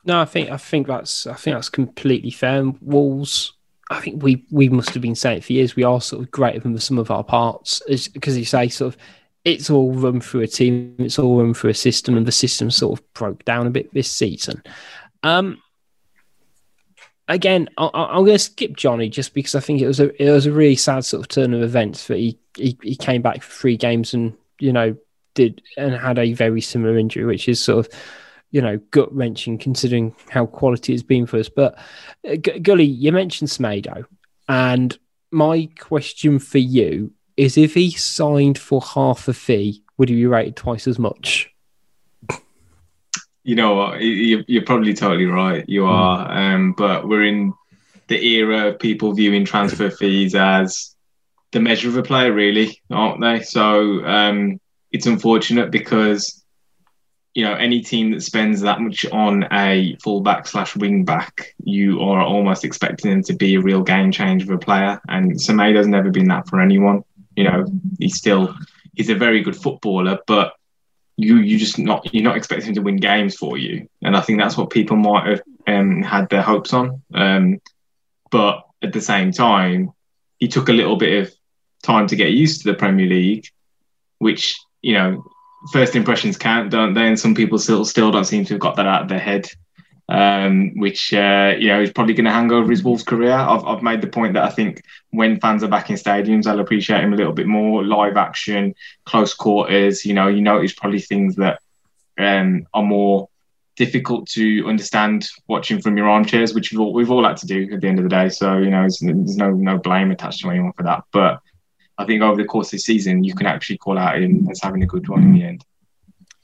No, 0.04 0.20
I 0.20 0.24
think 0.24 0.50
I 0.50 0.56
think 0.56 0.86
that's 0.86 1.26
I 1.26 1.34
think 1.34 1.56
that's 1.56 1.68
completely 1.68 2.30
fair. 2.30 2.64
Wolves 2.80 3.52
I 3.92 4.00
think 4.00 4.22
we 4.22 4.44
we 4.50 4.68
must 4.68 4.90
have 4.90 5.02
been 5.02 5.14
saying 5.14 5.42
for 5.42 5.52
years 5.52 5.76
we 5.76 5.84
are 5.84 6.00
sort 6.00 6.22
of 6.22 6.30
greater 6.30 6.60
than 6.60 6.72
the 6.72 6.80
sum 6.80 6.98
of 6.98 7.10
our 7.10 7.22
parts, 7.22 7.82
because 8.08 8.38
you 8.38 8.44
say 8.44 8.68
sort 8.68 8.94
of 8.94 9.00
it's 9.44 9.70
all 9.70 9.92
run 9.92 10.20
through 10.20 10.42
a 10.42 10.46
team, 10.46 10.94
it's 10.98 11.18
all 11.18 11.38
run 11.38 11.54
through 11.54 11.70
a 11.70 11.74
system, 11.74 12.16
and 12.16 12.26
the 12.26 12.32
system 12.32 12.70
sort 12.70 12.98
of 12.98 13.12
broke 13.14 13.44
down 13.44 13.66
a 13.66 13.70
bit 13.70 13.92
this 13.92 14.10
season. 14.10 14.62
Um, 15.22 15.62
again, 17.28 17.68
I, 17.76 17.88
am 17.94 18.24
going 18.24 18.34
to 18.34 18.38
skip 18.38 18.76
Johnny 18.76 19.08
just 19.08 19.34
because 19.34 19.54
I 19.54 19.60
think 19.60 19.80
it 19.80 19.86
was 19.86 20.00
a 20.00 20.22
it 20.22 20.30
was 20.30 20.46
a 20.46 20.52
really 20.52 20.76
sad 20.76 21.04
sort 21.04 21.22
of 21.22 21.28
turn 21.28 21.54
of 21.54 21.62
events 21.62 22.06
that 22.06 22.18
he, 22.18 22.38
he 22.56 22.78
he 22.82 22.96
came 22.96 23.22
back 23.22 23.42
for 23.42 23.52
three 23.52 23.76
games 23.76 24.14
and 24.14 24.34
you 24.58 24.72
know 24.72 24.96
did 25.34 25.62
and 25.76 25.94
had 25.94 26.18
a 26.18 26.32
very 26.32 26.60
similar 26.60 26.98
injury, 26.98 27.24
which 27.24 27.48
is 27.48 27.62
sort 27.62 27.86
of 27.86 27.92
you 28.52 28.60
know, 28.60 28.76
gut 28.90 29.12
wrenching 29.12 29.58
considering 29.58 30.14
how 30.28 30.46
quality 30.46 30.92
it's 30.92 31.02
been 31.02 31.26
for 31.26 31.38
us. 31.38 31.48
But 31.48 31.76
uh, 32.28 32.36
G- 32.36 32.60
Gully, 32.60 32.84
you 32.84 33.10
mentioned 33.10 33.50
Semedo, 33.50 34.04
and 34.48 34.96
my 35.30 35.68
question 35.80 36.38
for 36.38 36.58
you 36.58 37.12
is: 37.42 37.58
if 37.58 37.74
he 37.74 37.90
signed 37.90 38.58
for 38.58 38.80
half 38.80 39.28
a 39.28 39.32
fee, 39.32 39.82
would 39.98 40.08
he 40.08 40.14
be 40.14 40.26
rated 40.26 40.56
twice 40.56 40.86
as 40.86 40.98
much? 40.98 41.50
You 43.44 43.56
know 43.56 43.74
what? 43.74 44.00
You're 44.00 44.64
probably 44.64 44.94
totally 44.94 45.26
right. 45.26 45.64
You 45.68 45.82
hmm. 45.82 45.90
are, 45.90 46.30
um, 46.30 46.72
but 46.72 47.08
we're 47.08 47.24
in 47.24 47.52
the 48.08 48.24
era 48.24 48.68
of 48.68 48.78
people 48.78 49.12
viewing 49.12 49.44
transfer 49.44 49.90
fees 50.00 50.34
as 50.34 50.94
the 51.50 51.60
measure 51.60 51.88
of 51.88 51.96
a 51.96 52.02
player, 52.02 52.32
really, 52.32 52.80
aren't 52.90 53.20
they? 53.20 53.40
So, 53.40 54.04
um, 54.04 54.60
it's 54.90 55.06
unfortunate 55.06 55.70
because 55.70 56.42
you 57.34 57.44
know 57.44 57.54
any 57.54 57.80
team 57.80 58.10
that 58.10 58.22
spends 58.22 58.60
that 58.60 58.80
much 58.80 59.06
on 59.06 59.46
a 59.52 59.96
fullback 60.02 60.46
slash 60.46 60.76
wing 60.76 61.04
back, 61.04 61.54
you 61.64 62.00
are 62.00 62.22
almost 62.22 62.64
expecting 62.64 63.10
them 63.10 63.22
to 63.24 63.34
be 63.34 63.54
a 63.54 63.60
real 63.60 63.82
game 63.82 64.12
changer 64.12 64.52
of 64.52 64.56
a 64.56 64.64
player. 64.64 65.00
And 65.08 65.40
Semedo's 65.40 65.86
never 65.86 66.10
been 66.10 66.28
that 66.28 66.48
for 66.48 66.60
anyone. 66.60 67.04
You 67.36 67.44
know, 67.44 67.64
he's 67.98 68.16
still 68.16 68.54
he's 68.94 69.10
a 69.10 69.14
very 69.14 69.42
good 69.42 69.56
footballer, 69.56 70.18
but 70.26 70.54
you 71.16 71.36
you 71.36 71.58
just 71.58 71.78
not 71.78 72.12
you're 72.12 72.24
not 72.24 72.36
expecting 72.36 72.68
him 72.68 72.74
to 72.74 72.82
win 72.82 72.96
games 72.96 73.36
for 73.36 73.56
you. 73.56 73.88
And 74.02 74.16
I 74.16 74.20
think 74.20 74.38
that's 74.38 74.56
what 74.56 74.70
people 74.70 74.96
might 74.96 75.26
have 75.26 75.42
um, 75.66 76.02
had 76.02 76.28
their 76.28 76.42
hopes 76.42 76.72
on. 76.72 77.02
Um, 77.14 77.60
but 78.30 78.62
at 78.82 78.92
the 78.92 79.00
same 79.00 79.32
time, 79.32 79.92
he 80.38 80.48
took 80.48 80.68
a 80.68 80.72
little 80.72 80.96
bit 80.96 81.22
of 81.22 81.34
time 81.82 82.06
to 82.08 82.16
get 82.16 82.32
used 82.32 82.62
to 82.62 82.70
the 82.70 82.78
Premier 82.78 83.06
League, 83.06 83.46
which 84.18 84.58
you 84.80 84.94
know 84.94 85.24
first 85.72 85.94
impressions 85.94 86.36
count, 86.36 86.70
don't 86.70 86.94
they? 86.94 87.06
And 87.06 87.18
some 87.18 87.34
people 87.34 87.58
still 87.58 87.84
still 87.84 88.10
don't 88.10 88.24
seem 88.24 88.44
to 88.46 88.54
have 88.54 88.60
got 88.60 88.76
that 88.76 88.86
out 88.86 89.02
of 89.02 89.08
their 89.08 89.18
head. 89.18 89.48
Um, 90.12 90.72
which 90.76 91.14
uh, 91.14 91.54
you 91.58 91.68
know 91.68 91.80
is 91.80 91.90
probably 91.90 92.12
going 92.12 92.26
to 92.26 92.32
hang 92.32 92.52
over 92.52 92.70
his 92.70 92.84
Wolves 92.84 93.02
career. 93.02 93.32
I've, 93.32 93.64
I've 93.64 93.82
made 93.82 94.02
the 94.02 94.08
point 94.08 94.34
that 94.34 94.44
I 94.44 94.50
think 94.50 94.82
when 95.08 95.40
fans 95.40 95.64
are 95.64 95.68
back 95.68 95.88
in 95.88 95.96
stadiums, 95.96 96.44
they'll 96.44 96.60
appreciate 96.60 97.02
him 97.02 97.14
a 97.14 97.16
little 97.16 97.32
bit 97.32 97.46
more. 97.46 97.82
Live 97.82 98.18
action, 98.18 98.74
close 99.06 99.32
quarters. 99.32 100.04
You 100.04 100.12
know, 100.12 100.28
you 100.28 100.42
notice 100.42 100.74
probably 100.74 101.00
things 101.00 101.36
that 101.36 101.62
um, 102.18 102.66
are 102.74 102.82
more 102.82 103.30
difficult 103.76 104.28
to 104.28 104.68
understand 104.68 105.30
watching 105.48 105.80
from 105.80 105.96
your 105.96 106.10
armchairs, 106.10 106.52
which 106.52 106.72
we've 106.72 106.80
all, 106.80 106.92
we've 106.92 107.10
all 107.10 107.24
had 107.24 107.38
to 107.38 107.46
do 107.46 107.72
at 107.72 107.80
the 107.80 107.88
end 107.88 107.98
of 107.98 108.02
the 108.02 108.10
day. 108.10 108.28
So 108.28 108.58
you 108.58 108.68
know, 108.68 108.82
there's 108.82 109.36
no 109.38 109.50
no 109.52 109.78
blame 109.78 110.10
attached 110.10 110.40
to 110.40 110.50
anyone 110.50 110.74
for 110.74 110.82
that. 110.82 111.04
But 111.10 111.40
I 111.96 112.04
think 112.04 112.20
over 112.20 112.36
the 112.36 112.46
course 112.46 112.66
of 112.66 112.72
the 112.72 112.78
season, 112.80 113.24
you 113.24 113.34
can 113.34 113.46
actually 113.46 113.78
call 113.78 113.96
out 113.96 114.20
him 114.20 114.46
as 114.50 114.60
having 114.62 114.82
a 114.82 114.86
good 114.86 115.08
one 115.08 115.22
in 115.22 115.32
the 115.32 115.44
end. 115.44 115.64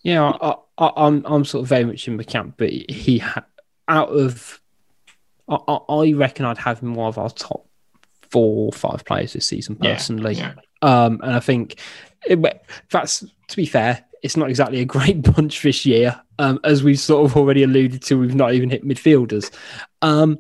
Yeah, 0.03 0.33
I, 0.41 0.55
am 0.79 0.93
I'm, 0.97 1.27
I'm 1.27 1.45
sort 1.45 1.65
of 1.65 1.69
very 1.69 1.85
much 1.85 2.09
in 2.09 2.17
the 2.17 2.25
camp, 2.25 2.55
but 2.57 2.71
he 2.71 3.19
ha- 3.19 3.45
out 3.89 4.11
of 4.11 4.61
I, 5.49 5.79
I 5.89 6.13
reckon 6.13 6.45
I'd 6.45 6.59
have 6.59 6.81
him 6.81 6.95
one 6.95 7.09
of 7.09 7.19
our 7.19 7.31
top 7.31 7.67
four 8.31 8.67
or 8.67 8.73
five 8.73 9.05
players 9.05 9.33
this 9.33 9.47
season 9.47 9.77
personally. 9.77 10.35
Yeah, 10.35 10.55
yeah. 10.83 11.05
Um, 11.05 11.21
and 11.23 11.33
I 11.33 11.41
think 11.41 11.81
it, 12.27 12.39
that's 12.91 13.21
to 13.21 13.57
be 13.57 13.67
fair, 13.67 14.05
it's 14.23 14.37
not 14.37 14.51
exactly 14.51 14.81
a 14.81 14.85
great 14.85 15.23
bunch 15.35 15.63
this 15.63 15.87
year. 15.87 16.21
Um, 16.39 16.61
as 16.65 16.85
we've 16.85 17.01
sort 17.01 17.29
of 17.29 17.37
already 17.37 17.63
alluded 17.63 18.03
to, 18.03 18.19
we've 18.19 18.35
not 18.35 18.55
even 18.55 18.71
hit 18.71 18.87
midfielders. 18.87 19.53
Um, 20.03 20.39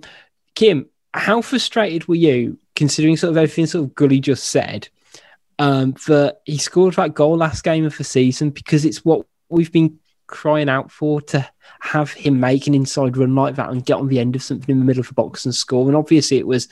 Kim, 0.55 0.87
how 1.15 1.43
frustrated 1.43 2.07
were 2.07 2.15
you 2.15 2.59
considering 2.77 3.17
sort 3.17 3.31
of 3.31 3.37
everything 3.37 3.67
sort 3.67 3.85
of 3.85 3.95
Gully 3.95 4.21
just 4.21 4.45
said? 4.45 4.89
Um, 5.61 5.97
that 6.07 6.41
he 6.45 6.57
scored 6.57 6.95
that 6.95 7.15
goal 7.15 7.37
last 7.37 7.65
game 7.65 7.85
of 7.85 7.97
the 7.99 8.05
season 8.05 8.51
because 8.51 8.85
it's 8.85 9.05
what 9.05 9.27
we've 9.49 9.73
been 9.73 9.99
crying 10.29 10.69
out 10.69 10.93
for 10.93 11.21
to 11.23 11.49
have 11.81 12.13
him 12.13 12.39
make 12.39 12.67
an 12.67 12.75
inside 12.75 13.17
run 13.17 13.35
like 13.35 13.57
that 13.57 13.71
and 13.71 13.85
get 13.85 13.97
on 13.97 14.09
the 14.09 14.21
end 14.21 14.37
of 14.37 14.43
something 14.43 14.73
in 14.73 14.79
the 14.79 14.85
middle 14.85 15.01
of 15.01 15.09
the 15.09 15.15
box 15.15 15.45
and 15.45 15.55
score. 15.55 15.89
And 15.89 15.97
obviously 15.97 16.39
it 16.39 16.47
was 16.47 16.69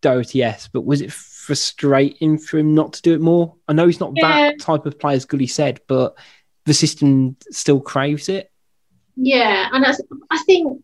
Doherty, 0.00 0.38
yes, 0.38 0.68
but 0.72 0.86
was 0.86 1.02
it 1.02 1.12
frustrating 1.12 2.38
for 2.38 2.58
him 2.58 2.74
not 2.74 2.94
to 2.94 3.02
do 3.02 3.12
it 3.12 3.20
more? 3.20 3.54
I 3.68 3.74
know 3.74 3.86
he's 3.86 4.00
not 4.00 4.12
yeah. 4.16 4.50
that 4.50 4.60
type 4.60 4.86
of 4.86 4.98
player, 4.98 5.16
as 5.16 5.26
Gully 5.26 5.46
said, 5.46 5.80
but 5.88 6.16
the 6.64 6.72
system 6.72 7.36
still 7.50 7.80
craves 7.80 8.28
it. 8.28 8.50
Yeah, 9.16 9.68
and 9.72 9.84
I, 9.84 9.92
I 10.30 10.38
think, 10.44 10.82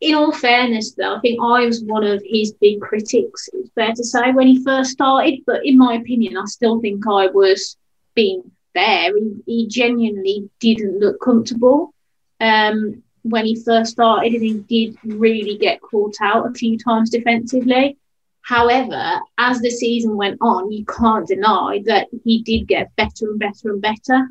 in 0.00 0.14
all 0.14 0.30
fairness, 0.30 0.92
though, 0.92 1.16
I 1.16 1.20
think 1.20 1.40
I 1.42 1.64
was 1.66 1.82
one 1.82 2.04
of 2.04 2.22
his 2.24 2.52
big 2.52 2.80
critics. 2.80 3.48
It's 3.52 3.70
fair 3.74 3.92
to 3.92 4.04
say 4.04 4.30
when 4.30 4.46
he 4.46 4.62
first 4.62 4.90
started, 4.90 5.40
but 5.44 5.66
in 5.66 5.76
my 5.76 5.94
opinion, 5.94 6.36
I 6.36 6.44
still 6.44 6.80
think 6.80 7.04
I 7.08 7.26
was 7.26 7.76
being 8.14 8.48
fair. 8.76 9.16
He, 9.16 9.42
he 9.46 9.66
genuinely 9.68 10.50
didn't 10.60 11.00
look 11.00 11.20
comfortable 11.20 11.94
um, 12.40 13.02
when 13.22 13.46
he 13.46 13.62
first 13.64 13.92
started, 13.92 14.34
and 14.34 14.42
he 14.42 14.58
did 14.74 14.96
really 15.02 15.56
get 15.56 15.80
caught 15.80 16.16
out 16.20 16.46
a 16.46 16.54
few 16.54 16.78
times 16.78 17.10
defensively. 17.10 17.96
However, 18.42 19.20
as 19.38 19.60
the 19.60 19.70
season 19.70 20.16
went 20.16 20.38
on, 20.40 20.70
you 20.70 20.84
can't 20.84 21.26
deny 21.26 21.82
that 21.86 22.08
he 22.22 22.42
did 22.42 22.68
get 22.68 22.94
better 22.94 23.30
and 23.30 23.40
better 23.40 23.72
and 23.72 23.82
better. 23.82 24.28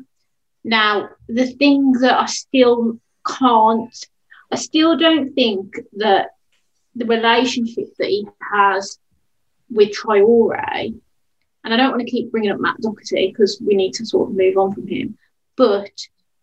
Now, 0.64 1.10
the 1.28 1.46
thing 1.46 1.92
that 2.00 2.18
I 2.18 2.26
still 2.26 2.98
can't, 3.26 3.94
I 4.50 4.56
still 4.56 4.96
don't 4.96 5.34
think 5.34 5.78
that 5.98 6.30
the 6.94 7.04
relationship 7.04 7.88
that 7.98 8.08
he 8.08 8.26
has 8.52 8.98
with 9.70 9.90
Traore, 9.90 10.94
and 11.66 11.74
I 11.74 11.76
don't 11.76 11.90
want 11.90 12.02
to 12.02 12.10
keep 12.10 12.30
bringing 12.30 12.52
up 12.52 12.60
Matt 12.60 12.80
Doherty 12.80 13.26
because 13.26 13.60
we 13.60 13.74
need 13.74 13.92
to 13.94 14.06
sort 14.06 14.30
of 14.30 14.36
move 14.36 14.56
on 14.56 14.72
from 14.72 14.86
him, 14.86 15.18
but 15.56 15.90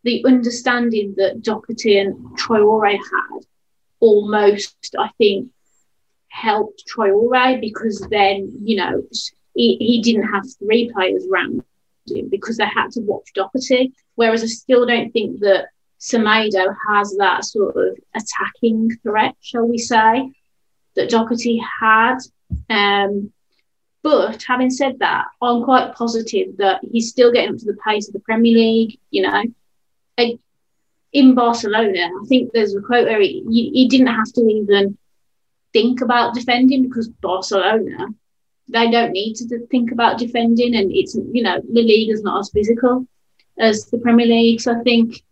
the 0.03 0.21
understanding 0.25 1.13
that 1.15 1.41
Doherty 1.41 1.97
and 1.97 2.37
Traore 2.37 2.91
had 2.97 3.45
almost, 4.01 4.95
I 4.99 5.09
think, 5.17 5.49
helped 6.27 6.83
Traore 6.93 7.61
because 7.61 8.05
then, 8.11 8.51
you 8.65 8.75
know, 8.75 9.03
he, 9.55 9.77
he 9.77 10.01
didn't 10.01 10.27
have 10.27 10.43
three 10.59 10.91
players 10.91 11.25
around 11.31 11.63
him 12.05 12.27
because 12.27 12.57
they 12.57 12.65
had 12.65 12.91
to 12.91 12.99
watch 12.99 13.31
Doherty. 13.33 13.93
Whereas 14.15 14.43
I 14.43 14.47
still 14.47 14.85
don't 14.85 15.11
think 15.11 15.39
that 15.39 15.67
Semedo 16.01 16.75
has 16.89 17.15
that 17.17 17.45
sort 17.45 17.77
of 17.77 17.97
attacking 18.13 18.89
threat, 19.03 19.35
shall 19.39 19.65
we 19.65 19.77
say, 19.77 20.33
that 20.97 21.09
Doherty 21.09 21.63
had. 21.79 22.17
Um, 22.69 23.31
but 24.03 24.43
having 24.43 24.69
said 24.69 24.99
that, 24.99 25.25
I'm 25.41 25.63
quite 25.63 25.95
positive 25.95 26.57
that 26.57 26.81
he's 26.91 27.09
still 27.09 27.31
getting 27.31 27.53
up 27.53 27.59
to 27.59 27.65
the 27.65 27.77
pace 27.87 28.07
of 28.07 28.13
the 28.13 28.19
Premier 28.19 28.53
League. 28.53 28.99
You 29.09 29.23
know, 29.23 29.43
in 31.13 31.35
Barcelona, 31.35 32.09
I 32.21 32.25
think 32.27 32.51
there's 32.51 32.75
a 32.75 32.81
quote 32.81 33.07
where 33.07 33.21
he, 33.21 33.43
he 33.49 33.87
didn't 33.87 34.07
have 34.07 34.31
to 34.33 34.41
even 34.41 34.97
think 35.71 36.01
about 36.01 36.33
defending 36.33 36.83
because 36.83 37.07
Barcelona, 37.07 38.07
they 38.67 38.91
don't 38.91 39.11
need 39.11 39.35
to 39.35 39.67
think 39.67 39.91
about 39.91 40.17
defending, 40.17 40.75
and 40.75 40.91
it's 40.91 41.15
you 41.15 41.43
know 41.43 41.61
the 41.61 41.81
league 41.81 42.11
is 42.11 42.23
not 42.23 42.39
as 42.39 42.49
physical 42.49 43.07
as 43.57 43.85
the 43.85 43.99
Premier 43.99 44.25
League. 44.25 44.59
So 44.59 44.77
I 44.77 44.83
think, 44.83 45.23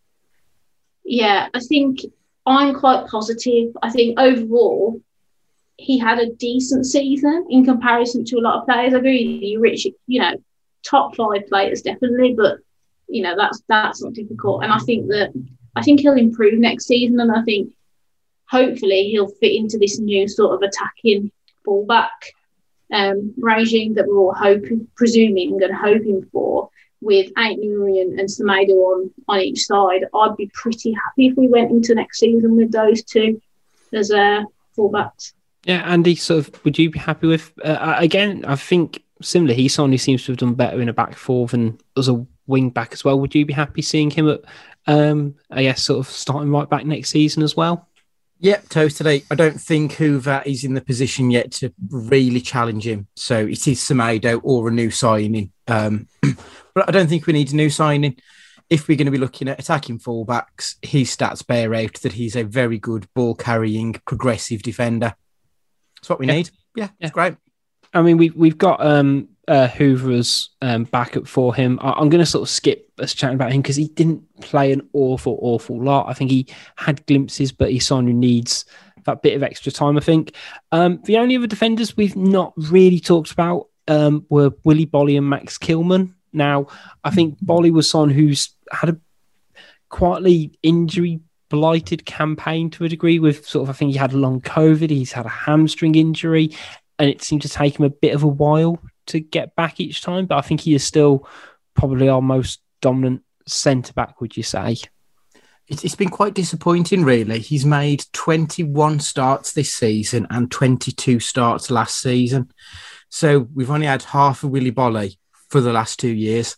yeah, 1.04 1.50
I 1.54 1.60
think 1.60 2.00
I'm 2.46 2.76
quite 2.76 3.08
positive. 3.08 3.76
I 3.82 3.90
think 3.90 4.20
overall, 4.20 5.02
he 5.82 5.98
had 5.98 6.20
a 6.20 6.30
decent 6.30 6.86
season 6.86 7.48
in 7.50 7.66
comparison 7.66 8.24
to 8.26 8.38
a 8.38 8.42
lot 8.42 8.60
of 8.60 8.66
players. 8.66 8.94
I 8.94 8.98
agree 8.98 9.34
with 9.34 9.44
you, 9.44 9.60
Rich. 9.60 9.88
You 10.08 10.22
know, 10.22 10.34
top 10.84 11.16
five 11.16 11.48
players 11.48 11.82
definitely, 11.82 12.34
but 12.36 12.60
you 13.08 13.24
know 13.24 13.36
that's 13.36 13.62
that's 13.68 14.02
not 14.02 14.14
difficult. 14.14 14.64
And 14.64 14.72
I 14.72 14.78
think 14.80 15.08
that 15.08 15.32
I 15.76 15.82
think 15.82 16.02
he'll 16.02 16.14
improve 16.14 16.60
next 16.60 16.86
season, 16.86 17.20
and 17.20 17.32
I 17.32 17.42
think 17.44 17.74
hopefully 18.50 19.10
he'll 19.10 19.28
fit 19.28 19.56
into 19.56 19.78
this 19.78 20.00
new 20.00 20.28
sort 20.28 20.54
of 20.54 20.62
attacking 20.62 21.32
fullback 21.66 22.12
um, 22.94 23.34
regime 23.38 23.96
that 23.96 24.08
we're 24.08 24.18
all 24.18 24.34
hoping, 24.34 24.88
presuming, 24.96 25.62
and 25.64 25.74
hoping 25.74 26.24
for 26.32 26.70
with 27.02 27.32
Ait-Nouri 27.38 28.02
and, 28.02 28.20
and 28.20 28.30
Semedo 28.30 28.76
on, 28.92 29.12
on 29.28 29.40
each 29.40 29.66
side, 29.66 30.06
I'd 30.14 30.38
be 30.38 30.52
pretty 30.54 30.92
happy 30.92 31.28
if 31.28 31.36
we 31.36 31.48
went 31.48 31.72
into 31.72 31.96
next 31.96 32.20
season 32.20 32.56
with 32.56 32.72
those 32.72 33.04
two 33.04 33.42
as 33.92 34.12
uh, 34.12 34.44
fullbacks. 34.78 35.34
Yeah, 35.64 35.82
Andy, 35.86 36.16
sort 36.16 36.48
of, 36.48 36.66
would 36.66 36.78
you 36.78 36.90
be 36.90 37.00
happy 37.00 37.28
with? 37.28 37.54
Uh, 37.64 37.96
again, 37.98 38.46
I 38.46 38.56
think 38.56 39.04
similar. 39.22 39.56
Someone 39.70 39.92
who 39.92 39.98
seems 39.98 40.26
to 40.26 40.32
have 40.32 40.40
done 40.40 40.56
better 40.56 40.82
in 40.82 40.90
a 40.90 40.94
back 40.94 41.16
four 41.16 41.48
than 41.48 41.78
as 41.98 42.08
a 42.08 42.26
wing 42.48 42.70
back 42.70 42.94
as 42.94 43.04
well. 43.04 43.20
Would 43.20 43.36
you 43.36 43.46
be 43.46 43.54
happy 43.54 43.82
seeing 43.82 44.10
him 44.10 44.30
at, 44.30 44.42
um, 44.88 45.36
I 45.50 45.64
guess, 45.64 45.84
sort 45.84 46.00
of 46.00 46.12
starting 46.12 46.52
right 46.52 46.70
back 46.70 46.86
next 46.86 47.10
season 47.10 47.44
as 47.44 47.56
well? 47.56 47.88
Yeah, 48.40 48.60
totally. 48.70 49.24
I 49.30 49.36
don't 49.36 49.62
think 49.62 49.94
Hoever 49.94 50.42
is 50.48 50.64
in 50.64 50.74
the 50.74 50.82
position 50.82 51.30
yet 51.30 51.52
to 51.54 51.72
really 51.90 52.42
challenge 52.42 52.88
him. 52.88 53.08
So 53.16 53.38
it 53.38 53.68
is 53.68 53.80
Semedo 53.80 54.42
or 54.44 54.68
a 54.68 54.72
new 54.72 54.90
signing. 54.90 55.52
Um, 55.68 56.08
but 56.74 56.90
I 56.90 56.92
don't 56.92 57.08
think 57.08 57.28
we 57.28 57.34
need 57.34 57.54
a 57.54 57.56
new 57.56 57.70
signing. 57.70 58.18
If 58.68 58.88
we're 58.88 58.98
going 58.98 59.06
to 59.06 59.12
be 59.12 59.20
looking 59.20 59.48
at 59.48 59.60
attacking 59.60 60.00
fullbacks, 60.00 60.76
his 60.82 61.16
stats 61.16 61.46
bear 61.46 61.76
out 61.76 62.02
that 62.02 62.14
he's 62.14 62.36
a 62.36 62.44
very 62.44 62.80
good 62.80 63.06
ball 63.14 63.36
carrying, 63.36 63.94
progressive 64.08 64.64
defender. 64.64 65.14
That's 66.02 66.10
what 66.10 66.20
we 66.20 66.28
yeah. 66.28 66.34
need. 66.34 66.50
Yeah, 66.76 66.84
yeah, 67.00 67.08
it's 67.08 67.12
great. 67.12 67.36
I 67.94 68.02
mean, 68.02 68.18
we've 68.18 68.36
we've 68.36 68.58
got 68.58 68.84
um, 68.86 69.30
uh, 69.48 69.68
Hoever's 69.68 70.50
um, 70.62 70.86
backup 70.86 71.28
for 71.28 71.54
him. 71.54 71.80
I, 71.82 72.00
am 72.02 72.10
going 72.10 72.24
to 72.24 72.26
sort 72.26 72.44
of 72.44 72.50
skip 72.50 72.90
us 73.00 73.14
chatting 73.14 73.36
about 73.36 73.52
him 73.52 73.62
because 73.62 73.76
he 73.76 73.88
didn't 73.90 74.24
play 74.42 74.72
an 74.72 74.88
awful, 74.94 75.38
awful 75.42 75.82
lot. 75.82 76.08
I 76.08 76.14
think 76.14 76.32
he 76.32 76.48
had 76.78 77.06
glimpses, 77.06 77.52
but 77.52 77.72
he's 77.72 77.86
someone 77.86 78.08
who 78.08 78.14
needs 78.14 78.66
that 79.06 79.22
bit 79.22 79.36
of 79.36 79.44
extra 79.44 79.72
time. 79.72 79.98
I 79.98 80.02
think 80.02 80.36
um, 80.72 81.02
the 81.04 81.18
only 81.18 81.36
other 81.36 81.48
defenders 81.48 81.98
we've 81.98 82.16
not 82.16 82.54
really 82.56 83.00
talked 83.00 83.32
about 83.32 83.68
um, 83.88 84.26
were 84.30 84.52
Willy 84.64 84.86
Boly 84.86 85.18
and 85.18 85.30
Max 85.30 85.58
Kilman. 85.58 86.14
Now, 86.34 86.68
I 87.04 87.10
think 87.10 87.38
Boly 87.44 87.72
was 87.72 87.90
someone 87.90 88.12
who's 88.12 88.52
had 88.72 88.90
a 88.90 88.98
quietly 89.90 90.58
injury 90.64 91.20
blighted 91.52 92.06
campaign 92.06 92.70
to 92.72 92.86
a 92.86 92.90
degree. 92.90 93.20
With 93.20 93.46
sort 93.46 93.64
of, 93.64 93.70
I 93.70 93.78
think 93.78 93.92
he 93.92 93.98
had 93.98 94.14
long 94.14 94.42
COVID. 94.42 94.90
He's 94.90 95.12
had 95.12 95.28
a 95.28 95.30
hamstring 95.30 95.96
injury, 95.96 96.56
and 96.98 97.10
it 97.10 97.22
seemed 97.22 97.44
to 97.44 97.50
take 97.50 97.78
him 97.78 97.86
a 97.86 97.90
bit 97.90 98.16
of 98.16 98.24
a 98.24 98.28
while 98.28 98.82
to 99.08 99.20
get 99.20 99.56
back 99.56 99.80
each 99.80 100.02
time. 100.02 100.26
But 100.26 100.38
I 100.38 100.42
think 100.42 100.62
he 100.62 100.74
is 100.74 100.84
still 100.84 101.28
probably 101.76 102.10
our 102.10 102.22
most 102.22 102.62
dominant 102.82 103.24
centre 103.48 103.94
back? 103.94 104.20
Would 104.22 104.36
you 104.36 104.44
say? 104.44 104.78
It's, 105.68 105.96
been 105.96 106.10
quite 106.10 106.34
disappointing, 106.34 107.06
really. 107.06 107.40
He's 107.40 107.66
made 107.66 108.04
21 108.12 109.00
starts 109.00 109.54
this 109.54 109.74
season 109.74 110.28
and 110.30 110.52
22 110.52 111.22
starts 111.22 111.72
last 111.72 112.02
season. 112.02 112.52
So 113.08 113.48
we've 113.54 113.72
only 113.72 113.88
had 113.88 114.04
half 114.04 114.44
of 114.44 114.50
Willy 114.50 114.74
Boly 114.74 115.18
for 115.50 115.62
the 115.62 115.72
last 115.72 115.98
two 115.98 116.14
years. 116.14 116.58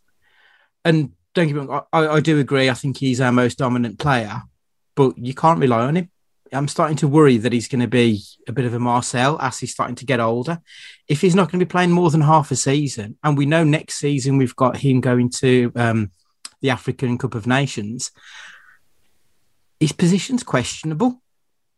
And 0.84 1.12
don't 1.36 1.47
get 1.47 1.56
me 1.56 1.62
wrong, 1.62 1.84
I, 1.93 2.08
I 2.08 2.19
do 2.21 2.39
agree. 2.39 2.71
I 2.71 2.73
think 2.73 2.97
he's 2.97 3.21
our 3.21 3.32
most 3.32 3.60
dominant 3.60 3.99
player, 3.99 4.41
but 4.95 5.17
you 5.17 5.34
can't 5.34 5.60
rely 5.60 5.82
on 5.86 5.97
him. 5.97 6.10
I'm 6.51 6.67
starting 6.67 6.97
to 6.97 7.08
worry 7.08 7.38
that 7.38 7.51
he's 7.51 7.67
going 7.67 7.82
to 7.82 7.88
be 7.88 8.21
a 8.47 8.51
bit 8.51 8.65
of 8.65 8.73
a 8.73 8.79
Marçal 8.79 9.41
as 9.41 9.60
he's 9.60 9.71
starting 9.71 9.95
to 9.95 10.06
get 10.06 10.19
older. 10.19 10.62
If 11.08 11.21
he's 11.21 11.36
not 11.36 11.51
going 11.51 11.60
to 11.60 11.65
be 11.65 11.69
playing 11.69 11.91
more 11.91 12.12
than 12.12 12.21
half 12.21 12.51
a 12.51 12.56
season, 12.56 13.17
and 13.23 13.38
we 13.38 13.45
know 13.45 13.63
next 13.63 13.95
season 13.95 14.38
we've 14.38 14.56
got 14.56 14.77
him 14.77 15.01
going 15.01 15.29
to 15.32 15.71
um, 15.75 16.12
the 16.62 16.69
African 16.69 17.17
Cup 17.17 17.34
of 17.34 17.47
Nations, 17.47 18.12
his 19.79 19.91
position's 19.91 20.43
questionable, 20.43 21.21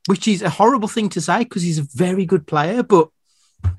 which 0.07 0.27
is 0.27 0.41
a 0.41 0.49
horrible 0.49 0.87
thing 0.87 1.09
to 1.09 1.21
say 1.21 1.39
because 1.39 1.63
he's 1.63 1.79
a 1.79 1.87
very 1.93 2.25
good 2.25 2.45
player. 2.45 2.83
But 2.83 3.09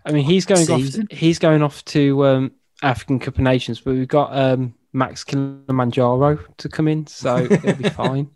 I 0.04 0.12
mean, 0.12 0.24
he's 0.24 0.46
going 0.46 0.66
Season. 0.66 1.08
off. 1.10 1.18
He's 1.18 1.38
going 1.38 1.62
off 1.62 1.84
to 1.86 2.26
um, 2.26 2.52
African 2.82 3.18
Cup 3.18 3.34
of 3.34 3.40
Nations, 3.40 3.80
but 3.80 3.94
we've 3.94 4.08
got 4.08 4.36
um, 4.36 4.74
Max 4.92 5.24
Kilimanjaro 5.24 6.38
to 6.56 6.68
come 6.68 6.88
in, 6.88 7.06
so 7.06 7.36
it'll 7.36 7.74
be 7.74 7.88
fine. 7.90 8.30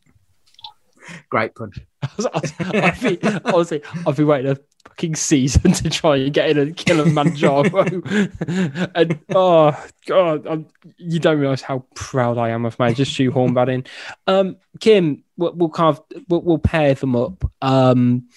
Great 1.31 1.55
pun. 1.55 1.73
I've 2.35 3.01
been, 3.01 3.41
honestly, 3.45 3.83
I've 4.05 4.17
been 4.17 4.27
waiting 4.27 4.51
a 4.51 4.57
fucking 4.89 5.15
season 5.15 5.73
to 5.73 5.89
try 5.89 6.17
and 6.17 6.35
get 6.35 6.51
in 6.51 6.59
a 6.59 6.73
Kilimanjaro. 6.73 7.63
and 8.95 9.19
oh 9.35 9.87
god, 10.07 10.47
I'm, 10.47 10.67
you 10.97 11.21
don't 11.21 11.39
realize 11.39 11.63
how 11.63 11.85
proud 11.95 12.37
I 12.37 12.51
am 12.51 12.67
of 12.67 12.79
my 12.81 12.93
just 12.93 13.13
shoehorn 13.13 13.55
that 13.55 13.69
in. 13.69 13.85
Um, 14.27 14.57
Kim, 14.81 15.23
we'll, 15.37 15.53
we'll 15.53 15.71
kind 15.71 15.97
of 15.97 16.03
we'll, 16.29 16.43
we'll 16.43 16.59
pair 16.59 16.95
them 16.95 17.15
up. 17.15 17.45
Um, 17.63 18.29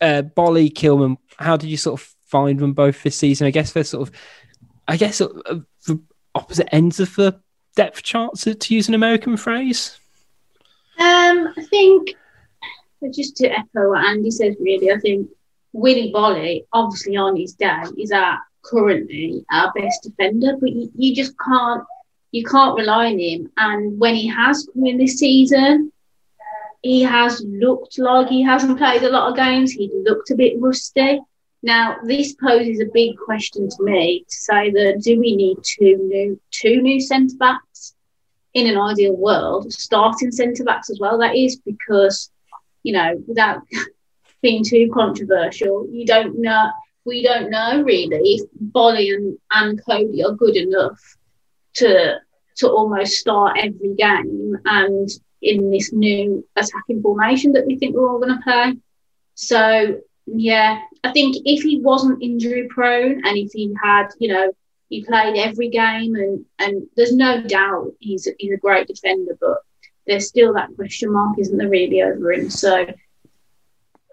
uh, 0.00 0.22
Boly, 0.22 0.72
Kilman. 0.72 1.18
How 1.36 1.58
did 1.58 1.68
you 1.68 1.76
sort 1.76 2.00
of 2.00 2.14
find 2.24 2.58
them 2.58 2.72
both 2.72 3.02
this 3.02 3.16
season? 3.16 3.46
I 3.46 3.50
guess 3.50 3.72
they're 3.72 3.84
sort 3.84 4.08
of, 4.08 4.14
I 4.88 4.96
guess 4.96 5.16
sort 5.16 5.36
of, 5.46 5.66
the 5.86 6.00
opposite 6.34 6.74
ends 6.74 6.98
of 6.98 7.14
the 7.14 7.38
depth 7.76 8.02
charts, 8.02 8.44
to 8.44 8.74
use 8.74 8.88
an 8.88 8.94
American 8.94 9.36
phrase. 9.36 9.98
Um, 10.98 11.52
I 11.56 11.66
think 11.68 12.16
just 13.10 13.36
to 13.38 13.48
echo 13.48 13.90
what 13.90 14.04
Andy 14.04 14.30
says, 14.30 14.56
really, 14.60 14.92
I 14.92 14.98
think 14.98 15.28
Willy 15.72 16.12
Boly, 16.14 16.64
obviously 16.72 17.16
on 17.16 17.36
his 17.36 17.54
day, 17.54 17.82
is 17.98 18.12
our 18.12 18.38
currently 18.62 19.44
our 19.50 19.72
best 19.72 20.04
defender, 20.04 20.56
but 20.60 20.70
you, 20.70 20.90
you 20.96 21.14
just 21.14 21.34
can't 21.38 21.84
you 22.30 22.44
can't 22.44 22.78
rely 22.78 23.12
on 23.12 23.18
him. 23.18 23.50
And 23.56 23.98
when 23.98 24.14
he 24.14 24.26
has 24.28 24.68
come 24.72 24.86
in 24.86 24.96
this 24.96 25.18
season, 25.18 25.92
he 26.82 27.02
has 27.02 27.44
looked 27.46 27.98
like 27.98 28.28
he 28.28 28.42
hasn't 28.42 28.78
played 28.78 29.02
a 29.02 29.10
lot 29.10 29.30
of 29.30 29.36
games. 29.36 29.72
He 29.72 29.90
looked 30.04 30.30
a 30.30 30.34
bit 30.34 30.58
rusty. 30.58 31.20
Now, 31.62 31.98
this 32.04 32.34
poses 32.34 32.80
a 32.80 32.90
big 32.92 33.16
question 33.18 33.68
to 33.68 33.82
me 33.84 34.24
to 34.28 34.36
say 34.36 34.70
that 34.70 35.00
do 35.02 35.20
we 35.20 35.36
need 35.36 35.58
two 35.62 35.96
new 35.96 36.40
two 36.50 36.82
new 36.82 37.00
centre 37.00 37.36
backs 37.36 37.94
in 38.54 38.66
an 38.66 38.78
ideal 38.78 39.16
world, 39.16 39.72
starting 39.72 40.32
centre 40.32 40.64
backs 40.64 40.90
as 40.90 40.98
well? 40.98 41.18
That 41.18 41.36
is 41.36 41.56
because 41.56 42.31
you 42.82 42.92
know, 42.92 43.22
without 43.26 43.62
being 44.42 44.64
too 44.64 44.90
controversial, 44.92 45.86
you 45.90 46.06
don't 46.06 46.40
know. 46.40 46.70
We 47.04 47.22
don't 47.22 47.50
know 47.50 47.82
really 47.82 48.16
if 48.16 48.48
Boly 48.72 49.12
and, 49.14 49.36
and 49.52 49.84
Coady 49.84 50.24
are 50.24 50.32
good 50.32 50.56
enough 50.56 51.00
to 51.74 52.20
to 52.56 52.68
almost 52.68 53.14
start 53.14 53.58
every 53.58 53.94
game 53.94 54.56
and 54.64 55.08
in 55.40 55.70
this 55.70 55.92
new 55.92 56.46
attacking 56.54 57.02
formation 57.02 57.52
that 57.52 57.66
we 57.66 57.76
think 57.76 57.96
we're 57.96 58.08
all 58.08 58.20
going 58.20 58.36
to 58.36 58.42
play. 58.42 58.76
So 59.34 60.00
yeah, 60.26 60.80
I 61.02 61.12
think 61.12 61.36
if 61.44 61.62
he 61.62 61.80
wasn't 61.80 62.22
injury 62.22 62.68
prone 62.68 63.24
and 63.24 63.36
if 63.36 63.52
he 63.52 63.74
had, 63.82 64.08
you 64.18 64.28
know, 64.28 64.52
he 64.88 65.04
played 65.04 65.36
every 65.36 65.70
game 65.70 66.14
and 66.14 66.44
and 66.58 66.86
there's 66.96 67.14
no 67.14 67.42
doubt 67.42 67.94
he's 67.98 68.28
he's 68.38 68.52
a 68.52 68.58
great 68.58 68.86
defender, 68.86 69.36
but 69.40 69.58
there's 70.06 70.28
still 70.28 70.54
that 70.54 70.74
question 70.74 71.12
mark, 71.12 71.38
isn't 71.38 71.56
there, 71.56 71.68
really 71.68 72.02
over 72.02 72.32
him? 72.32 72.50
So 72.50 72.86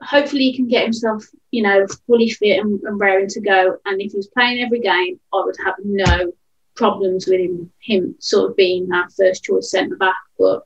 hopefully 0.01 0.43
he 0.43 0.55
can 0.55 0.67
get 0.67 0.83
himself, 0.83 1.25
you 1.51 1.63
know, 1.63 1.85
fully 2.07 2.29
fit 2.29 2.59
and, 2.59 2.81
and 2.83 2.99
raring 2.99 3.27
to 3.29 3.41
go. 3.41 3.77
And 3.85 4.01
if 4.01 4.11
he's 4.11 4.27
playing 4.27 4.63
every 4.63 4.79
game, 4.79 5.19
I 5.33 5.43
would 5.43 5.57
have 5.65 5.75
no 5.83 6.31
problems 6.75 7.27
with 7.27 7.41
him, 7.41 7.71
him 7.79 8.15
sort 8.19 8.51
of 8.51 8.57
being 8.57 8.91
our 8.91 9.09
first 9.09 9.43
choice 9.43 9.71
centre 9.71 9.97
back. 9.97 10.15
But 10.37 10.63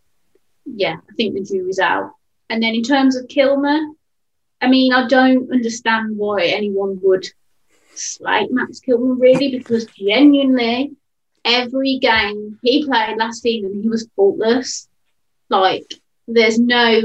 yeah, 0.65 0.97
I 1.09 1.13
think 1.15 1.33
the 1.33 1.43
jury's 1.43 1.79
out. 1.79 2.11
And 2.49 2.61
then 2.61 2.75
in 2.75 2.83
terms 2.83 3.15
of 3.15 3.27
Kilmer, 3.27 3.79
I 4.61 4.67
mean, 4.67 4.93
I 4.93 5.07
don't 5.07 5.51
understand 5.51 6.17
why 6.17 6.43
anyone 6.43 6.99
would 7.01 7.27
slate 7.95 8.51
Max 8.51 8.79
Kilmer 8.79 9.15
really, 9.15 9.57
because 9.57 9.85
genuinely, 9.85 10.91
every 11.43 11.97
game 11.99 12.59
he 12.61 12.85
played 12.85 13.17
last 13.17 13.41
season, 13.41 13.81
he 13.81 13.89
was 13.89 14.07
faultless. 14.15 14.87
Like, 15.61 15.93
there's 16.27 16.59
no 16.59 17.01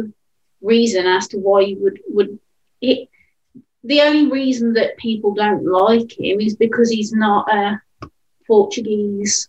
reason 0.61 1.07
as 1.07 1.29
to 1.29 1.39
why 1.39 1.61
you 1.61 1.79
would 1.81 2.01
would 2.09 2.39
it, 2.81 3.09
the 3.85 4.01
only 4.03 4.31
reason 4.31 4.75
that 4.75 4.97
people 4.97 5.35
don't 5.35 5.65
like 5.65 6.19
him 6.19 6.41
is 6.41 6.57
because 6.57 6.91
he's 6.91 7.13
not 7.13 7.53
a 7.53 7.81
Portuguese 8.47 9.49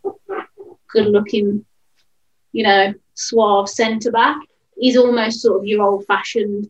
good 0.92 1.08
looking, 1.08 1.66
you 2.52 2.64
know, 2.64 2.94
suave 3.14 3.70
centre 3.70 4.12
back. 4.12 4.38
He's 4.78 4.98
almost 4.98 5.42
sort 5.42 5.60
of 5.60 5.66
your 5.66 5.84
old 5.84 6.06
fashioned 6.06 6.70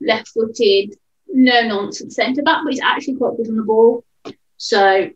left 0.00 0.28
footed, 0.28 0.94
no 1.28 1.62
nonsense 1.62 2.16
centre 2.16 2.42
back, 2.42 2.62
but 2.64 2.72
he's 2.72 2.82
actually 2.82 3.16
quite 3.16 3.36
good 3.36 3.48
on 3.48 3.56
the 3.56 3.62
ball. 3.62 4.04
So 4.56 5.10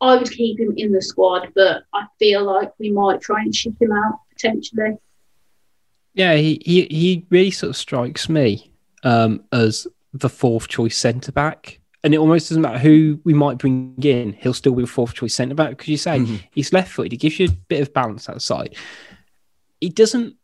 I 0.00 0.16
would 0.16 0.30
keep 0.30 0.60
him 0.60 0.74
in 0.76 0.92
the 0.92 1.02
squad, 1.02 1.52
but 1.54 1.84
I 1.92 2.06
feel 2.18 2.44
like 2.44 2.72
we 2.78 2.90
might 2.90 3.20
try 3.20 3.42
and 3.42 3.54
ship 3.54 3.80
him 3.80 3.92
out 3.92 4.20
potentially. 4.30 4.96
Yeah, 6.18 6.34
he, 6.34 6.60
he, 6.66 6.82
he 6.90 7.26
really 7.30 7.52
sort 7.52 7.70
of 7.70 7.76
strikes 7.76 8.28
me 8.28 8.72
um, 9.04 9.44
as 9.52 9.86
the 10.12 10.28
fourth 10.28 10.66
choice 10.66 10.98
centre 10.98 11.30
back. 11.30 11.78
And 12.02 12.12
it 12.12 12.16
almost 12.18 12.48
doesn't 12.48 12.62
matter 12.62 12.78
who 12.78 13.20
we 13.22 13.34
might 13.34 13.58
bring 13.58 13.94
in, 14.02 14.32
he'll 14.32 14.52
still 14.52 14.74
be 14.74 14.82
a 14.82 14.86
fourth 14.86 15.14
choice 15.14 15.34
centre 15.34 15.54
back 15.54 15.70
because 15.70 15.88
you 15.88 15.96
say 15.96 16.18
Mhm. 16.18 16.42
he's 16.50 16.72
left 16.72 16.90
footed, 16.92 17.12
he 17.12 17.18
gives 17.18 17.38
you 17.38 17.46
a 17.46 17.52
bit 17.68 17.80
of 17.82 17.92
balance 17.94 18.28
outside. 18.28 18.74
He 19.80 19.90
doesn't, 19.90 20.34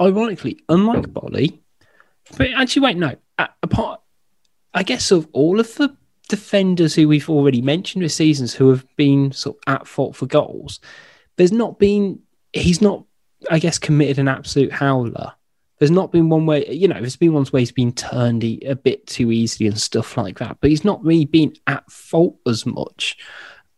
ironically, 0.00 0.58
unlike 0.68 1.04
Boly, 1.12 1.58
but 2.38 2.48
actually, 2.54 2.82
wait, 2.82 2.96
no, 2.96 3.14
apart, 3.62 4.00
I 4.72 4.82
guess, 4.82 5.10
of 5.10 5.28
all 5.32 5.60
of 5.60 5.74
the 5.74 5.94
defenders 6.28 6.94
who 6.94 7.08
we've 7.08 7.28
already 7.28 7.60
mentioned 7.60 8.04
this 8.04 8.14
seasons 8.14 8.54
who 8.54 8.70
have 8.70 8.86
been 8.96 9.32
sort 9.32 9.56
of 9.66 9.74
at 9.74 9.86
fault 9.86 10.16
for 10.16 10.26
goals, 10.26 10.80
there's 11.36 11.52
not 11.52 11.78
been, 11.78 12.20
he's 12.52 12.80
not 12.80 13.04
I 13.50 13.58
guess, 13.58 13.78
committed 13.78 14.18
an 14.18 14.28
absolute 14.28 14.72
howler. 14.72 15.32
There's 15.78 15.90
not 15.90 16.12
been 16.12 16.28
one 16.28 16.46
where, 16.46 16.62
you 16.70 16.86
know, 16.86 17.00
there's 17.00 17.16
been 17.16 17.32
ones 17.32 17.52
where 17.52 17.58
he's 17.60 17.72
been 17.72 17.92
turned 17.92 18.44
a 18.44 18.74
bit 18.74 19.04
too 19.06 19.32
easily 19.32 19.66
and 19.66 19.78
stuff 19.78 20.16
like 20.16 20.38
that, 20.38 20.58
but 20.60 20.70
he's 20.70 20.84
not 20.84 21.04
really 21.04 21.24
been 21.24 21.54
at 21.66 21.90
fault 21.90 22.38
as 22.46 22.64
much. 22.64 23.16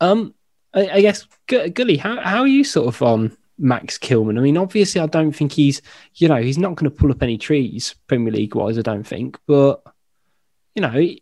Um, 0.01 0.35
I, 0.75 0.89
I 0.91 1.01
guess, 1.01 1.27
Gu- 1.47 1.71
Gully, 1.71 1.97
how, 1.97 2.21
how 2.21 2.41
are 2.41 2.47
you 2.47 2.63
sort 2.63 2.89
of 2.89 3.01
on 3.01 3.35
Max 3.57 3.97
Kilman? 3.97 4.37
I 4.39 4.43
mean, 4.43 4.59
obviously, 4.59 5.01
I 5.01 5.07
don't 5.07 5.33
think 5.33 5.53
he's, 5.53 5.81
you 6.17 6.29
know, 6.29 6.43
he's 6.43 6.59
not 6.59 6.75
going 6.75 6.91
to 6.91 6.97
pull 6.97 7.11
up 7.11 7.23
any 7.23 7.39
trees 7.39 7.95
Premier 8.07 8.33
League 8.33 8.55
wise, 8.55 8.77
I 8.79 8.83
don't 8.83 9.07
think, 9.07 9.39
but, 9.47 9.83
you 10.75 10.83
know, 10.83 10.93
do 10.93 11.17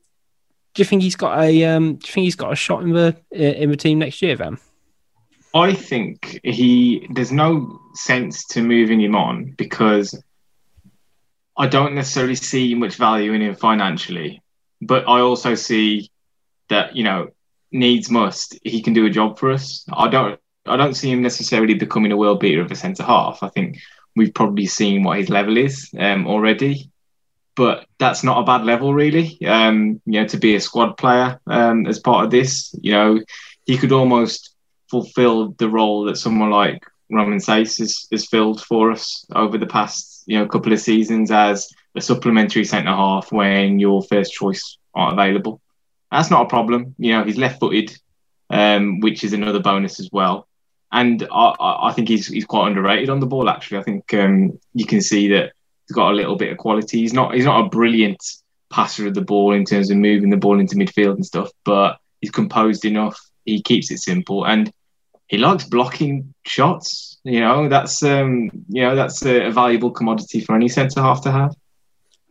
you 0.76 0.84
think 0.84 1.02
he's 1.02 1.16
got 1.16 1.38
a, 1.38 1.64
um, 1.64 1.94
do 1.96 2.06
you 2.08 2.12
think 2.12 2.24
he's 2.24 2.34
got 2.34 2.52
a 2.52 2.56
shot 2.56 2.82
in 2.82 2.90
the, 2.90 3.16
in 3.30 3.70
the 3.70 3.76
team 3.76 4.00
next 4.00 4.20
year, 4.20 4.34
Van? 4.34 4.58
I 5.54 5.74
think 5.74 6.40
he 6.42 7.06
there's 7.10 7.32
no 7.32 7.80
sense 7.94 8.46
to 8.48 8.62
moving 8.62 9.00
him 9.00 9.14
on 9.14 9.52
because 9.56 10.20
I 11.56 11.66
don't 11.66 11.94
necessarily 11.94 12.36
see 12.36 12.74
much 12.74 12.96
value 12.96 13.32
in 13.32 13.42
him 13.42 13.54
financially, 13.54 14.42
but 14.80 15.06
I 15.06 15.20
also 15.20 15.54
see 15.54 16.10
that 16.68 16.96
you 16.96 17.04
know 17.04 17.28
needs 17.70 18.10
must 18.10 18.58
he 18.64 18.82
can 18.82 18.94
do 18.94 19.06
a 19.06 19.10
job 19.10 19.38
for 19.38 19.50
us. 19.50 19.84
I 19.92 20.08
don't 20.08 20.40
I 20.66 20.76
don't 20.76 20.94
see 20.94 21.10
him 21.10 21.22
necessarily 21.22 21.74
becoming 21.74 22.12
a 22.12 22.16
world 22.16 22.40
beater 22.40 22.62
of 22.62 22.70
a 22.70 22.76
centre 22.76 23.02
half. 23.02 23.42
I 23.42 23.48
think 23.48 23.78
we've 24.16 24.34
probably 24.34 24.66
seen 24.66 25.02
what 25.02 25.18
his 25.18 25.28
level 25.28 25.56
is 25.58 25.90
um, 25.98 26.26
already, 26.26 26.90
but 27.56 27.86
that's 27.98 28.24
not 28.24 28.38
a 28.40 28.44
bad 28.44 28.64
level 28.64 28.94
really. 28.94 29.38
Um, 29.44 30.00
you 30.06 30.20
know, 30.20 30.26
to 30.28 30.38
be 30.38 30.54
a 30.54 30.60
squad 30.60 30.96
player 30.96 31.40
um, 31.46 31.86
as 31.86 31.98
part 31.98 32.24
of 32.24 32.30
this, 32.30 32.74
you 32.80 32.92
know, 32.92 33.20
he 33.66 33.76
could 33.76 33.92
almost 33.92 34.51
fulfill 34.92 35.36
the 35.62 35.70
role 35.78 36.04
that 36.04 36.22
someone 36.24 36.50
like 36.50 36.78
Roman 37.10 37.38
Saïss 37.38 37.78
has, 37.82 38.06
has 38.12 38.26
filled 38.34 38.60
for 38.70 38.92
us 38.94 39.04
over 39.34 39.56
the 39.58 39.72
past 39.78 40.24
you 40.26 40.38
know 40.38 40.46
couple 40.46 40.72
of 40.72 40.80
seasons 40.80 41.30
as 41.30 41.68
a 41.96 42.00
supplementary 42.00 42.64
centre 42.64 42.96
half 43.04 43.32
when 43.32 43.80
your 43.80 44.02
first 44.12 44.30
choice 44.40 44.64
aren't 44.94 45.18
available. 45.18 45.60
That's 46.10 46.30
not 46.30 46.46
a 46.46 46.48
problem. 46.56 46.94
You 46.98 47.12
know, 47.12 47.24
he's 47.24 47.38
left 47.44 47.58
footed, 47.60 47.88
um, 48.50 49.00
which 49.00 49.24
is 49.24 49.32
another 49.32 49.60
bonus 49.60 49.98
as 49.98 50.10
well. 50.12 50.36
and 50.92 51.26
I, 51.32 51.54
I 51.88 51.92
think 51.94 52.08
he's 52.08 52.26
he's 52.28 52.44
quite 52.44 52.68
underrated 52.68 53.08
on 53.10 53.20
the 53.20 53.26
ball. 53.32 53.48
Actually, 53.48 53.78
I 53.80 53.82
think 53.82 54.14
um, 54.14 54.58
you 54.74 54.86
can 54.86 55.00
see 55.00 55.28
that 55.28 55.52
he's 55.86 55.96
got 55.96 56.12
a 56.12 56.18
little 56.20 56.36
bit 56.36 56.52
of 56.52 56.58
quality. 56.58 56.98
He's 57.00 57.14
not 57.14 57.34
he's 57.34 57.46
not 57.50 57.64
a 57.64 57.70
brilliant 57.70 58.22
passer 58.70 59.06
of 59.06 59.14
the 59.14 59.28
ball 59.32 59.52
in 59.52 59.64
terms 59.64 59.90
of 59.90 59.96
moving 59.96 60.30
the 60.30 60.36
ball 60.44 60.60
into 60.60 60.76
midfield 60.76 61.16
and 61.16 61.26
stuff, 61.26 61.50
but 61.64 61.98
he's 62.20 62.30
composed 62.30 62.84
enough. 62.84 63.18
He 63.44 63.62
keeps 63.62 63.90
it 63.90 63.98
simple, 63.98 64.44
and 64.46 64.70
he 65.32 65.38
likes 65.38 65.64
blocking 65.64 66.34
shots. 66.44 67.18
You 67.24 67.40
know, 67.40 67.66
that's 67.66 68.02
um, 68.02 68.50
you 68.68 68.82
know 68.82 68.94
that's 68.94 69.24
a, 69.24 69.48
valuable 69.50 69.90
commodity 69.90 70.40
for 70.40 70.54
any 70.54 70.68
centre 70.68 71.00
half 71.00 71.22
to 71.22 71.32
have. 71.32 71.56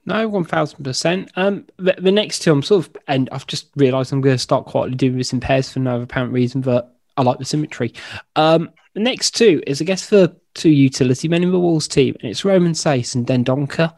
No, 0.06 0.28
one 0.28 0.44
thousand 0.44 0.84
percent. 0.84 1.32
Um, 1.36 1.66
the, 1.78 1.96
the 1.98 2.12
next 2.12 2.40
two, 2.40 2.52
I'm 2.52 2.62
sort 2.62 2.86
of, 2.86 2.96
and 3.08 3.28
I've 3.32 3.48
just 3.48 3.70
realised 3.76 4.14
I'm 4.14 4.22
going 4.22 4.36
to 4.36 4.40
start 4.40 4.68
quietly 4.68 4.96
doing 4.96 5.18
this 5.18 5.34
in 5.34 5.40
pairs 5.40 5.72
for 5.72 5.80
no 5.80 6.00
apparent 6.00 6.32
reason, 6.32 6.62
but 6.62 6.96
I 7.18 7.24
like 7.24 7.40
the 7.40 7.46
symmetry. 7.46 7.94
Um, 8.36 8.70
the 8.94 9.00
next 9.00 9.32
two 9.32 9.64
is, 9.66 9.82
I 9.82 9.86
guess, 9.86 10.08
for 10.08 10.36
two 10.54 10.70
utility 10.70 11.28
men 11.28 11.42
in 11.42 11.52
the 11.52 11.60
Wolves 11.60 11.88
team, 11.88 12.16
and 12.22 12.30
it's 12.30 12.46
Roman 12.46 12.74
Saïss 12.74 13.16
and 13.16 13.26
Dendoncker. 13.26 13.94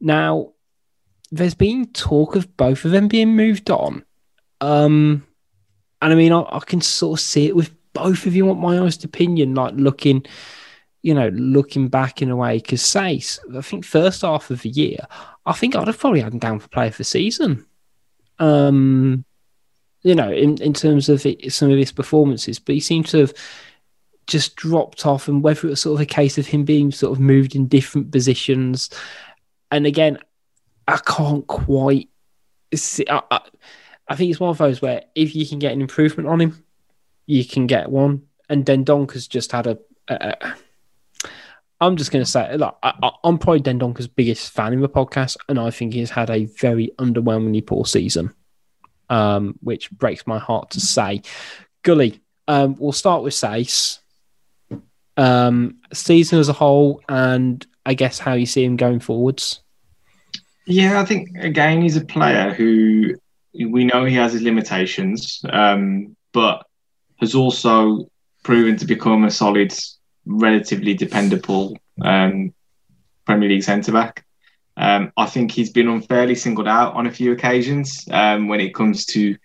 Now, 0.00 0.52
there's 1.32 1.54
been 1.54 1.86
talk 1.86 2.36
of 2.36 2.56
both 2.56 2.84
of 2.84 2.92
them 2.92 3.08
being 3.08 3.34
moved 3.34 3.70
on. 3.72 4.04
Um, 4.60 5.26
and 6.00 6.12
I 6.12 6.14
mean, 6.14 6.32
I, 6.32 6.42
I 6.42 6.60
can 6.60 6.80
sort 6.80 7.18
of 7.18 7.24
see 7.24 7.46
it 7.46 7.56
with 7.56 7.74
both 7.92 8.26
of 8.26 8.34
you, 8.34 8.46
want 8.46 8.60
my 8.60 8.78
honest 8.78 9.04
opinion, 9.04 9.54
like 9.54 9.74
looking, 9.74 10.24
you 11.02 11.14
know, 11.14 11.28
looking 11.28 11.88
back 11.88 12.22
in 12.22 12.30
a 12.30 12.36
way, 12.36 12.58
because 12.58 12.82
Saïss, 12.82 13.38
I 13.56 13.60
think 13.62 13.84
first 13.84 14.22
half 14.22 14.50
of 14.50 14.62
the 14.62 14.68
year, 14.68 14.98
I 15.46 15.52
think 15.52 15.74
I'd 15.74 15.86
have 15.86 15.98
probably 15.98 16.20
had 16.20 16.32
him 16.32 16.38
down 16.38 16.58
for 16.58 16.68
player 16.68 16.88
of 16.88 16.96
the 16.96 17.04
season. 17.04 17.66
Um, 18.38 19.24
you 20.02 20.14
know, 20.14 20.30
in, 20.32 20.60
in 20.62 20.72
terms 20.72 21.08
of 21.08 21.26
it, 21.26 21.52
some 21.52 21.70
of 21.70 21.78
his 21.78 21.92
performances, 21.92 22.58
but 22.58 22.74
he 22.74 22.80
seems 22.80 23.10
to 23.10 23.18
have 23.18 23.34
just 24.26 24.56
dropped 24.56 25.04
off, 25.06 25.28
and 25.28 25.42
whether 25.42 25.66
it 25.66 25.70
was 25.70 25.80
sort 25.80 25.96
of 25.96 26.00
a 26.00 26.06
case 26.06 26.38
of 26.38 26.46
him 26.46 26.64
being 26.64 26.92
sort 26.92 27.12
of 27.12 27.20
moved 27.20 27.54
in 27.54 27.66
different 27.66 28.12
positions. 28.12 28.90
And 29.70 29.86
again, 29.86 30.18
I 30.86 30.98
can't 30.98 31.46
quite 31.46 32.08
see. 32.74 33.04
I, 33.10 33.22
I, 33.30 33.40
I 34.08 34.16
think 34.16 34.30
it's 34.30 34.40
one 34.40 34.50
of 34.50 34.58
those 34.58 34.80
where 34.80 35.02
if 35.14 35.34
you 35.34 35.46
can 35.46 35.58
get 35.58 35.72
an 35.72 35.80
improvement 35.80 36.28
on 36.28 36.40
him, 36.40 36.64
you 37.30 37.44
can 37.44 37.66
get 37.66 37.90
one. 37.90 38.22
And 38.48 38.64
Dendoncker's 38.64 39.28
just 39.28 39.52
had 39.52 39.66
a. 39.66 39.78
a, 40.08 40.14
a 40.14 40.54
I'm 41.82 41.96
just 41.96 42.10
going 42.10 42.22
to 42.22 42.30
say, 42.30 42.54
look, 42.58 42.76
I, 42.82 43.10
am 43.24 43.38
probably 43.38 43.62
Dendoncker's 43.62 44.06
biggest 44.06 44.52
fan 44.52 44.74
in 44.74 44.82
the 44.82 44.88
podcast, 44.88 45.38
and 45.48 45.58
I 45.58 45.70
think 45.70 45.94
he's 45.94 46.10
had 46.10 46.28
a 46.28 46.44
very 46.44 46.90
underwhelmingly 46.98 47.66
poor 47.66 47.86
season 47.86 48.34
um, 49.10 49.58
which 49.60 49.90
breaks 49.90 50.26
my 50.26 50.38
heart 50.38 50.70
to 50.70 50.80
say. 50.80 51.20
Gully, 51.82 52.22
um, 52.48 52.76
we'll 52.78 52.92
start 52.92 53.22
with 53.22 53.34
Saïss. 53.34 53.98
Um, 55.16 55.78
season 55.92 56.38
as 56.38 56.48
a 56.48 56.54
whole, 56.54 57.02
and 57.08 57.66
I 57.84 57.92
guess 57.94 58.18
how 58.18 58.34
you 58.34 58.46
see 58.46 58.64
him 58.64 58.76
going 58.76 59.00
forwards. 59.00 59.60
Yeah, 60.66 61.00
I 61.00 61.04
think 61.04 61.36
again 61.36 61.82
he's 61.82 61.96
a 61.96 62.04
player 62.04 62.54
who 62.54 63.16
we 63.52 63.84
know 63.84 64.04
he 64.04 64.14
has 64.14 64.32
his 64.32 64.42
limitations, 64.42 65.44
um, 65.50 66.16
but 66.32 66.64
has 67.20 67.34
also 67.34 68.10
proven 68.42 68.76
to 68.78 68.86
become 68.86 69.24
a 69.24 69.30
solid, 69.30 69.72
relatively 70.26 70.94
dependable 70.94 71.76
um, 72.02 72.54
Premier 73.26 73.48
League 73.48 73.62
centre 73.62 73.92
back. 73.92 74.24
Um, 74.76 75.12
I 75.16 75.26
think 75.26 75.52
he's 75.52 75.70
been 75.70 75.88
unfairly 75.88 76.34
singled 76.34 76.68
out 76.68 76.94
on 76.94 77.06
a 77.06 77.10
few 77.10 77.32
occasions 77.32 78.06
um, 78.10 78.48
when 78.48 78.60
it 78.60 78.74
comes 78.74 79.04
to 79.06 79.36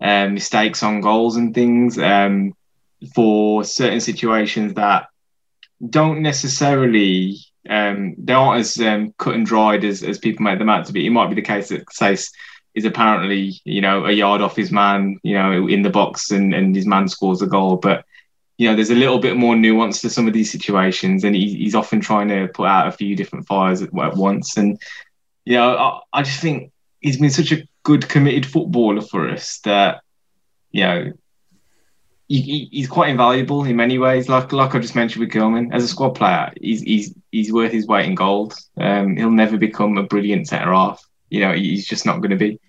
um, 0.00 0.34
mistakes 0.34 0.82
on 0.82 1.00
goals 1.00 1.36
and 1.36 1.54
things 1.54 1.98
um, 1.98 2.52
for 3.14 3.64
certain 3.64 4.00
situations 4.00 4.74
that 4.74 5.06
don't 5.88 6.20
necessarily 6.20 7.38
um, 7.68 8.14
they 8.18 8.32
aren't 8.32 8.60
as 8.60 8.76
cut 9.18 9.34
and 9.34 9.46
dried 9.46 9.84
as, 9.84 10.02
as 10.02 10.18
people 10.18 10.44
make 10.44 10.58
them 10.58 10.68
out 10.68 10.86
to 10.86 10.92
be. 10.92 11.06
It 11.06 11.10
might 11.10 11.28
be 11.28 11.34
the 11.34 11.42
case 11.42 11.68
that 11.70 11.86
Saïss 11.86 12.30
is 12.76 12.84
apparently 12.84 13.60
you 13.64 13.80
know 13.80 14.06
a 14.06 14.12
yard 14.12 14.42
off 14.42 14.54
his 14.54 14.70
man, 14.70 15.18
you 15.24 15.34
know, 15.34 15.66
in 15.66 15.82
the 15.82 15.90
box 15.90 16.30
and, 16.30 16.54
and 16.54 16.76
his 16.76 16.86
man 16.86 17.08
scores 17.08 17.42
a 17.42 17.46
goal, 17.46 17.76
but 17.76 18.04
you 18.58 18.68
know, 18.68 18.74
there's 18.74 18.90
a 18.90 18.94
little 18.94 19.18
bit 19.18 19.36
more 19.36 19.54
nuance 19.54 20.00
to 20.00 20.10
some 20.10 20.26
of 20.26 20.32
these 20.32 20.50
situations, 20.50 21.24
and 21.24 21.34
he, 21.34 21.54
he's 21.56 21.74
often 21.74 22.00
trying 22.00 22.28
to 22.28 22.48
put 22.48 22.66
out 22.66 22.88
a 22.88 22.92
few 22.92 23.14
different 23.14 23.46
fires 23.46 23.82
at, 23.82 23.88
at 23.98 24.16
once. 24.16 24.56
And 24.56 24.80
you 25.44 25.54
know, 25.54 25.76
I, 25.76 26.00
I, 26.20 26.22
just 26.22 26.40
think 26.40 26.72
he's 27.00 27.18
been 27.18 27.30
such 27.30 27.52
a 27.52 27.68
good, 27.82 28.08
committed 28.08 28.46
footballer 28.46 29.02
for 29.02 29.28
us 29.28 29.58
that 29.64 30.00
you 30.70 30.84
know 30.84 31.12
he, 32.28 32.68
he's 32.72 32.88
quite 32.88 33.10
invaluable 33.10 33.64
in 33.64 33.76
many 33.76 33.98
ways. 33.98 34.28
Like 34.28 34.52
like 34.52 34.74
I 34.74 34.78
just 34.78 34.96
mentioned 34.96 35.24
with 35.24 35.34
Kilman, 35.34 35.74
as 35.74 35.84
a 35.84 35.88
squad 35.88 36.10
player, 36.10 36.50
he's 36.58 36.80
he's 36.80 37.14
he's 37.30 37.52
worth 37.52 37.72
his 37.72 37.86
weight 37.86 38.06
in 38.06 38.14
gold. 38.14 38.54
Um, 38.78 39.16
he'll 39.16 39.30
never 39.30 39.58
become 39.58 39.98
a 39.98 40.02
brilliant 40.02 40.48
centre 40.48 40.72
half. 40.72 41.06
You 41.30 41.40
know, 41.40 41.52
he's 41.52 41.86
just 41.86 42.06
not 42.06 42.18
going 42.18 42.30
to 42.30 42.36
be. 42.36 42.60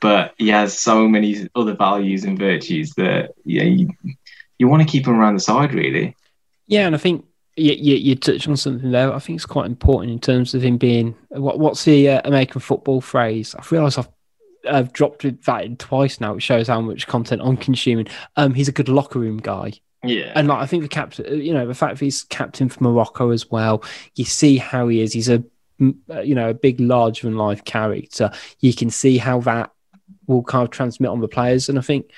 But 0.00 0.34
he 0.36 0.48
has 0.48 0.78
so 0.78 1.08
many 1.08 1.48
other 1.54 1.74
values 1.74 2.24
and 2.24 2.38
virtues 2.38 2.92
that 2.94 3.32
yeah, 3.44 3.62
you, 3.62 3.90
you 4.58 4.68
want 4.68 4.82
to 4.82 4.88
keep 4.88 5.06
him 5.06 5.18
around 5.18 5.34
the 5.34 5.40
side, 5.40 5.72
really. 5.72 6.14
Yeah, 6.66 6.86
and 6.86 6.94
I 6.94 6.98
think 6.98 7.24
you, 7.56 7.72
you, 7.72 7.96
you 7.96 8.14
touched 8.16 8.48
on 8.48 8.56
something 8.56 8.90
there. 8.90 9.12
I 9.12 9.18
think 9.18 9.36
it's 9.36 9.46
quite 9.46 9.66
important 9.66 10.12
in 10.12 10.18
terms 10.18 10.54
of 10.54 10.62
him 10.62 10.76
being 10.76 11.14
what, 11.30 11.58
what's 11.58 11.84
the 11.84 12.10
uh, 12.10 12.20
American 12.24 12.60
football 12.60 13.00
phrase? 13.00 13.54
I've 13.54 13.70
realised 13.70 13.98
I've 13.98 14.08
I've 14.68 14.92
dropped 14.92 15.22
that 15.44 15.64
in 15.64 15.76
twice 15.76 16.20
now, 16.20 16.34
which 16.34 16.42
shows 16.42 16.68
how 16.68 16.80
much 16.80 17.06
content 17.06 17.42
I'm 17.44 17.56
consuming. 17.56 18.08
Um, 18.36 18.54
he's 18.54 18.68
a 18.68 18.72
good 18.72 18.88
locker 18.88 19.18
room 19.18 19.38
guy. 19.38 19.72
Yeah, 20.02 20.32
and 20.34 20.48
like 20.48 20.58
I 20.58 20.66
think 20.66 20.82
the 20.82 20.88
captain, 20.88 21.40
you 21.40 21.54
know, 21.54 21.66
the 21.66 21.74
fact 21.74 21.98
that 21.98 22.04
he's 22.04 22.24
captain 22.24 22.68
for 22.68 22.82
Morocco 22.84 23.30
as 23.30 23.50
well. 23.50 23.82
You 24.16 24.24
see 24.24 24.58
how 24.58 24.88
he 24.88 25.00
is. 25.00 25.12
He's 25.12 25.28
a 25.28 25.42
Uh, 25.80 26.20
you 26.20 26.34
know 26.34 26.50
a 26.50 26.54
big, 26.54 26.80
larger 26.80 27.26
than 27.26 27.36
life 27.36 27.64
character. 27.64 28.30
You 28.60 28.72
can 28.72 28.90
see 28.90 29.18
how 29.18 29.40
that 29.40 29.70
will 30.26 30.42
kind 30.42 30.64
of 30.64 30.70
transmit 30.70 31.10
on 31.10 31.20
the 31.20 31.28
players, 31.28 31.68
and 31.68 31.78
I 31.78 31.82
think 31.82 32.10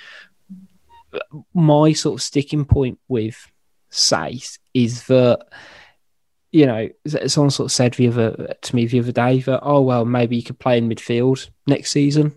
uh, 1.12 1.18
my 1.54 1.92
sort 1.92 2.18
of 2.18 2.22
sticking 2.22 2.64
point 2.64 2.98
with 3.08 3.50
Saïss 3.90 4.58
is 4.74 5.06
that 5.06 5.46
you 6.52 6.66
know 6.66 6.88
someone 7.26 7.50
sort 7.50 7.66
of 7.66 7.72
said 7.72 7.94
the 7.94 8.08
other 8.08 8.54
to 8.60 8.76
me 8.76 8.86
the 8.86 9.00
other 9.00 9.12
day 9.12 9.40
that 9.40 9.60
oh 9.62 9.80
well 9.80 10.04
maybe 10.04 10.36
you 10.36 10.42
could 10.42 10.58
play 10.58 10.78
in 10.78 10.88
midfield 10.88 11.48
next 11.66 11.90
season 11.90 12.34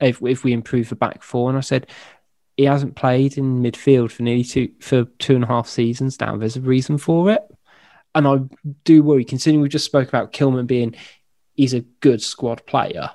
if 0.00 0.20
if 0.22 0.44
we 0.44 0.52
improve 0.52 0.88
the 0.88 0.96
back 0.96 1.22
four 1.22 1.48
and 1.48 1.56
I 1.56 1.62
said 1.62 1.86
he 2.56 2.64
hasn't 2.64 2.96
played 2.96 3.38
in 3.38 3.62
midfield 3.62 4.10
for 4.10 4.22
nearly 4.22 4.44
two 4.44 4.70
for 4.80 5.04
two 5.18 5.34
and 5.34 5.44
a 5.44 5.48
half 5.48 5.68
seasons 5.68 6.20
now. 6.20 6.36
There's 6.36 6.56
a 6.56 6.60
reason 6.60 6.98
for 6.98 7.30
it, 7.30 7.42
and 8.14 8.26
I 8.26 8.38
do 8.84 9.02
worry 9.02 9.24
considering 9.24 9.62
we 9.62 9.68
just 9.68 9.84
spoke 9.84 10.08
about 10.08 10.32
Kilman 10.32 10.66
being 10.66 10.94
he's 11.54 11.74
a 11.74 11.80
good 11.80 12.22
squad 12.22 12.64
player. 12.66 13.10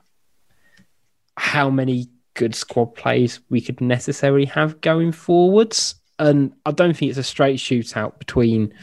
How 1.38 1.70
many 1.70 2.10
good 2.38 2.56
squad 2.56 2.96
plays 2.96 3.42
we 3.50 3.60
could 3.60 3.82
necessarily 3.82 4.46
have 4.46 4.80
going 4.80 5.12
forwards. 5.12 5.96
And 6.20 6.54
I 6.66 6.72
don't 6.72 6.96
think 6.96 7.10
it's 7.10 7.18
a 7.18 7.24
straight 7.24 7.60
shootout 7.60 8.18
between 8.20 8.74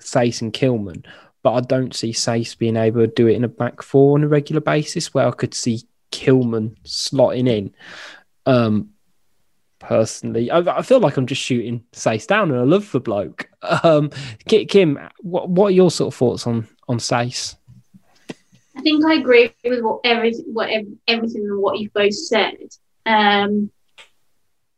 Saïss 0.00 0.42
and 0.42 0.52
Kilman, 0.52 1.06
but 1.42 1.52
I 1.52 1.60
don't 1.60 1.94
see 1.94 2.12
Saïss 2.12 2.58
being 2.58 2.76
able 2.76 3.02
to 3.02 3.06
do 3.06 3.28
it 3.28 3.36
in 3.36 3.44
a 3.44 3.48
back 3.48 3.82
four 3.82 4.18
on 4.18 4.24
a 4.24 4.28
regular 4.28 4.60
basis 4.60 5.14
where 5.14 5.28
I 5.28 5.30
could 5.30 5.54
see 5.54 5.82
Kilman 6.10 6.76
slotting 6.82 7.48
in. 7.48 7.74
Um, 8.46 8.90
personally, 9.84 10.50
I, 10.50 10.58
I, 10.58 10.82
feel 10.82 11.00
like 11.00 11.16
I'm 11.16 11.26
just 11.26 11.42
shooting 11.42 11.84
Saïss 11.92 12.26
down, 12.26 12.50
and 12.50 12.60
I 12.60 12.64
love 12.64 12.90
the 12.92 13.00
bloke. 13.00 13.48
Um, 13.82 14.10
Kim, 14.46 14.98
what, 15.20 15.48
what 15.48 15.68
are 15.68 15.70
your 15.70 15.90
sort 15.90 16.12
of 16.12 16.18
thoughts 16.18 16.46
on 16.46 16.66
on 16.88 16.98
Saïss? 16.98 17.56
I 18.76 18.80
think 18.80 19.04
I 19.04 19.14
agree 19.14 19.52
with 19.64 19.82
what 19.82 20.00
every, 20.04 20.34
what 20.46 20.68
everything 21.08 21.42
and 21.42 21.62
what 21.62 21.78
you've 21.78 21.92
both 21.92 22.14
said. 22.14 22.56
Um, 23.06 23.70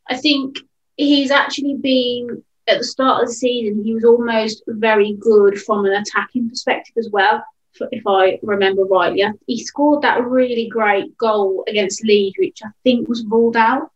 I 0.09 0.17
think 0.17 0.59
he's 0.97 1.31
actually 1.31 1.77
been 1.77 2.43
at 2.69 2.79
the 2.79 2.85
start 2.85 3.23
of 3.23 3.29
the 3.29 3.35
season. 3.35 3.83
He 3.83 3.95
was 3.95 4.05
almost 4.05 4.63
very 4.67 5.15
good 5.15 5.61
from 5.61 5.87
an 5.87 5.93
attacking 5.93 6.49
perspective 6.49 6.95
as 6.99 7.09
well. 7.11 7.45
If 7.91 8.05
I 8.07 8.39
remember 8.43 8.85
rightly, 8.85 9.25
he 9.47 9.65
scored 9.65 10.03
that 10.03 10.25
really 10.25 10.69
great 10.69 11.17
goal 11.19 11.65
against 11.69 12.05
Leeds, 12.05 12.37
which 12.39 12.61
I 12.65 12.69
think 12.85 13.09
was 13.09 13.25
ruled 13.27 13.57
out. 13.57 13.91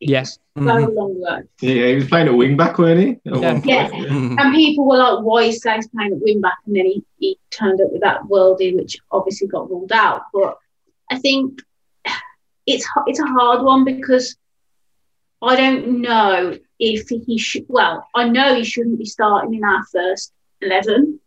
Yes. 0.00 0.38
So 0.56 0.62
mm-hmm. 0.62 0.94
long 0.94 1.16
ago. 1.16 1.48
Yeah, 1.60 1.86
he 1.86 1.94
was 1.96 2.08
playing 2.08 2.28
at 2.28 2.36
wing 2.36 2.56
back, 2.56 2.78
weren't 2.78 3.00
he? 3.00 3.20
Yeah. 3.24 3.60
yeah. 3.64 3.88
and 3.92 4.54
people 4.54 4.86
were 4.86 4.98
like, 4.98 5.24
why 5.24 5.42
is 5.44 5.62
Saïss 5.62 5.90
playing 5.92 6.12
at 6.12 6.20
wing 6.20 6.40
back? 6.40 6.58
And 6.66 6.76
then 6.76 6.86
he, 6.86 7.04
he 7.18 7.38
turned 7.50 7.80
up 7.80 7.92
with 7.92 8.02
that 8.02 8.22
worldie, 8.24 8.76
which 8.76 8.98
obviously 9.10 9.48
got 9.48 9.70
ruled 9.70 9.92
out. 9.92 10.22
But 10.32 10.58
I 11.10 11.18
think 11.18 11.60
it's 12.66 12.86
it's 13.06 13.20
a 13.20 13.26
hard 13.26 13.62
one 13.62 13.84
because 13.84 14.36
I 15.42 15.56
don't 15.56 16.00
know 16.00 16.58
if 16.78 17.08
he 17.08 17.38
should. 17.38 17.66
Well, 17.68 18.06
I 18.14 18.28
know 18.28 18.54
he 18.54 18.64
shouldn't 18.64 18.98
be 18.98 19.04
starting 19.04 19.54
in 19.54 19.64
our 19.64 19.84
first 19.92 20.32
eleven 20.60 21.20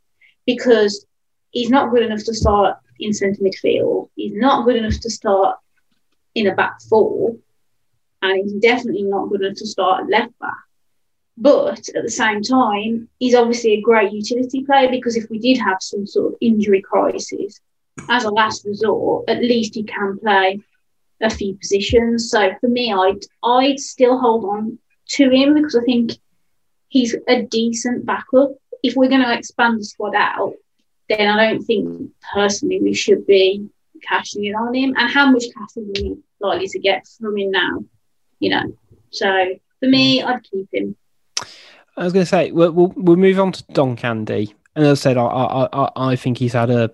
because 0.45 1.05
he's 1.51 1.69
not 1.69 1.91
good 1.91 2.03
enough 2.03 2.23
to 2.25 2.33
start 2.33 2.77
in 2.99 3.13
centre 3.13 3.41
midfield. 3.41 4.09
He's 4.15 4.33
not 4.33 4.65
good 4.65 4.75
enough 4.75 4.99
to 5.01 5.09
start 5.09 5.57
in 6.35 6.47
a 6.47 6.55
back 6.55 6.81
four, 6.89 7.35
and 8.21 8.37
he's 8.37 8.53
definitely 8.53 9.03
not 9.03 9.29
good 9.29 9.41
enough 9.41 9.57
to 9.57 9.67
start 9.67 10.09
left 10.09 10.37
back. 10.39 10.57
But 11.37 11.87
at 11.95 12.03
the 12.03 12.11
same 12.11 12.41
time, 12.41 13.07
he's 13.17 13.35
obviously 13.35 13.73
a 13.73 13.81
great 13.81 14.11
utility 14.11 14.65
player 14.65 14.89
because 14.89 15.15
if 15.15 15.29
we 15.29 15.39
did 15.39 15.57
have 15.57 15.77
some 15.79 16.05
sort 16.05 16.33
of 16.33 16.37
injury 16.41 16.81
crisis, 16.81 17.61
as 18.09 18.23
a 18.23 18.29
last 18.29 18.65
resort, 18.65 19.29
at 19.29 19.39
least 19.39 19.75
he 19.75 19.83
can 19.83 20.17
play 20.19 20.61
a 21.21 21.29
few 21.29 21.55
positions. 21.55 22.29
So 22.29 22.51
for 22.61 22.67
me, 22.67 22.93
I'd 22.93 23.19
I'd 23.43 23.79
still 23.79 24.19
hold 24.19 24.45
on 24.45 24.79
to 25.09 25.29
him 25.29 25.55
because 25.55 25.75
I 25.75 25.83
think 25.83 26.11
he's 26.87 27.15
a 27.27 27.43
decent 27.43 28.05
backup. 28.05 28.51
If 28.83 28.95
we're 28.95 29.09
going 29.09 29.23
to 29.23 29.33
expand 29.33 29.79
the 29.79 29.83
squad 29.83 30.15
out, 30.15 30.53
then 31.09 31.27
I 31.27 31.49
don't 31.49 31.63
think 31.63 32.11
personally 32.33 32.79
we 32.81 32.93
should 32.93 33.25
be 33.27 33.67
cashing 34.01 34.45
in 34.45 34.55
on 34.55 34.73
him. 34.73 34.93
And 34.97 35.09
how 35.09 35.29
much 35.31 35.43
cash 35.53 35.77
are 35.77 35.81
we 35.81 36.17
likely 36.39 36.67
to 36.67 36.79
get 36.79 37.07
from 37.07 37.37
him 37.37 37.51
now? 37.51 37.83
You 38.39 38.51
know, 38.51 38.77
so 39.09 39.55
for 39.79 39.87
me, 39.87 40.21
I'd 40.21 40.43
keep 40.43 40.67
him. 40.71 40.95
I 41.97 42.03
was 42.03 42.13
going 42.13 42.23
to 42.23 42.29
say 42.29 42.51
we'll, 42.51 42.71
we'll, 42.71 42.93
we'll 42.95 43.17
move 43.17 43.39
on 43.39 43.51
to 43.51 43.63
Dendoncker, 43.63 44.53
and 44.75 44.85
as 44.85 44.99
I 44.99 45.01
said, 45.01 45.17
I 45.17 45.25
I 45.25 45.67
I, 45.73 45.91
I 46.11 46.15
think 46.15 46.37
he's 46.37 46.53
had 46.53 46.69
a 46.69 46.91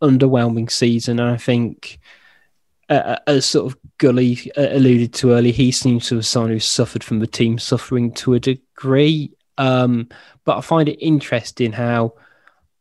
underwhelming 0.00 0.70
season, 0.70 1.20
and 1.20 1.30
I 1.30 1.36
think. 1.36 1.98
Uh, 2.88 3.16
as 3.26 3.44
sort 3.44 3.66
of 3.72 3.76
Gully 3.98 4.52
uh, 4.56 4.68
alluded 4.70 5.12
to 5.14 5.32
earlier, 5.32 5.52
he 5.52 5.72
seems 5.72 6.06
to 6.06 6.14
have 6.14 6.24
someone 6.24 6.52
who's 6.52 6.64
suffered 6.64 7.02
from 7.02 7.18
the 7.18 7.26
team 7.26 7.58
suffering 7.58 8.12
to 8.12 8.34
a 8.34 8.38
degree. 8.38 9.32
Um, 9.58 10.08
but 10.44 10.56
I 10.56 10.60
find 10.60 10.88
it 10.88 11.04
interesting 11.04 11.72
how 11.72 12.14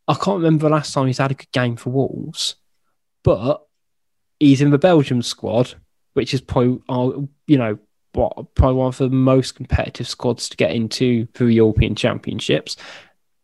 I 0.08 0.14
can't 0.14 0.38
remember 0.38 0.70
the 0.70 0.76
last 0.76 0.94
time 0.94 1.08
he's 1.08 1.18
had 1.18 1.32
a 1.32 1.34
good 1.34 1.52
game 1.52 1.76
for 1.76 1.90
Wolves, 1.90 2.56
but 3.24 3.66
he's 4.40 4.62
in 4.62 4.70
the 4.70 4.78
Belgium 4.78 5.24
squad, 5.24 5.74
which 6.14 6.34
is 6.36 6.42
probably, 6.42 6.80
uh, 6.88 7.22
you 7.48 7.58
know, 7.58 7.80
what, 8.16 8.56
probably 8.56 8.76
one 8.76 8.88
of 8.88 8.98
the 8.98 9.10
most 9.10 9.56
competitive 9.56 10.08
squads 10.08 10.50
to 10.50 10.58
get 10.58 10.72
into 10.72 11.28
for 11.34 11.46
the 11.46 11.54
European 11.54 11.96
Championships. 11.96 12.78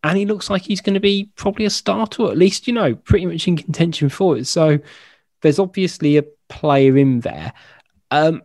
And 0.04 0.18
he 0.18 0.26
looks 0.26 0.50
like 0.50 0.64
he's 0.64 0.82
going 0.82 0.96
to 0.96 1.00
be 1.00 1.30
probably 1.36 1.66
a 1.66 1.70
starter, 1.70 2.24
at 2.32 2.38
least, 2.38 2.68
you 2.68 2.74
know, 2.74 2.96
pretty 2.96 3.26
much 3.28 3.48
in 3.48 3.56
contention 3.58 4.10
for 4.10 4.38
it. 4.38 4.48
So 4.48 4.80
there's 5.42 5.60
obviously 5.60 6.18
a 6.18 6.24
player 6.50 6.98
in 6.98 7.20
there. 7.20 7.54
Um, 8.10 8.42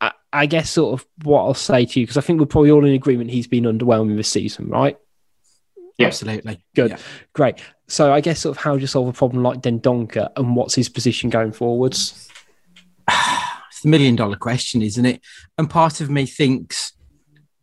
I, 0.00 0.12
I 0.32 0.46
guess 0.46 0.70
sort 0.70 1.00
of 1.00 1.06
what 1.22 1.42
I'll 1.42 1.54
say 1.54 1.86
to 1.86 2.00
you, 2.00 2.06
because 2.06 2.18
I 2.18 2.20
think 2.20 2.38
we're 2.38 2.46
probably 2.46 2.70
all 2.70 2.84
in 2.84 2.92
agreement 2.92 3.30
he's 3.30 3.46
been 3.46 3.64
underwhelming 3.64 4.16
this 4.16 4.28
season, 4.28 4.68
right? 4.68 4.98
Yeah. 5.96 6.08
Absolutely. 6.08 6.62
Good. 6.74 6.90
Yeah. 6.90 6.98
Great. 7.32 7.62
So 7.86 8.12
I 8.12 8.20
guess 8.20 8.40
sort 8.40 8.56
of 8.56 8.62
how 8.62 8.74
do 8.74 8.80
you 8.80 8.86
solve 8.86 9.08
a 9.08 9.12
problem 9.12 9.42
like 9.42 9.60
Dendoncker 9.60 10.30
and 10.36 10.56
what's 10.56 10.74
his 10.74 10.88
position 10.88 11.30
going 11.30 11.52
forwards? 11.52 12.28
The 13.84 13.90
million 13.90 14.16
dollar 14.16 14.36
question, 14.36 14.82
isn't 14.82 15.06
it? 15.06 15.20
And 15.56 15.70
part 15.70 16.00
of 16.00 16.10
me 16.10 16.26
thinks 16.26 16.92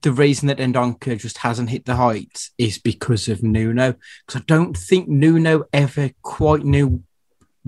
the 0.02 0.12
reason 0.12 0.48
that 0.48 0.58
Dendoncker 0.58 1.20
just 1.20 1.40
hasn't 1.40 1.70
hit 1.70 1.86
the 1.86 1.96
heights 1.96 2.52
is 2.58 2.80
because 2.80 3.28
of 3.28 3.44
Nuno. 3.44 3.96
Because 4.26 4.42
I 4.42 4.44
don't 4.48 4.76
think 4.76 5.08
Nuno 5.08 5.66
ever 5.74 6.12
quite 6.22 6.64
knew 6.64 7.04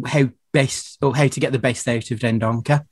how 0.05 0.29
best 0.51 0.97
or 1.01 1.15
how 1.15 1.27
to 1.27 1.39
get 1.39 1.51
the 1.51 1.59
best 1.59 1.87
out 1.87 2.09
of 2.11 2.19
Dendoncker. 2.19 2.85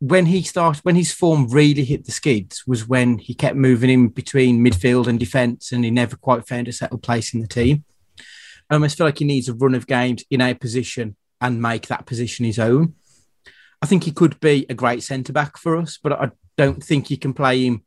When 0.00 0.26
he 0.26 0.42
started, 0.42 0.82
when 0.82 0.96
his 0.96 1.12
form 1.12 1.48
really 1.48 1.84
hit 1.84 2.06
the 2.06 2.12
skids, 2.12 2.66
was 2.66 2.88
when 2.88 3.18
he 3.18 3.34
kept 3.34 3.56
moving 3.56 3.90
in 3.90 4.08
between 4.08 4.64
midfield 4.64 5.06
and 5.06 5.20
defence, 5.20 5.72
and 5.72 5.84
he 5.84 5.90
never 5.90 6.16
quite 6.16 6.48
found 6.48 6.68
a 6.68 6.72
settled 6.72 7.02
place 7.02 7.34
in 7.34 7.40
the 7.40 7.46
team. 7.46 7.84
I 8.70 8.74
almost 8.74 8.96
feel 8.96 9.06
like 9.06 9.18
he 9.18 9.26
needs 9.26 9.48
a 9.48 9.54
run 9.54 9.74
of 9.74 9.86
games 9.86 10.24
in 10.30 10.40
a 10.40 10.54
position 10.54 11.16
and 11.40 11.60
make 11.60 11.88
that 11.88 12.06
position 12.06 12.46
his 12.46 12.58
own. 12.58 12.94
I 13.82 13.86
think 13.86 14.04
he 14.04 14.12
could 14.12 14.38
be 14.40 14.66
a 14.68 14.74
great 14.74 15.02
centre 15.02 15.32
back 15.32 15.56
for 15.56 15.76
us, 15.76 15.98
but 16.02 16.12
I 16.12 16.30
don't 16.56 16.82
think 16.82 17.10
you 17.10 17.18
can 17.18 17.32
play 17.32 17.64
him 17.64 17.84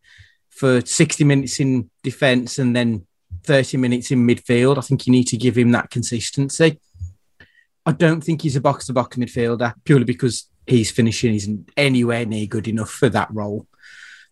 for 0.50 0.82
60 0.82 1.24
minutes 1.24 1.60
in 1.60 1.90
defence 2.04 2.58
and 2.60 2.76
then 2.76 3.06
30 3.44 3.78
minutes 3.78 4.12
in 4.12 4.26
midfield. 4.26 4.78
I 4.78 4.82
think 4.82 5.06
you 5.06 5.12
need 5.12 5.28
to 5.28 5.38
give 5.38 5.58
him 5.58 5.72
that 5.72 5.90
consistency. 5.90 6.80
I 7.86 7.92
don't 7.92 8.22
think 8.22 8.42
he's 8.42 8.56
a 8.56 8.62
box 8.62 8.88
to 8.88 8.94
box 8.94 9.18
midfielder 9.18 9.74
purely 9.84 10.06
because 10.06 10.50
his 10.66 10.90
finishing 10.90 11.36
isn't 11.36 11.70
anywhere 11.76 12.26
near 12.26 12.46
good 12.46 12.68
enough 12.68 12.90
for 12.90 13.10
that 13.10 13.30
role. 13.32 13.68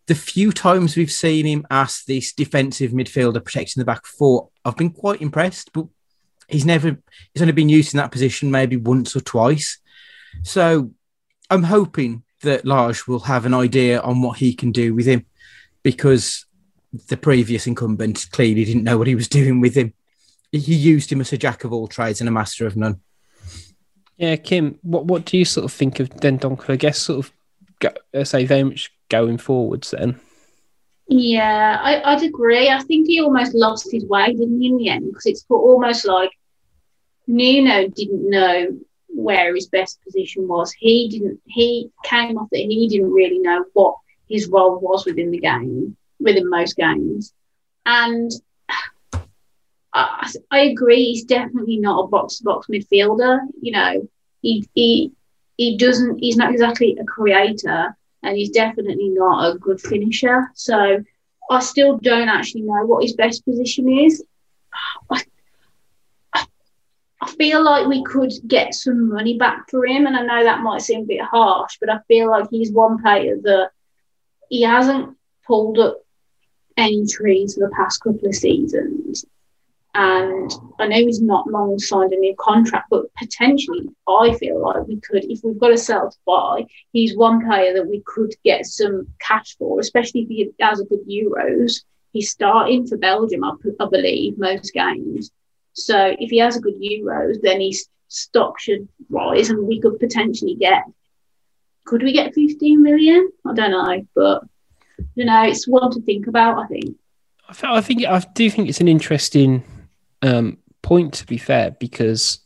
The 0.07 0.15
few 0.15 0.51
times 0.51 0.95
we've 0.95 1.11
seen 1.11 1.45
him 1.45 1.67
as 1.69 2.03
this 2.07 2.33
defensive 2.33 2.91
midfielder 2.91 3.43
protecting 3.43 3.81
the 3.81 3.85
back 3.85 4.05
four, 4.05 4.49
I've 4.65 4.77
been 4.77 4.91
quite 4.91 5.21
impressed, 5.21 5.73
but 5.73 5.85
he's 6.47 6.65
never, 6.65 6.97
he's 7.33 7.41
only 7.41 7.53
been 7.53 7.69
used 7.69 7.93
in 7.93 7.97
that 7.97 8.11
position 8.11 8.51
maybe 8.51 8.77
once 8.77 9.15
or 9.15 9.21
twice. 9.21 9.79
So 10.43 10.91
I'm 11.51 11.63
hoping 11.63 12.23
that 12.43 12.65
Lage 12.65 13.07
will 13.07 13.19
have 13.19 13.45
an 13.45 13.53
idea 13.53 13.99
on 13.99 14.21
what 14.21 14.37
he 14.37 14.53
can 14.53 14.71
do 14.71 14.95
with 14.95 15.05
him 15.05 15.25
because 15.83 16.45
the 17.07 17.17
previous 17.17 17.67
incumbent 17.67 18.27
clearly 18.31 18.65
didn't 18.65 18.85
know 18.85 18.97
what 18.97 19.07
he 19.07 19.15
was 19.15 19.27
doing 19.27 19.59
with 19.59 19.75
him. 19.75 19.93
He 20.51 20.73
used 20.73 21.11
him 21.11 21.21
as 21.21 21.31
a 21.33 21.37
jack 21.37 21.63
of 21.63 21.73
all 21.73 21.87
trades 21.87 22.21
and 22.21 22.27
a 22.27 22.31
master 22.31 22.65
of 22.65 22.75
none. 22.75 23.01
Yeah, 24.17 24.35
Kim, 24.37 24.79
what 24.81 25.05
what 25.05 25.25
do 25.25 25.37
you 25.37 25.45
sort 25.45 25.65
of 25.65 25.73
think 25.73 25.99
of 25.99 26.09
Dendoncker? 26.09 26.69
I 26.69 26.75
guess 26.75 26.99
sort 26.99 27.25
of, 27.25 27.33
go, 27.79 27.89
uh, 28.13 28.23
say 28.23 28.45
very 28.45 28.63
much 28.63 28.91
going 29.09 29.37
forwards 29.37 29.91
then. 29.91 30.19
Yeah, 31.07 31.79
I, 31.81 32.13
I'd 32.13 32.23
agree. 32.23 32.69
I 32.69 32.81
think 32.83 33.07
he 33.07 33.19
almost 33.19 33.53
lost 33.53 33.91
his 33.91 34.05
way, 34.05 34.27
didn't 34.27 34.61
he, 34.61 34.67
in 34.67 34.77
the 34.77 34.89
end? 34.89 35.05
Because 35.07 35.25
it's 35.25 35.45
almost 35.49 36.05
like 36.05 36.31
Nuno 37.27 37.87
didn't 37.89 38.29
know 38.29 38.79
where 39.23 39.53
his 39.55 39.67
best 39.67 40.01
position 40.03 40.47
was. 40.47 40.71
He 40.71 41.09
didn't. 41.09 41.41
He 41.45 41.89
came 42.03 42.37
off 42.37 42.49
that 42.51 42.59
he 42.59 42.87
didn't 42.87 43.11
really 43.11 43.39
know 43.39 43.65
what 43.73 43.95
his 44.29 44.47
role 44.47 44.79
was 44.79 45.05
within 45.05 45.31
the 45.31 45.39
game, 45.39 45.95
within 46.19 46.49
most 46.49 46.75
games, 46.75 47.33
and 47.85 48.31
I, 49.93 50.31
I 50.49 50.59
agree. 50.59 51.05
He's 51.05 51.25
definitely 51.25 51.77
not 51.77 52.05
a 52.05 52.07
box 52.07 52.37
to 52.37 52.43
box 52.45 52.67
midfielder. 52.67 53.39
You 53.61 53.71
know, 53.73 54.09
he 54.41 54.67
he 54.73 55.11
he 55.57 55.77
doesn't. 55.77 56.19
He's 56.19 56.37
not 56.37 56.51
exactly 56.51 56.97
a 56.99 57.03
creator, 57.03 57.95
and 58.23 58.37
he's 58.37 58.51
definitely 58.51 59.09
not 59.09 59.49
a 59.49 59.57
good 59.57 59.81
finisher. 59.81 60.49
So 60.55 61.03
I 61.49 61.59
still 61.59 61.97
don't 61.97 62.29
actually 62.29 62.61
know 62.61 62.85
what 62.85 63.03
his 63.03 63.13
best 63.13 63.43
position 63.43 63.89
is. 63.89 64.23
I, 67.21 67.31
feel 67.31 67.63
like 67.63 67.87
we 67.87 68.03
could 68.03 68.31
get 68.47 68.73
some 68.73 69.09
money 69.09 69.37
back 69.37 69.69
for 69.69 69.85
him, 69.85 70.07
and 70.07 70.17
I 70.17 70.23
know 70.23 70.43
that 70.43 70.61
might 70.61 70.81
seem 70.81 71.01
a 71.01 71.05
bit 71.05 71.21
harsh, 71.21 71.77
but 71.79 71.89
I 71.89 71.99
feel 72.07 72.29
like 72.29 72.47
he's 72.49 72.71
one 72.71 73.01
player 73.01 73.37
that 73.43 73.71
he 74.49 74.63
hasn't 74.63 75.15
pulled 75.45 75.79
up 75.79 76.01
any 76.77 77.05
trees 77.05 77.55
for 77.55 77.61
the 77.61 77.75
past 77.75 78.01
couple 78.01 78.27
of 78.27 78.35
seasons. 78.35 79.25
And 79.93 80.51
I 80.79 80.87
know 80.87 80.97
he's 80.97 81.21
not 81.21 81.47
long 81.47 81.77
signed 81.77 82.13
a 82.13 82.17
new 82.17 82.33
contract, 82.39 82.87
but 82.89 83.13
potentially 83.15 83.89
I 84.07 84.33
feel 84.35 84.61
like 84.61 84.87
we 84.87 85.01
could, 85.01 85.25
if 85.25 85.41
we've 85.43 85.59
got 85.59 85.73
a 85.73 85.77
sell 85.77 86.09
to 86.09 86.17
buy, 86.25 86.65
he's 86.93 87.17
one 87.17 87.45
player 87.45 87.73
that 87.73 87.87
we 87.87 88.01
could 88.05 88.33
get 88.45 88.65
some 88.65 89.07
cash 89.19 89.57
for, 89.57 89.79
especially 89.79 90.21
if 90.21 90.29
he 90.29 90.49
has 90.61 90.79
a 90.79 90.85
good 90.85 91.05
Euros. 91.07 91.83
He's 92.13 92.31
starting 92.31 92.87
for 92.87 92.97
Belgium, 92.97 93.43
I, 93.43 93.51
I 93.79 93.85
believe, 93.89 94.37
most 94.37 94.73
games. 94.73 95.31
So 95.73 96.15
if 96.19 96.29
he 96.29 96.37
has 96.39 96.57
a 96.57 96.61
good 96.61 96.75
Euros, 96.75 97.41
then 97.41 97.61
his 97.61 97.87
stock 98.07 98.59
should 98.59 98.87
rise 99.09 99.49
and 99.49 99.67
we 99.67 99.79
could 99.79 99.99
potentially 99.99 100.55
get, 100.55 100.83
could 101.85 102.03
we 102.03 102.11
get 102.11 102.33
15 102.33 102.81
million? 102.81 103.31
I 103.45 103.53
don't 103.53 103.71
know, 103.71 104.05
but 104.13 104.43
you 105.15 105.25
know, 105.25 105.43
it's 105.43 105.67
one 105.67 105.91
to 105.91 106.01
think 106.01 106.27
about, 106.27 106.57
I 106.57 106.67
think. 106.67 106.97
I 107.63 107.81
think 107.81 108.05
I 108.05 108.19
do 108.33 108.49
think 108.49 108.69
it's 108.69 108.79
an 108.79 108.87
interesting 108.87 109.63
um, 110.21 110.57
point, 110.81 111.13
to 111.15 111.25
be 111.25 111.37
fair, 111.37 111.71
because 111.71 112.39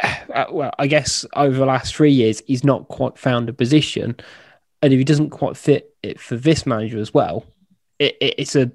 uh, 0.00 0.46
well, 0.50 0.72
I 0.78 0.86
guess 0.86 1.26
over 1.34 1.56
the 1.56 1.66
last 1.66 1.94
three 1.94 2.12
years, 2.12 2.42
he's 2.46 2.64
not 2.64 2.88
quite 2.88 3.18
found 3.18 3.48
a 3.48 3.52
position, 3.52 4.16
and 4.80 4.92
if 4.92 4.98
he 4.98 5.04
doesn't 5.04 5.30
quite 5.30 5.56
fit 5.56 5.94
it 6.02 6.20
for 6.20 6.36
this 6.36 6.64
manager 6.64 6.98
as 6.98 7.12
well, 7.12 7.44
it, 7.98 8.16
it, 8.20 8.34
it's 8.38 8.56
a 8.56 8.70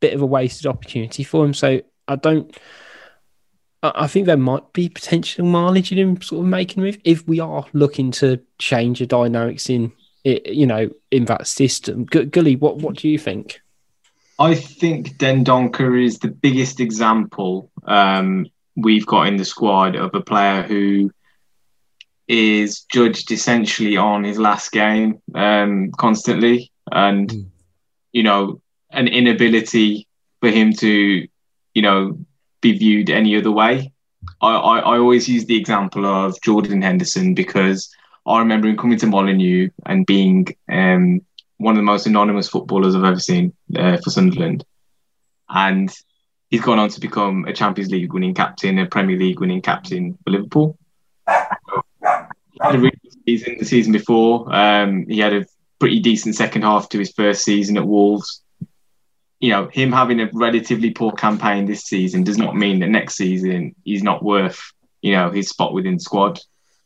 bit 0.00 0.14
of 0.14 0.22
a 0.22 0.26
wasted 0.26 0.66
opportunity 0.66 1.24
for 1.24 1.44
him. 1.44 1.52
So 1.52 1.82
I 2.08 2.16
don't. 2.16 2.56
I 3.80 4.08
think 4.08 4.26
there 4.26 4.36
might 4.36 4.72
be 4.72 4.88
potential 4.88 5.46
mileage 5.46 5.92
in 5.92 5.98
him 5.98 6.20
sort 6.20 6.40
of 6.40 6.48
making 6.48 6.82
a 6.82 6.86
move 6.86 6.98
if 7.04 7.28
we 7.28 7.38
are 7.38 7.64
looking 7.72 8.10
to 8.12 8.40
change 8.58 8.98
the 8.98 9.06
dynamics 9.06 9.70
in 9.70 9.92
it, 10.24 10.46
you 10.46 10.66
know, 10.66 10.90
in 11.12 11.26
that 11.26 11.46
system. 11.46 12.04
Gully, 12.04 12.56
what 12.56 12.78
what 12.78 12.96
do 12.96 13.08
you 13.08 13.18
think? 13.18 13.60
I 14.38 14.54
think 14.54 15.16
Dendoncker 15.18 16.04
is 16.04 16.18
the 16.18 16.28
biggest 16.28 16.80
example 16.80 17.70
um, 17.84 18.46
we've 18.76 19.06
got 19.06 19.26
in 19.26 19.36
the 19.36 19.44
squad 19.44 19.96
of 19.96 20.14
a 20.14 20.20
player 20.20 20.62
who 20.62 21.10
is 22.28 22.82
judged 22.82 23.32
essentially 23.32 23.96
on 23.96 24.22
his 24.22 24.38
last 24.38 24.70
game 24.70 25.20
um, 25.34 25.90
constantly, 25.92 26.70
and 26.92 27.30
mm. 27.30 27.46
you 28.12 28.22
know, 28.22 28.60
an 28.90 29.08
inability 29.08 30.06
for 30.40 30.50
him 30.50 30.72
to, 30.74 31.26
you 31.78 31.82
know, 31.82 32.18
be 32.60 32.76
viewed 32.76 33.08
any 33.08 33.36
other 33.36 33.52
way. 33.52 33.92
I, 34.42 34.52
I, 34.56 34.78
I 34.80 34.98
always 34.98 35.28
use 35.28 35.44
the 35.44 35.56
example 35.56 36.04
of 36.04 36.40
Jordan 36.42 36.82
Henderson 36.82 37.34
because 37.34 37.88
I 38.26 38.40
remember 38.40 38.66
him 38.66 38.76
coming 38.76 38.98
to 38.98 39.06
Molineux 39.06 39.70
and 39.86 40.04
being 40.04 40.48
um, 40.68 41.20
one 41.58 41.74
of 41.74 41.76
the 41.76 41.84
most 41.84 42.08
anonymous 42.08 42.48
footballers 42.48 42.96
I've 42.96 43.04
ever 43.04 43.20
seen 43.20 43.54
uh, 43.76 43.96
for 43.98 44.10
Sunderland, 44.10 44.64
and 45.48 45.88
he's 46.50 46.62
gone 46.62 46.80
on 46.80 46.88
to 46.88 47.00
become 47.00 47.44
a 47.44 47.52
Champions 47.52 47.92
League 47.92 48.12
winning 48.12 48.34
captain, 48.34 48.80
a 48.80 48.86
Premier 48.86 49.16
League 49.16 49.38
winning 49.38 49.62
captain 49.62 50.18
for 50.24 50.30
Liverpool. 50.30 50.76
He 51.28 52.58
had 52.60 52.74
a 52.74 52.78
really 52.78 52.98
good 53.04 53.14
season 53.24 53.56
the 53.60 53.64
season 53.64 53.92
before. 53.92 54.52
Um, 54.52 55.06
he 55.06 55.20
had 55.20 55.32
a 55.32 55.46
pretty 55.78 56.00
decent 56.00 56.34
second 56.34 56.62
half 56.62 56.88
to 56.88 56.98
his 56.98 57.12
first 57.12 57.44
season 57.44 57.76
at 57.76 57.86
Wolves. 57.86 58.42
You 59.40 59.50
know, 59.50 59.68
him 59.72 59.92
having 59.92 60.20
a 60.20 60.30
relatively 60.32 60.90
poor 60.90 61.12
campaign 61.12 61.66
this 61.66 61.84
season 61.84 62.24
does 62.24 62.38
not 62.38 62.56
mean 62.56 62.80
that 62.80 62.88
next 62.88 63.14
season 63.14 63.74
he's 63.84 64.02
not 64.02 64.22
worth, 64.22 64.72
you 65.00 65.12
know, 65.12 65.30
his 65.30 65.48
spot 65.48 65.72
within 65.72 66.00
squad. 66.00 66.40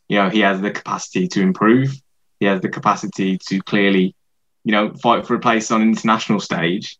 You 0.07 0.17
know, 0.17 0.29
he 0.29 0.41
has 0.41 0.61
the 0.61 0.71
capacity 0.71 1.27
to 1.29 1.41
improve. 1.41 1.93
He 2.39 2.45
has 2.45 2.61
the 2.61 2.69
capacity 2.69 3.37
to 3.47 3.61
clearly, 3.61 4.15
you 4.63 4.71
know, 4.71 4.93
fight 4.93 5.25
for 5.25 5.35
a 5.35 5.39
place 5.39 5.71
on 5.71 5.81
an 5.81 5.89
international 5.89 6.39
stage. 6.39 6.99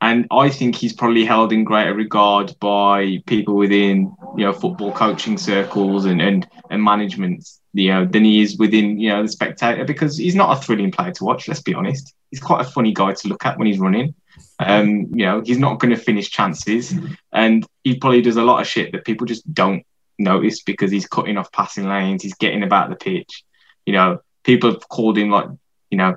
And 0.00 0.26
I 0.30 0.48
think 0.48 0.76
he's 0.76 0.92
probably 0.92 1.24
held 1.24 1.52
in 1.52 1.64
greater 1.64 1.92
regard 1.92 2.54
by 2.60 3.18
people 3.26 3.56
within, 3.56 4.14
you 4.36 4.44
know, 4.44 4.52
football 4.52 4.92
coaching 4.92 5.36
circles 5.36 6.04
and 6.04 6.22
and, 6.22 6.48
and 6.70 6.82
management, 6.82 7.48
you 7.72 7.90
know, 7.90 8.06
than 8.06 8.24
he 8.24 8.40
is 8.40 8.56
within, 8.58 8.98
you 8.98 9.10
know, 9.10 9.22
the 9.22 9.28
spectator 9.28 9.84
because 9.84 10.16
he's 10.16 10.36
not 10.36 10.56
a 10.56 10.60
thrilling 10.60 10.92
player 10.92 11.12
to 11.12 11.24
watch. 11.24 11.48
Let's 11.48 11.62
be 11.62 11.74
honest. 11.74 12.14
He's 12.30 12.40
quite 12.40 12.64
a 12.64 12.70
funny 12.70 12.92
guy 12.92 13.12
to 13.12 13.28
look 13.28 13.44
at 13.44 13.58
when 13.58 13.66
he's 13.66 13.80
running. 13.80 14.14
Um, 14.58 15.06
you 15.14 15.24
know, 15.24 15.40
he's 15.44 15.58
not 15.58 15.78
going 15.78 15.94
to 15.94 16.00
finish 16.00 16.30
chances, 16.30 16.92
and 17.32 17.64
he 17.84 17.96
probably 17.98 18.22
does 18.22 18.36
a 18.36 18.42
lot 18.42 18.60
of 18.60 18.66
shit 18.66 18.92
that 18.92 19.04
people 19.04 19.26
just 19.26 19.52
don't 19.54 19.84
notice 20.18 20.62
because 20.62 20.90
he's 20.90 21.06
cutting 21.06 21.36
off 21.36 21.52
passing 21.52 21.88
lanes. 21.88 22.22
He's 22.22 22.34
getting 22.34 22.62
about 22.64 22.90
the 22.90 22.96
pitch. 22.96 23.44
You 23.86 23.92
know, 23.92 24.18
people 24.42 24.70
have 24.72 24.88
called 24.88 25.16
him 25.16 25.30
like, 25.30 25.46
you 25.90 25.98
know, 25.98 26.16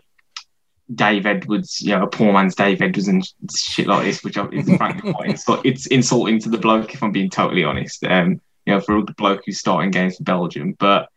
Dave 0.93 1.25
Edwards, 1.25 1.81
you 1.81 1.91
know, 1.91 2.03
a 2.03 2.07
poor 2.07 2.33
man's 2.33 2.55
Dave 2.55 2.81
Edwards 2.81 3.07
and 3.07 3.23
shit 3.55 3.87
like 3.87 4.03
this, 4.03 4.23
which 4.23 4.37
is 4.37 4.75
frankly 4.75 5.13
quite 5.13 5.29
insult- 5.29 5.65
it's 5.65 5.85
insulting 5.87 6.39
to 6.39 6.49
the 6.49 6.57
bloke 6.57 6.93
if 6.93 7.01
I'm 7.03 7.11
being 7.11 7.29
totally 7.29 7.63
honest. 7.63 8.03
Um, 8.03 8.41
you 8.65 8.73
know, 8.73 8.81
for 8.81 8.97
a 8.97 9.03
bloke 9.03 9.43
who's 9.45 9.59
starting 9.59 9.91
games 9.91 10.17
for 10.17 10.23
Belgium, 10.23 10.73
but 10.73 11.09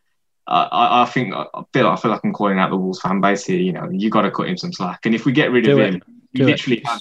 I, 0.47 1.03
I 1.03 1.05
think 1.07 1.35
I 1.35 1.47
feel 1.73 1.89
I 1.89 1.97
feel 1.97 2.11
like 2.11 2.21
I'm 2.23 2.33
calling 2.35 2.59
out 2.59 2.71
the 2.71 2.77
Wolves 2.77 3.01
fan 3.01 3.21
base 3.21 3.47
here. 3.47 3.59
You 3.59 3.73
know, 3.73 3.89
you 3.91 4.11
got 4.11 4.23
to 4.23 4.31
cut 4.31 4.49
him 4.49 4.57
some 4.59 4.73
slack, 4.73 5.07
and 5.07 5.15
if 5.15 5.25
we 5.25 5.33
get 5.33 5.51
rid 5.51 5.65
Do 5.65 5.73
of 5.73 5.79
it. 5.79 5.95
him, 5.95 6.03
Do 6.35 6.43
it. 6.45 6.47
literally 6.47 6.83
have, 6.85 7.01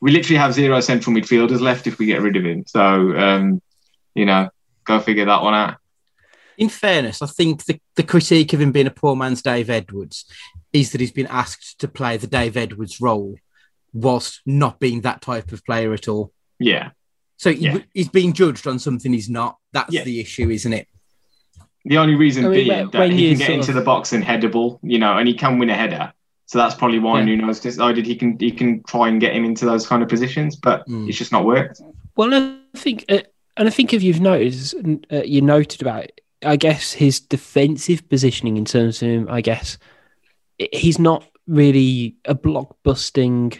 we 0.00 0.10
literally 0.10 0.38
have 0.38 0.54
zero 0.54 0.80
central 0.80 1.14
midfielders 1.14 1.60
left 1.60 1.86
if 1.86 1.98
we 1.98 2.06
get 2.06 2.22
rid 2.22 2.36
of 2.36 2.44
him. 2.44 2.64
So, 2.66 3.16
um, 3.16 3.60
you 4.14 4.24
know, 4.26 4.48
go 4.84 4.98
figure 5.00 5.26
that 5.26 5.42
one 5.42 5.54
out. 5.54 5.76
In 6.56 6.68
fairness, 6.68 7.22
I 7.22 7.26
think 7.26 7.64
the, 7.64 7.80
the 7.96 8.02
critique 8.02 8.52
of 8.52 8.60
him 8.60 8.72
being 8.72 8.86
a 8.86 8.90
poor 8.90 9.16
man's 9.16 9.42
Dave 9.42 9.70
Edwards 9.70 10.24
is 10.72 10.92
that 10.92 11.00
he's 11.00 11.12
been 11.12 11.26
asked 11.28 11.78
to 11.80 11.88
play 11.88 12.16
the 12.16 12.26
Dave 12.26 12.56
Edwards 12.56 13.00
role 13.00 13.36
whilst 13.92 14.40
not 14.46 14.78
being 14.78 15.00
that 15.02 15.20
type 15.22 15.52
of 15.52 15.64
player 15.64 15.92
at 15.92 16.06
all. 16.08 16.32
Yeah, 16.58 16.90
So 17.38 17.50
he- 17.52 17.64
Yeah. 17.64 17.78
he's 17.94 18.08
being 18.10 18.34
judged 18.34 18.66
on 18.66 18.78
something 18.78 19.12
he's 19.12 19.30
not. 19.30 19.56
That's 19.72 19.92
Yeah. 19.92 20.04
the 20.04 20.20
issue, 20.20 20.50
isn't 20.50 20.72
it? 20.72 20.86
the 21.86 21.96
only 21.96 22.14
reason 22.14 22.44
I 22.44 22.48
mean, 22.48 22.54
being 22.54 22.68
when- 22.68 22.90
that 22.90 22.98
when 22.98 23.10
he 23.12 23.30
can 23.30 23.38
get 23.38 23.50
into 23.50 23.70
of- 23.70 23.74
the 23.76 23.80
box 23.80 24.12
and 24.12 24.22
headable, 24.22 24.78
you 24.82 24.98
know, 24.98 25.16
and 25.16 25.26
he 25.26 25.32
can 25.32 25.58
win 25.58 25.70
a 25.70 25.74
header. 25.74 26.12
So 26.50 26.58
that's 26.58 26.74
probably 26.74 26.98
why 26.98 27.20
Yeah. 27.20 27.26
Nuno's 27.26 27.60
decided 27.60 28.04
he 28.04 28.16
can 28.16 28.36
he 28.40 28.50
can 28.50 28.82
try 28.82 29.06
and 29.06 29.20
get 29.20 29.36
him 29.36 29.44
into 29.44 29.64
those 29.64 29.86
kind 29.86 30.02
of 30.02 30.08
positions, 30.08 30.56
but 30.56 30.84
Mm. 30.88 31.08
it's 31.08 31.16
just 31.16 31.30
not 31.30 31.44
worked. 31.44 31.80
Well, 32.16 32.34
I 32.34 32.56
think, 32.76 33.04
uh, 33.08 33.20
and 33.56 33.68
I 33.68 33.70
think 33.70 33.94
if 33.94 34.02
you've 34.02 34.20
noticed, 34.20 34.74
uh, 35.12 35.22
you 35.22 35.42
noted 35.42 35.80
about, 35.80 36.06
it, 36.06 36.20
I 36.44 36.56
guess 36.56 36.90
his 36.92 37.20
defensive 37.20 38.08
positioning 38.08 38.56
in 38.56 38.64
terms 38.64 39.00
of 39.00 39.06
him, 39.08 39.28
I 39.30 39.42
guess 39.42 39.78
he's 40.72 40.98
not 40.98 41.24
really 41.46 42.16
a 42.24 42.34
blockbusting, 42.34 43.56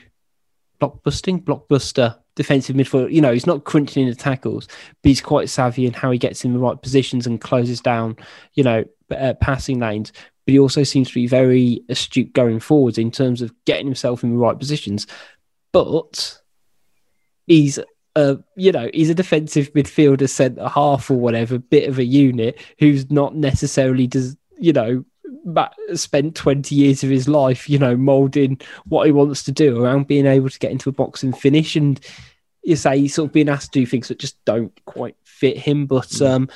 blockbusting, 0.81 1.45
blockbuster 1.45 2.17
defensive 2.35 2.77
midfielder. 2.77 3.13
You 3.13 3.21
know, 3.21 3.33
he's 3.33 3.47
not 3.47 3.65
crunching 3.65 4.05
in 4.05 4.09
the 4.09 4.15
tackles, 4.15 4.67
but 4.67 5.09
he's 5.09 5.21
quite 5.21 5.49
savvy 5.49 5.87
in 5.87 5.93
how 5.93 6.11
he 6.11 6.19
gets 6.19 6.45
in 6.45 6.53
the 6.53 6.59
right 6.59 6.81
positions 6.81 7.27
and 7.27 7.41
closes 7.41 7.81
down, 7.81 8.17
you 8.55 8.65
know, 8.65 8.85
uh, 9.11 9.35
passing 9.41 9.79
lanes. 9.79 10.13
But 10.47 10.53
he 10.53 10.59
also 10.59 10.83
seems 10.83 11.09
to 11.09 11.15
be 11.15 11.27
very 11.27 11.83
astute 11.89 12.33
going 12.33 12.61
forwards 12.61 12.99
in 12.99 13.11
terms 13.11 13.43
of 13.43 13.53
getting 13.65 13.87
himself 13.87 14.23
in 14.23 14.31
the 14.31 14.39
right 14.39 14.59
positions. 14.59 15.07
But 15.73 16.41
he's 17.47 17.79
uh, 18.17 18.37
you 18.57 18.73
know, 18.73 18.91
he's 18.93 19.11
a 19.11 19.15
defensive 19.15 19.73
midfielder, 19.73 20.29
centre 20.29 20.69
half 20.69 21.11
or 21.11 21.15
whatever, 21.15 21.59
bit 21.59 21.89
of 21.89 21.99
a 21.99 22.05
unit 22.05 22.59
who's 22.79 23.11
not 23.11 23.37
necessarily 23.37 24.07
does, 24.07 24.37
you 24.59 24.73
know, 24.73 25.05
spent 25.95 26.35
20 26.35 26.75
years 26.75 27.03
of 27.03 27.11
his 27.11 27.29
life, 27.29 27.69
you 27.69 27.79
know, 27.79 27.97
molding 27.97 28.61
what 28.87 29.07
he 29.07 29.13
wants 29.13 29.43
to 29.45 29.53
do 29.53 29.83
around 29.83 30.07
being 30.07 30.27
able 30.27 30.51
to 30.51 30.59
get 30.59 30.73
into 30.73 30.89
a 30.89 30.93
box 30.93 31.23
and 31.23 31.37
finish. 31.37 31.77
And 31.77 32.01
you 32.63 32.77
say 32.77 32.99
he's 32.99 33.15
sort 33.15 33.29
of 33.29 33.33
being 33.33 33.49
asked 33.49 33.73
to 33.73 33.81
do 33.81 33.87
things 33.87 34.09
that 34.09 34.19
just 34.19 34.43
don't 34.45 34.79
quite 34.85 35.17
fit 35.25 35.57
him. 35.57 35.87
But 35.87 36.21
um, 36.23 36.49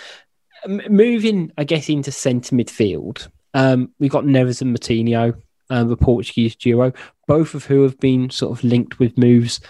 m- 0.65 0.83
moving, 0.89 1.53
I 1.57 1.65
guess, 1.65 1.89
into 1.89 2.13
centre 2.13 2.55
midfield, 2.55 3.29
um, 3.55 3.93
we've 3.99 4.11
got 4.11 4.25
Neves 4.25 4.61
and 4.61 4.77
Moutinho, 4.77 5.41
um, 5.71 5.89
the 5.89 5.97
Portuguese 5.97 6.57
duo, 6.57 6.93
both 7.27 7.55
of 7.55 7.65
who 7.65 7.83
have 7.83 7.99
been 7.99 8.31
sort 8.31 8.59
of 8.59 8.65
linked 8.65 8.99
with 8.99 9.17
moves 9.17 9.61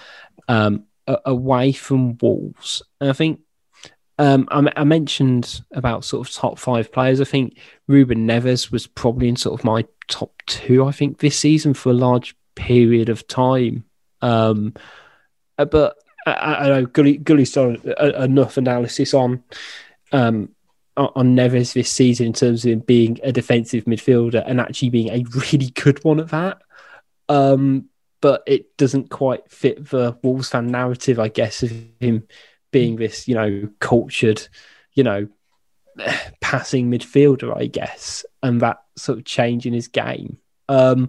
um, 0.49 0.85
a- 1.07 1.21
away 1.27 1.73
from 1.73 2.19
Wolves. 2.21 2.83
And 3.01 3.11
I 3.11 3.13
think 3.13 3.41
um, 4.19 4.49
I, 4.51 4.71
I 4.77 4.85
mentioned 4.85 5.62
about 5.73 6.05
sort 6.05 6.27
of 6.27 6.33
top 6.33 6.59
five 6.59 6.93
players. 6.93 7.21
I 7.21 7.25
think 7.25 7.59
Ruben 7.89 8.27
Neves 8.27 8.71
was 8.71 8.87
probably 8.87 9.29
in 9.29 9.37
sort 9.37 9.59
of 9.59 9.65
my 9.65 9.85
top 10.09 10.33
two. 10.47 10.85
I 10.85 10.93
think 10.93 11.19
this 11.19 11.39
season 11.39 11.75
for 11.75 11.91
a 11.91 11.95
large 11.95 12.37
period 12.55 13.09
of 13.09 13.27
time. 13.27 13.85
Um, 14.23 14.75
uh, 15.59 15.65
but 15.65 15.97
I, 16.27 16.33
I 16.33 16.65
I 16.65 16.69
know 16.69 16.87
Gully, 16.87 17.17
Gully's 17.17 17.53
done 17.53 17.77
enough 17.99 18.57
analysis 18.57 19.15
on 19.15 19.43
um, 20.12 20.51
on 20.97 21.11
on 21.17 21.37
Neves 21.37 21.73
this 21.73 21.91
season 21.91 22.27
in 22.27 22.33
terms 22.33 22.65
of 22.65 22.71
him 22.71 22.81
being 22.81 23.19
a 23.25 23.33
defensive 23.33 23.85
midfielder 23.85 24.45
and 24.47 24.61
actually 24.61 24.91
being 24.91 25.09
a 25.11 25.25
really 25.51 25.71
good 25.71 26.03
one 26.05 26.21
at 26.21 26.29
that. 26.29 26.59
Um, 27.29 27.89
but 28.21 28.43
it 28.47 28.77
doesn't 28.77 29.11
quite 29.11 29.51
fit 29.51 29.91
the 29.91 30.17
Wolves 30.23 30.49
fan 30.49 30.69
narrative, 30.69 31.19
I 31.19 31.29
guess, 31.29 31.62
of 31.62 31.73
him 32.01 32.27
being 32.75 32.97
this, 32.97 33.27
you 33.29 33.35
know, 33.35 33.68
cultured, 33.79 34.47
you 34.93 35.03
know, 35.05 35.29
passing 36.41 36.91
midfielder, 36.91 37.57
I 37.57 37.66
guess, 37.66 38.25
and 38.43 38.61
that 38.61 38.83
sort 38.97 39.18
of 39.18 39.25
change 39.25 39.66
in 39.66 39.72
his 39.72 39.89
game. 39.89 40.39
Um, 40.68 41.09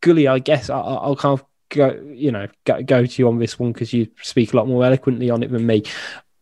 Gully, 0.00 0.26
I 0.26 0.38
guess 0.40 0.68
I, 0.68 0.78
I- 0.78 0.94
I'll 1.04 1.16
kind 1.16 1.38
of 1.38 1.44
go, 1.68 2.00
you 2.12 2.32
know, 2.32 2.48
go, 2.64 2.82
go 2.82 3.06
to 3.06 3.22
you 3.22 3.28
on 3.28 3.38
this 3.38 3.58
one 3.58 3.72
because 3.72 3.92
you 3.92 4.08
speak 4.22 4.52
a 4.52 4.56
lot 4.56 4.66
more 4.68 4.84
eloquently 4.84 5.30
on 5.30 5.42
it 5.42 5.50
than 5.50 5.66
me. 5.66 5.84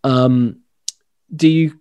Um, 0.02 0.60
do 1.34 1.46
you 1.48 1.80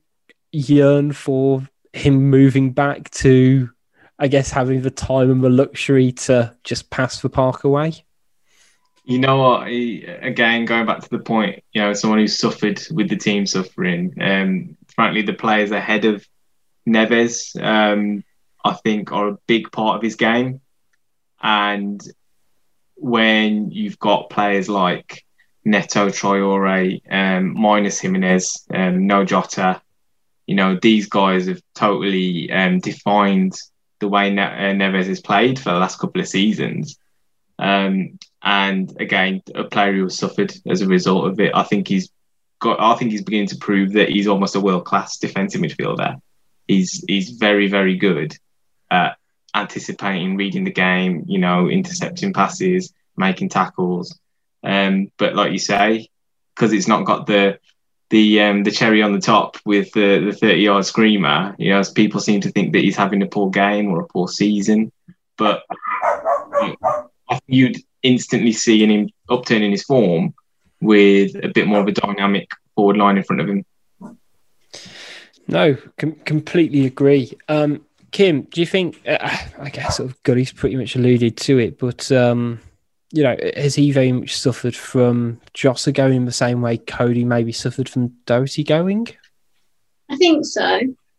yearn 0.52 1.14
for 1.14 1.68
him 1.94 2.30
moving 2.30 2.72
back 2.74 3.10
to, 3.12 3.70
I 4.20 4.28
guess, 4.28 4.52
having 4.52 4.82
the 4.82 4.92
time 4.92 5.32
and 5.32 5.42
the 5.44 5.50
luxury 5.50 6.12
to 6.28 6.56
just 6.64 6.90
pass 6.90 7.22
the 7.22 7.30
park 7.30 7.64
away? 7.64 8.04
You 9.04 9.20
know 9.20 9.38
what? 9.38 9.68
he- 9.68 10.04
Again, 10.06 10.66
going 10.66 10.86
back 10.86 11.02
to 11.02 11.10
the 11.10 11.20
point, 11.20 11.64
you 11.74 11.82
know, 11.82 11.94
someone 11.94 12.20
who 12.20 12.28
suffered 12.28 12.82
with 12.92 13.10
the 13.10 13.18
team 13.18 13.46
suffering. 13.46 14.14
Um, 14.22 14.78
frankly, 14.96 15.22
the 15.22 15.34
players 15.34 15.72
ahead 15.72 16.06
of 16.06 16.26
Neves, 16.88 17.62
um, 17.62 18.24
I 18.64 18.74
think, 18.74 19.12
are 19.12 19.30
a 19.30 19.38
big 19.48 19.72
part 19.72 19.98
of 19.98 20.02
his 20.04 20.16
game. 20.16 20.62
And 21.42 22.02
when 22.96 23.72
you've 23.72 24.00
got 24.00 24.30
players 24.30 24.70
like 24.70 25.24
Neto, 25.66 26.10
Traore, 26.10 27.02
um, 27.12 27.60
minus 27.60 28.00
Jimenez, 28.00 28.66
um, 28.74 29.08
no 29.08 29.24
Jota, 29.26 29.82
you 30.48 30.56
know, 30.56 30.78
these 30.82 31.08
guys 31.08 31.48
have 31.48 31.62
totally 31.76 32.52
um, 32.52 32.80
defined 32.80 33.54
the 34.00 34.08
way 34.08 34.32
ne- 34.32 34.42
uh, 34.42 34.74
Neves 34.74 35.08
has 35.08 35.22
played 35.22 35.60
for 35.60 35.72
the 35.72 35.80
last 35.80 36.00
couple 36.00 36.22
of 36.22 36.28
seasons. 36.28 36.98
Um, 37.60 38.18
and 38.42 39.00
again, 39.02 39.42
a 39.54 39.66
player 39.66 39.94
who 39.94 40.04
has 40.04 40.18
suffered 40.18 40.54
as 40.68 40.82
a 40.82 40.88
result 40.88 41.28
of 41.28 41.40
it. 41.40 41.52
I 41.54 41.64
think 41.64 41.88
he's 41.88 42.10
got. 42.60 42.80
I 42.80 42.96
think 42.96 43.12
he's 43.12 43.24
beginning 43.24 43.48
to 43.50 43.58
prove 43.58 43.94
that 43.94 44.10
he's 44.10 44.28
almost 44.28 44.56
a 44.56 44.60
world 44.60 44.86
class 44.86 45.18
defensive 45.18 45.62
midfielder. 45.62 46.22
He's 46.68 47.04
he's 47.08 47.32
very 47.32 47.68
very 47.68 47.98
good 47.98 48.38
at 48.90 49.18
anticipating, 49.54 50.38
reading 50.38 50.64
the 50.64 50.72
game. 50.72 51.26
You 51.28 51.40
know, 51.40 51.70
intercepting 51.70 52.34
passes, 52.34 52.94
making 53.18 53.50
tackles. 53.50 54.18
Um, 54.64 55.12
but 55.18 55.36
like 55.36 55.52
you 55.52 55.60
say, 55.60 56.10
because 56.56 56.74
it's 56.74 56.88
not 56.88 57.06
got 57.06 57.26
the 57.26 57.60
the 58.10 58.42
um, 58.42 58.64
the 58.64 58.72
cherry 58.72 59.02
on 59.02 59.14
the 59.14 59.20
top 59.20 59.58
with 59.66 59.92
the 59.92 60.20
the 60.20 60.34
thirty 60.34 60.62
yard 60.62 60.86
screamer. 60.86 61.56
You 61.60 61.72
know, 61.72 61.82
people 61.94 62.22
seem 62.22 62.42
to 62.42 62.52
think 62.52 62.74
that 62.74 62.84
he's 62.84 62.98
having 62.98 63.22
a 63.22 63.28
poor 63.28 63.50
game 63.50 63.90
or 63.90 64.02
a 64.02 64.08
poor 64.08 64.28
season, 64.28 64.92
but 65.38 65.64
you 66.62 66.76
know, 66.82 67.10
I 67.30 67.34
think 67.34 67.44
you'd 67.48 67.78
instantly 68.04 68.52
see 68.52 68.84
in 68.84 68.90
him 68.90 69.10
upturning 69.30 69.72
his 69.72 69.84
form 69.84 70.34
with 70.82 71.36
a 71.44 71.50
bit 71.50 71.68
more 71.68 71.82
of 71.82 71.88
a 71.88 71.92
dynamic 71.92 72.50
forward 72.76 72.98
line 72.98 73.18
in 73.18 73.24
front 73.24 73.42
of 73.42 73.50
him. 73.50 73.66
No, 75.48 75.76
com- 75.98 76.20
completely 76.26 76.86
agree. 76.86 77.34
Um, 77.48 77.86
Kim, 78.12 78.44
do 78.44 78.62
you 78.62 78.68
think? 78.68 79.02
Uh, 79.08 79.18
I 79.60 79.70
guess 79.70 79.98
sort 79.98 80.10
of 80.10 80.24
Gully's 80.24 80.52
pretty 80.52 80.76
much 80.76 80.96
alluded 80.96 81.38
to 81.38 81.58
it, 81.58 81.80
but 81.80 82.12
um, 82.12 82.60
you 83.12 83.24
know, 83.24 83.36
has 83.56 83.76
he 83.76 83.92
very 83.92 84.12
much 84.12 84.38
suffered 84.38 84.76
from 84.76 85.40
Jota 85.54 85.92
going 85.92 86.16
in 86.16 86.26
the 86.26 86.32
same 86.32 86.62
way 86.62 86.78
Coady 86.78 87.26
maybe 87.26 87.52
suffered 87.52 87.90
from 87.90 88.14
Doherty 88.26 88.64
going? 88.64 89.08
I 90.10 90.18
think 90.18 90.46
so. 90.46 90.64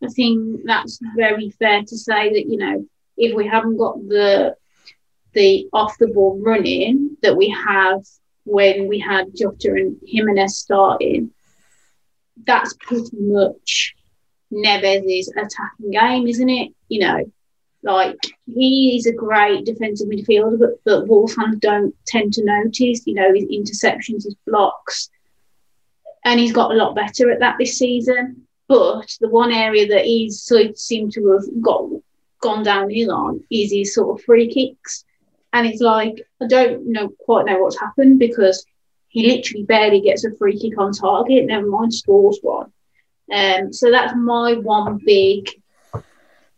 I 0.03 0.09
think 0.09 0.61
that's 0.65 0.99
very 1.17 1.51
fair 1.51 1.83
to 1.83 1.99
say 1.99 2.33
that 2.33 2.47
you 2.47 2.57
know 2.57 2.87
if 3.17 3.35
we 3.35 3.47
haven't 3.47 3.77
got 3.77 3.97
the 4.09 4.57
the 5.33 5.69
off 5.73 5.99
the 5.99 6.09
ball 6.09 6.41
running 6.43 7.17
that 7.23 7.37
we 7.37 7.49
have 7.49 8.05
when 8.45 8.89
we 8.89 8.99
had 8.99 9.35
Jota 9.37 9.73
and 9.73 9.97
Jimenez 10.07 10.59
starting, 10.59 11.31
that's 12.45 12.75
pretty 12.81 13.17
much 13.19 13.95
Neves' 14.53 15.29
attacking 15.37 15.91
game, 15.91 16.27
isn't 16.27 16.49
it? 16.49 16.73
You 16.89 17.01
know, 17.01 17.33
like 17.83 18.19
he 18.47 18.97
is 18.97 19.07
a 19.07 19.13
great 19.13 19.65
defensive 19.65 20.09
midfielder, 20.09 20.59
but, 20.85 21.07
but 21.07 21.31
fans 21.31 21.59
don't 21.61 21.95
tend 22.07 22.33
to 22.35 22.45
notice, 22.45 23.07
you 23.07 23.15
know, 23.15 23.33
his 23.33 23.45
interceptions, 23.45 24.25
his 24.25 24.37
blocks. 24.47 25.09
And 26.25 26.39
he's 26.39 26.53
got 26.53 26.73
a 26.73 26.75
lot 26.75 26.95
better 26.95 27.31
at 27.31 27.41
that 27.41 27.57
this 27.59 27.79
season. 27.79 28.47
But 28.69 29.17
the 29.21 29.29
one 29.29 29.53
area 29.53 29.89
that 29.89 30.05
he's 30.05 30.43
sort 30.43 30.67
of 30.67 30.79
seemed 30.79 31.13
to 31.15 31.33
have 31.33 31.63
got 31.63 31.89
gone 32.41 32.63
downhill 32.63 33.13
on 33.13 33.43
is 33.51 33.73
his 33.73 33.95
sort 33.95 34.19
of 34.19 34.25
free 34.25 34.53
kicks. 34.53 35.05
And 35.53 35.67
it's 35.67 35.81
like 35.81 36.23
I 36.41 36.47
don't 36.47 36.87
know 36.87 37.09
quite 37.19 37.47
know 37.47 37.59
what's 37.59 37.79
happened 37.79 38.19
because 38.19 38.65
he 39.09 39.27
literally 39.27 39.65
barely 39.65 40.01
gets 40.01 40.25
a 40.25 40.35
free 40.37 40.59
kick 40.59 40.79
on 40.79 40.93
target, 40.93 41.47
never 41.47 41.67
mind 41.67 41.93
scores 41.93 42.39
one. 42.43 42.73
Um, 43.33 43.73
so 43.73 43.91
that's 43.91 44.15
my 44.17 44.55
one 44.55 45.01
big 45.05 45.49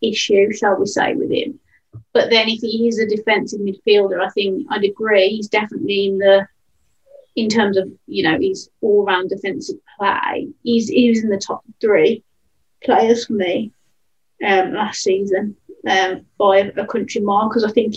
issue, 0.01 0.51
shall 0.53 0.75
we 0.75 0.85
say, 0.85 1.13
with 1.15 1.31
him. 1.31 1.59
But 2.13 2.29
then 2.29 2.47
if 2.49 2.59
he 2.61 2.87
is 2.87 2.99
a 2.99 3.07
defensive 3.07 3.61
midfielder, 3.61 4.23
I 4.23 4.29
think 4.29 4.67
I'd 4.69 4.83
agree 4.83 5.29
he's 5.29 5.47
definitely 5.47 6.05
in 6.05 6.17
the 6.17 6.47
in 7.35 7.49
terms 7.49 7.77
of 7.77 7.91
you 8.05 8.23
know 8.23 8.37
his 8.39 8.69
all 8.81 9.05
round 9.05 9.29
defensive 9.29 9.77
play. 9.97 10.49
He's 10.63 10.89
he 10.89 11.09
was 11.09 11.23
in 11.23 11.29
the 11.29 11.37
top 11.37 11.63
three 11.81 12.23
players 12.83 13.25
for 13.25 13.33
me 13.33 13.71
um, 14.45 14.73
last 14.73 15.01
season 15.01 15.55
um, 15.87 16.25
by 16.37 16.59
a, 16.59 16.81
a 16.81 16.87
country 16.87 17.21
mile 17.21 17.49
because 17.49 17.63
I 17.63 17.71
think 17.71 17.95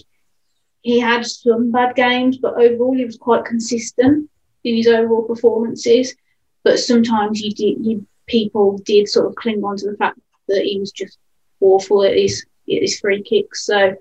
he 0.87 1.01
had 1.01 1.26
some 1.26 1.72
bad 1.72 1.97
games, 1.97 2.39
but 2.39 2.55
overall 2.55 2.95
he 2.95 3.05
was 3.05 3.16
quite 3.16 3.45
consistent 3.45 4.30
in 4.62 4.76
his 4.76 4.87
overall 4.87 5.24
performances. 5.24 6.14
But 6.62 6.78
sometimes 6.78 7.41
you 7.41 7.51
did, 7.51 7.84
you 7.84 8.07
people 8.26 8.78
did 8.78 9.09
sort 9.09 9.26
of 9.26 9.34
cling 9.34 9.64
on 9.64 9.76
to 9.78 9.91
the 9.91 9.97
fact 9.97 10.20
that 10.47 10.62
he 10.62 10.78
was 10.78 10.93
just 10.93 11.18
awful 11.59 12.05
at 12.05 12.16
his 12.16 12.47
at 12.70 12.82
his 12.82 13.01
free 13.01 13.20
kicks. 13.20 13.66
So 13.66 13.97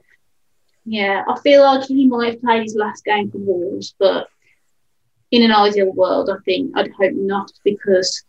yeah, 0.86 1.24
I 1.28 1.40
feel 1.40 1.64
like 1.64 1.88
he 1.88 2.06
might 2.06 2.34
have 2.34 2.42
played 2.42 2.62
his 2.62 2.76
last 2.76 3.04
game 3.04 3.32
for 3.32 3.40
Wolves, 3.40 3.96
but 3.98 4.28
in 5.32 5.42
an 5.42 5.52
ideal 5.52 5.92
world, 5.92 6.30
I 6.30 6.38
think 6.46 6.78
I'd 6.78 6.92
hope 6.92 7.14
not 7.16 7.52
because 7.64 8.24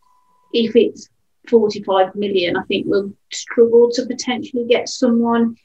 if 0.54 0.74
it's 0.74 1.11
45 1.50 2.14
million, 2.14 2.57
I 2.57 2.62
think 2.62 2.86
we'll 2.88 3.12
struggle 3.30 3.90
to 3.92 4.07
potentially 4.07 4.64
get 4.66 4.88
someone 4.88 5.57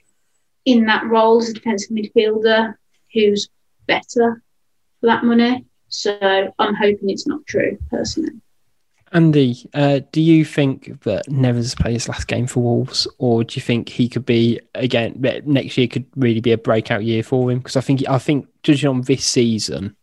in 0.65 0.87
that 0.87 1.05
role 1.05 1.41
as 1.41 1.47
a 1.47 1.53
defensive 1.53 1.95
midfielder 1.95 2.75
who's 3.13 3.49
better 3.87 4.43
for 4.99 5.07
that 5.07 5.23
money. 5.23 5.65
So 5.87 6.17
I'm 6.57 6.75
hoping 6.75 7.09
it's 7.09 7.27
not 7.27 7.45
true, 7.45 7.77
personally. 7.89 8.41
Andy, 9.13 9.69
uh, 9.73 9.99
do 10.13 10.21
you 10.21 10.45
think 10.45 11.01
that 11.03 11.29
Nevers 11.29 11.75
play 11.75 11.93
his 11.93 12.07
last 12.07 12.27
game 12.27 12.47
for 12.47 12.61
Wolves, 12.61 13.07
or 13.17 13.43
do 13.43 13.55
you 13.55 13.61
think 13.61 13.89
he 13.89 14.07
could 14.07 14.25
be 14.25 14.61
again 14.73 15.15
next 15.45 15.77
year? 15.77 15.87
Could 15.87 16.05
really 16.15 16.39
be 16.39 16.53
a 16.53 16.57
breakout 16.57 17.03
year 17.03 17.21
for 17.21 17.51
him 17.51 17.57
because 17.57 17.75
I 17.75 17.81
think 17.81 18.07
I 18.07 18.17
think 18.17 18.47
judging 18.63 18.89
on 18.89 19.01
this 19.01 19.25
season, 19.25 19.97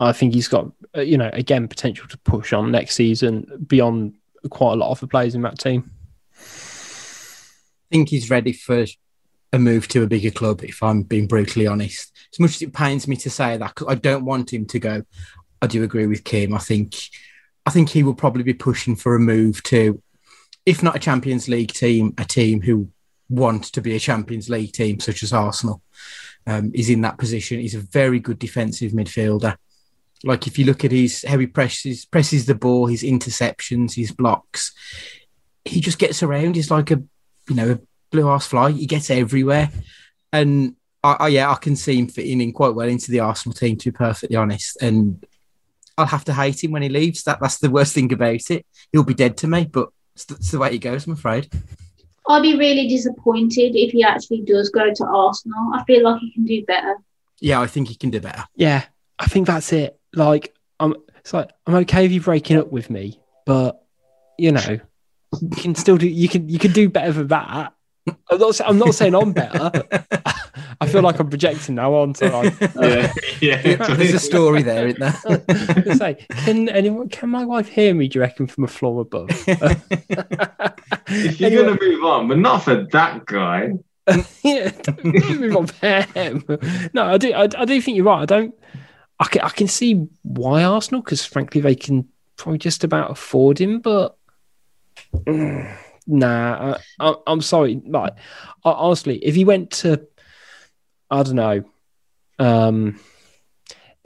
I 0.00 0.10
think 0.10 0.34
he's 0.34 0.48
got 0.48 0.72
uh, 0.96 1.02
you 1.02 1.16
know 1.16 1.30
again 1.32 1.68
potential 1.68 2.08
to 2.08 2.18
push 2.18 2.52
on 2.52 2.72
next 2.72 2.96
season 2.96 3.64
beyond 3.68 4.14
quite 4.48 4.72
a 4.72 4.76
lot 4.76 4.90
of 4.90 4.98
the 4.98 5.06
players 5.06 5.36
in 5.36 5.42
that 5.42 5.60
team. 5.60 5.92
I 6.32 7.94
think 7.94 8.08
he's 8.08 8.30
ready 8.30 8.52
for 8.52 8.84
a 9.52 9.58
move 9.58 9.88
to 9.88 10.02
a 10.02 10.06
bigger 10.06 10.30
club. 10.30 10.62
If 10.62 10.82
I'm 10.82 11.02
being 11.02 11.26
brutally 11.26 11.66
honest, 11.66 12.12
as 12.32 12.40
much 12.40 12.56
as 12.56 12.62
it 12.62 12.72
pains 12.72 13.08
me 13.08 13.16
to 13.16 13.30
say 13.30 13.56
that, 13.56 13.74
I 13.86 13.94
don't 13.94 14.24
want 14.24 14.52
him 14.52 14.66
to 14.66 14.78
go. 14.78 15.02
I 15.62 15.66
do 15.66 15.82
agree 15.82 16.06
with 16.06 16.24
Kim. 16.24 16.54
I 16.54 16.58
think 16.58 16.94
I 17.66 17.70
think 17.70 17.90
he 17.90 18.02
will 18.02 18.14
probably 18.14 18.42
be 18.42 18.54
pushing 18.54 18.96
for 18.96 19.14
a 19.14 19.20
move 19.20 19.62
to, 19.64 20.02
if 20.64 20.82
not 20.82 20.96
a 20.96 21.00
Champions 21.00 21.48
League 21.48 21.72
team, 21.72 22.14
a 22.16 22.24
team 22.24 22.62
who 22.62 22.90
want 23.28 23.64
to 23.64 23.80
be 23.80 23.94
a 23.94 24.00
Champions 24.00 24.48
League 24.48 24.72
team, 24.72 24.98
such 25.00 25.22
as 25.22 25.32
Arsenal. 25.32 25.82
Um, 26.46 26.72
is 26.74 26.88
in 26.88 27.02
that 27.02 27.18
position. 27.18 27.60
He's 27.60 27.74
a 27.74 27.80
very 27.80 28.18
good 28.18 28.38
defensive 28.38 28.92
midfielder. 28.92 29.56
Like 30.24 30.46
if 30.46 30.58
you 30.58 30.64
look 30.64 30.84
at 30.84 30.90
his 30.90 31.22
how 31.28 31.38
he 31.38 31.46
presses 31.46 32.06
presses 32.06 32.46
the 32.46 32.54
ball, 32.54 32.86
his 32.86 33.02
interceptions, 33.02 33.94
his 33.94 34.10
blocks, 34.10 34.72
he 35.64 35.80
just 35.80 35.98
gets 35.98 36.22
around. 36.22 36.56
He's 36.56 36.70
like 36.70 36.90
a 36.90 37.02
you 37.48 37.54
know 37.54 37.70
a 37.72 37.80
blue 38.10 38.28
ass 38.28 38.46
fly. 38.46 38.72
He 38.72 38.86
gets 38.86 39.10
everywhere, 39.10 39.70
and 40.32 40.76
I, 41.02 41.16
I, 41.20 41.28
yeah, 41.28 41.50
I 41.50 41.56
can 41.56 41.76
see 41.76 41.98
him 41.98 42.08
fitting 42.08 42.40
in 42.40 42.52
quite 42.52 42.74
well 42.74 42.88
into 42.88 43.10
the 43.10 43.20
Arsenal 43.20 43.54
team. 43.54 43.76
To 43.76 43.90
be 43.90 43.96
perfectly 43.96 44.36
honest, 44.36 44.80
and 44.82 45.24
I'll 45.96 46.06
have 46.06 46.24
to 46.24 46.34
hate 46.34 46.62
him 46.62 46.72
when 46.72 46.82
he 46.82 46.88
leaves. 46.88 47.24
That 47.24 47.40
that's 47.40 47.58
the 47.58 47.70
worst 47.70 47.94
thing 47.94 48.12
about 48.12 48.50
it. 48.50 48.66
He'll 48.92 49.04
be 49.04 49.14
dead 49.14 49.36
to 49.38 49.46
me, 49.46 49.64
but 49.64 49.88
it's 50.14 50.50
the, 50.50 50.58
way 50.58 50.74
it 50.74 50.78
goes. 50.78 51.06
I'm 51.06 51.12
afraid. 51.12 51.52
I'd 52.28 52.42
be 52.42 52.56
really 52.56 52.88
disappointed 52.88 53.76
if 53.76 53.92
he 53.92 54.04
actually 54.04 54.42
does 54.42 54.70
go 54.70 54.92
to 54.92 55.04
Arsenal. 55.04 55.72
I 55.74 55.84
feel 55.84 56.02
like 56.02 56.20
he 56.20 56.32
can 56.32 56.44
do 56.44 56.64
better. 56.64 56.96
Yeah, 57.40 57.60
I 57.60 57.66
think 57.66 57.88
he 57.88 57.94
can 57.94 58.10
do 58.10 58.20
better. 58.20 58.44
Yeah, 58.54 58.84
I 59.18 59.26
think 59.26 59.46
that's 59.46 59.72
it. 59.72 59.98
Like, 60.14 60.54
I'm. 60.78 60.94
It's 61.18 61.34
like 61.34 61.50
I'm 61.66 61.74
okay 61.76 62.02
with 62.02 62.12
you 62.12 62.20
breaking 62.22 62.56
up 62.56 62.72
with 62.72 62.88
me, 62.88 63.20
but 63.44 63.82
you 64.38 64.52
know, 64.52 64.80
you 65.40 65.50
can 65.50 65.74
still 65.74 65.98
do. 65.98 66.08
You 66.08 66.28
can 66.28 66.48
you 66.48 66.58
can 66.58 66.72
do 66.72 66.88
better 66.88 67.12
than 67.12 67.28
that. 67.28 67.74
I'm 68.06 68.38
not, 68.38 68.60
I'm 68.64 68.78
not 68.78 68.94
saying 68.94 69.14
I'm 69.14 69.32
better. 69.32 69.70
I 70.80 70.86
feel 70.86 71.02
like 71.02 71.20
I'm 71.20 71.28
projecting 71.28 71.74
now, 71.74 71.94
aren't 71.94 72.22
I? 72.22 72.44
yeah, 72.80 73.12
yeah. 73.40 73.76
There's 73.94 74.14
a 74.14 74.18
story 74.18 74.62
there, 74.62 74.88
isn't 74.88 75.00
there? 75.00 75.94
say, 75.96 76.14
can 76.44 76.68
anyone, 76.70 77.08
can 77.08 77.28
my 77.28 77.44
wife 77.44 77.68
hear 77.68 77.94
me? 77.94 78.08
Do 78.08 78.18
you 78.18 78.22
reckon 78.22 78.46
from 78.46 78.64
a 78.64 78.68
floor 78.68 79.02
above? 79.02 79.28
if 79.30 81.40
you're 81.40 81.50
anyway, 81.50 81.64
gonna 81.64 81.78
move 81.80 82.04
on, 82.04 82.28
but 82.28 82.38
not 82.38 82.64
for 82.64 82.86
that 82.92 83.26
guy. 83.26 83.72
yeah, 84.42 84.72
move 85.04 85.56
on 85.56 85.66
for 85.66 85.86
him. 85.86 86.44
No, 86.94 87.04
I 87.04 87.18
do. 87.18 87.32
I, 87.32 87.42
I 87.42 87.64
do 87.64 87.80
think 87.80 87.96
you're 87.96 88.06
right. 88.06 88.22
I 88.22 88.26
don't. 88.26 88.54
I 89.18 89.26
can, 89.26 89.42
I 89.42 89.50
can 89.50 89.68
see 89.68 90.06
why 90.22 90.64
Arsenal, 90.64 91.02
because 91.02 91.24
frankly, 91.26 91.60
they 91.60 91.74
can 91.74 92.08
probably 92.36 92.58
just 92.58 92.84
about 92.84 93.10
afford 93.10 93.60
him, 93.60 93.80
but. 93.80 94.16
Mm, 95.14 95.76
nah, 96.06 96.78
I, 96.98 97.14
am 97.26 97.40
sorry. 97.40 97.80
Like, 97.84 98.14
honestly, 98.64 99.16
if 99.18 99.34
he 99.34 99.44
went 99.44 99.70
to, 99.72 100.06
I 101.10 101.22
don't 101.22 101.36
know, 101.36 101.64
um, 102.38 103.00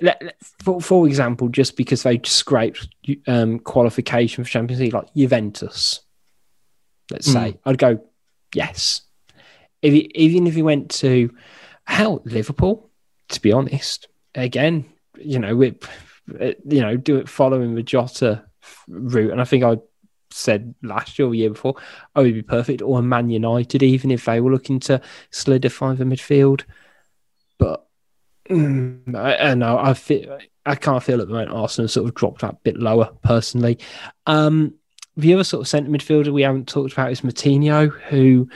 let, 0.00 0.22
let, 0.22 0.36
for, 0.62 0.80
for 0.80 1.06
example, 1.06 1.48
just 1.48 1.76
because 1.76 2.02
they 2.02 2.20
scraped 2.24 2.88
um, 3.26 3.58
qualification 3.60 4.44
for 4.44 4.50
Champions 4.50 4.80
League, 4.80 4.94
like 4.94 5.14
Juventus, 5.14 6.00
let's 7.10 7.26
say, 7.26 7.52
mm. 7.52 7.58
I'd 7.64 7.78
go, 7.78 8.04
yes. 8.54 9.02
If 9.82 9.92
he, 9.92 10.10
even 10.14 10.46
if 10.46 10.54
he 10.54 10.62
went 10.62 10.90
to, 10.92 11.34
hell, 11.86 12.22
Liverpool, 12.24 12.90
to 13.28 13.40
be 13.40 13.52
honest, 13.52 14.08
again, 14.34 14.86
you 15.18 15.38
know, 15.38 15.60
it, 15.60 15.84
you 16.28 16.80
know, 16.80 16.96
do 16.96 17.16
it 17.16 17.28
following 17.28 17.74
the 17.74 17.82
Jota 17.82 18.44
route, 18.88 19.30
and 19.30 19.40
I 19.40 19.44
think 19.44 19.64
I'd 19.64 19.80
said 20.34 20.74
last 20.82 21.18
year 21.18 21.28
or 21.28 21.34
year 21.34 21.50
before, 21.50 21.74
oh, 22.16 22.22
would 22.22 22.34
be 22.34 22.42
perfect. 22.42 22.82
Or 22.82 22.98
a 22.98 23.02
Man 23.02 23.30
United, 23.30 23.82
even 23.82 24.10
if 24.10 24.24
they 24.24 24.40
were 24.40 24.50
looking 24.50 24.80
to 24.80 25.00
solidify 25.30 25.94
the 25.94 26.04
midfield. 26.04 26.64
But 27.58 27.86
mm, 28.50 29.14
I, 29.14 29.36
I 29.36 29.54
know 29.54 29.78
I 29.78 29.94
feel 29.94 30.38
I 30.66 30.74
can't 30.74 31.02
feel 31.02 31.20
at 31.20 31.28
the 31.28 31.34
moment 31.34 31.52
Arsenal 31.52 31.88
sort 31.88 32.08
of 32.08 32.14
dropped 32.14 32.40
that 32.40 32.62
bit 32.62 32.76
lower 32.76 33.10
personally. 33.22 33.78
Um, 34.26 34.74
the 35.16 35.34
other 35.34 35.44
sort 35.44 35.60
of 35.60 35.68
centre 35.68 35.90
midfielder 35.90 36.32
we 36.32 36.42
haven't 36.42 36.68
talked 36.68 36.92
about 36.92 37.12
is 37.12 37.20
Moutinho, 37.20 37.90
who 38.08 38.48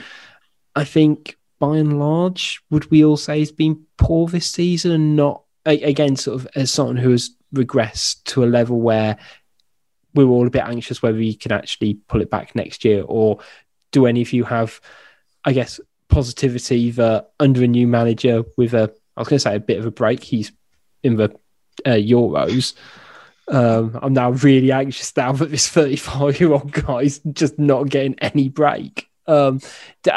I 0.75 0.83
think 0.83 1.37
by 1.59 1.77
and 1.77 1.99
large 1.99 2.61
would 2.69 2.89
we 2.91 3.03
all 3.03 3.17
say 3.17 3.39
has 3.39 3.51
been 3.51 3.85
poor 3.97 4.27
this 4.27 4.47
season 4.47 4.91
and 4.91 5.15
not 5.15 5.43
again 5.65 6.15
sort 6.15 6.39
of 6.39 6.47
as 6.55 6.71
someone 6.71 6.97
who 6.97 7.11
has 7.11 7.31
regressed 7.53 8.23
to 8.23 8.43
a 8.43 8.45
level 8.45 8.79
where 8.79 9.17
we 10.13 10.25
were 10.25 10.33
all 10.33 10.47
a 10.47 10.51
bit 10.51 10.63
anxious 10.63 11.01
whether 11.01 11.21
you 11.21 11.37
can 11.37 11.51
actually 11.51 11.95
pull 12.07 12.21
it 12.21 12.29
back 12.29 12.55
next 12.55 12.83
year, 12.85 13.03
or 13.05 13.39
do 13.91 14.05
any 14.05 14.21
of 14.21 14.33
you 14.33 14.43
have, 14.43 14.79
I 15.45 15.53
guess, 15.53 15.79
positivity 16.07 16.91
that 16.91 17.31
under 17.39 17.63
a 17.63 17.67
new 17.67 17.87
manager 17.87 18.43
with 18.57 18.73
a, 18.73 18.93
I 19.15 19.21
was 19.21 19.27
going 19.27 19.37
to 19.37 19.39
say 19.39 19.55
a 19.55 19.59
bit 19.59 19.79
of 19.79 19.85
a 19.85 19.91
break, 19.91 20.23
he's 20.23 20.51
in 21.03 21.15
the 21.15 21.35
uh, 21.85 21.91
Euros. 21.91 22.73
Um, 23.47 23.97
I'm 24.01 24.13
now 24.13 24.31
really 24.31 24.71
anxious 24.71 25.15
now 25.15 25.31
that 25.31 25.49
this 25.49 25.67
35 25.69 26.39
year 26.39 26.53
old 26.53 26.71
guy's 26.85 27.19
just 27.19 27.57
not 27.57 27.89
getting 27.89 28.15
any 28.19 28.49
break. 28.49 29.09
Um, 29.27 29.61
do, 30.03 30.11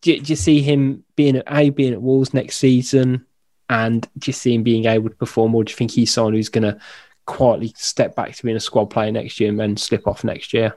do, 0.00 0.20
do 0.20 0.32
you 0.32 0.36
see 0.36 0.62
him 0.62 1.04
being 1.16 1.36
at 1.36 1.44
A, 1.48 1.70
being 1.70 1.92
at 1.92 2.02
Wolves 2.02 2.34
next 2.34 2.56
season, 2.56 3.26
and 3.68 4.08
do 4.18 4.28
you 4.28 4.32
see 4.32 4.54
him 4.54 4.62
being 4.62 4.86
able 4.86 5.10
to 5.10 5.16
perform, 5.16 5.54
or 5.54 5.64
do 5.64 5.70
you 5.70 5.76
think 5.76 5.90
he's 5.90 6.12
someone 6.12 6.34
who's 6.34 6.48
going 6.48 6.62
to 6.62 6.78
quietly 7.26 7.72
step 7.76 8.14
back 8.16 8.34
to 8.34 8.42
being 8.44 8.56
a 8.56 8.60
squad 8.60 8.86
player 8.86 9.12
next 9.12 9.38
year 9.40 9.50
and 9.50 9.60
then 9.60 9.76
slip 9.76 10.06
off 10.06 10.24
next 10.24 10.52
year? 10.54 10.76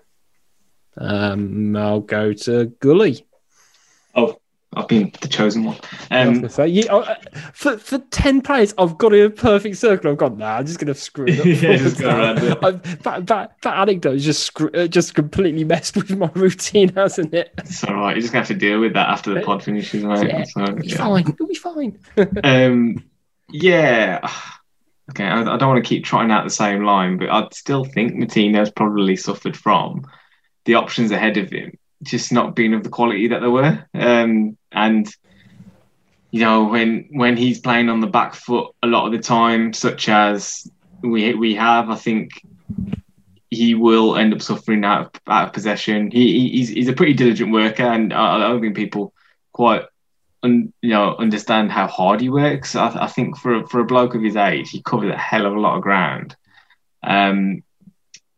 Um, 0.98 1.76
I'll 1.76 2.02
go 2.02 2.34
to 2.34 2.66
Gully. 2.80 3.26
Oh, 4.16 4.40
I've 4.76 4.88
been 4.88 5.12
the 5.22 5.28
chosen 5.28 5.64
one. 5.64 5.78
Um, 6.12 6.48
say, 6.50 6.68
yeah, 6.68 6.94
uh, 6.94 7.16
for 7.54 7.78
for 7.78 7.98
ten 8.12 8.42
players, 8.42 8.74
I've 8.78 8.98
got 9.00 9.14
a 9.14 9.30
perfect 9.30 9.78
circle. 9.78 10.12
I've 10.12 10.18
gone, 10.18 10.38
nah, 10.38 10.58
I'm 10.58 10.66
just 10.66 10.78
gonna 10.80 10.94
screw 10.94 11.26
it 11.28 11.40
up. 11.40 11.46
Yeah, 11.46 11.78
just 11.78 12.00
go 12.00 12.10
around 12.10 12.38
it. 12.40 12.62
That, 12.62 13.28
that 13.28 13.62
that 13.62 13.78
anecdote 13.80 14.18
just 14.18 14.44
screw, 14.44 14.70
uh, 14.76 14.86
just 14.88 15.16
completely 15.16 15.64
messed 15.64 15.96
with 15.96 16.12
my 16.16 16.30
routine, 16.36 16.94
hasn't 16.94 17.34
it? 17.34 17.52
it's 17.58 17.84
all 17.84 17.96
right. 17.96 18.16
You're 18.16 18.22
just 18.22 18.34
gonna 18.34 18.42
have 18.42 18.48
to 18.50 18.54
deal 18.56 18.80
with 18.80 18.94
that 18.94 19.10
after 19.10 19.34
the 19.34 19.42
pod 19.42 19.64
finishes, 19.64 20.04
right? 20.04 20.28
Yeah, 20.28 20.44
So, 20.44 20.78
yeah. 20.84 20.98
fine. 20.98 21.28
It'll 21.30 21.48
be 21.48 21.56
fine. 21.56 21.98
Um, 22.44 23.04
yeah. 23.52 24.30
Okay, 25.10 25.26
I, 25.26 25.42
I 25.42 25.58
don't 25.58 25.70
want 25.70 25.84
to 25.84 25.88
keep 25.88 26.04
trotting 26.04 26.32
out 26.32 26.44
the 26.44 26.50
same 26.50 26.84
line, 26.84 27.18
but 27.18 27.30
I'd 27.30 27.54
still 27.54 27.84
think 27.84 28.14
Moutinho's 28.14 28.72
probably 28.72 29.16
suffered 29.16 29.58
from 29.58 30.06
the 30.66 30.76
options 30.76 31.12
ahead 31.12 31.38
of 31.38 31.50
him 31.50 31.78
just 32.04 32.32
not 32.32 32.56
being 32.56 32.74
of 32.74 32.84
the 32.84 32.90
quality 32.90 33.28
that 33.28 33.40
they 33.42 33.48
were. 33.48 33.86
Um, 33.94 34.58
and 34.72 35.08
you 36.32 36.42
know, 36.42 36.66
when 36.66 37.08
when 37.12 37.36
he's 37.38 37.60
playing 37.60 37.90
on 37.90 38.02
the 38.02 38.08
back 38.08 38.36
foot 38.36 38.74
a 38.84 38.88
lot 38.88 39.06
of 39.08 39.12
the 39.12 39.20
time, 39.20 39.74
such 39.74 40.08
as 40.10 40.70
we 41.02 41.34
we 41.34 41.56
have, 41.56 41.90
I 41.90 41.96
think 41.96 42.30
he 43.50 43.74
will 43.74 44.16
end 44.16 44.34
up 44.34 44.42
suffering 44.42 44.86
out 44.86 45.02
of, 45.08 45.22
out 45.28 45.48
of 45.48 45.54
possession. 45.54 46.12
He, 46.12 46.40
he- 46.40 46.50
he's 46.58 46.70
he's 46.70 46.88
a 46.88 46.94
pretty 46.94 47.14
diligent 47.14 47.52
worker, 47.52 47.84
and 47.84 48.14
I, 48.14 48.36
I 48.36 48.40
don't 48.40 48.62
think 48.62 48.76
people 48.76 49.14
quite 49.54 49.84
un, 50.44 50.74
you 50.82 50.90
know 50.90 51.16
understand 51.18 51.72
how 51.72 51.88
hard 51.88 52.22
he 52.22 52.30
works. 52.30 52.76
I, 52.76 52.88
I 53.04 53.08
think 53.08 53.38
for 53.38 53.66
for 53.68 53.80
a 53.80 53.86
bloke 53.86 54.16
of 54.16 54.22
his 54.22 54.36
age, 54.36 54.70
he 54.70 54.82
covers 54.82 55.12
a 55.12 55.18
hell 55.18 55.46
of 55.46 55.56
a 55.56 55.60
lot 55.60 55.76
of 55.76 55.84
ground. 55.84 56.36
Um, 57.04 57.64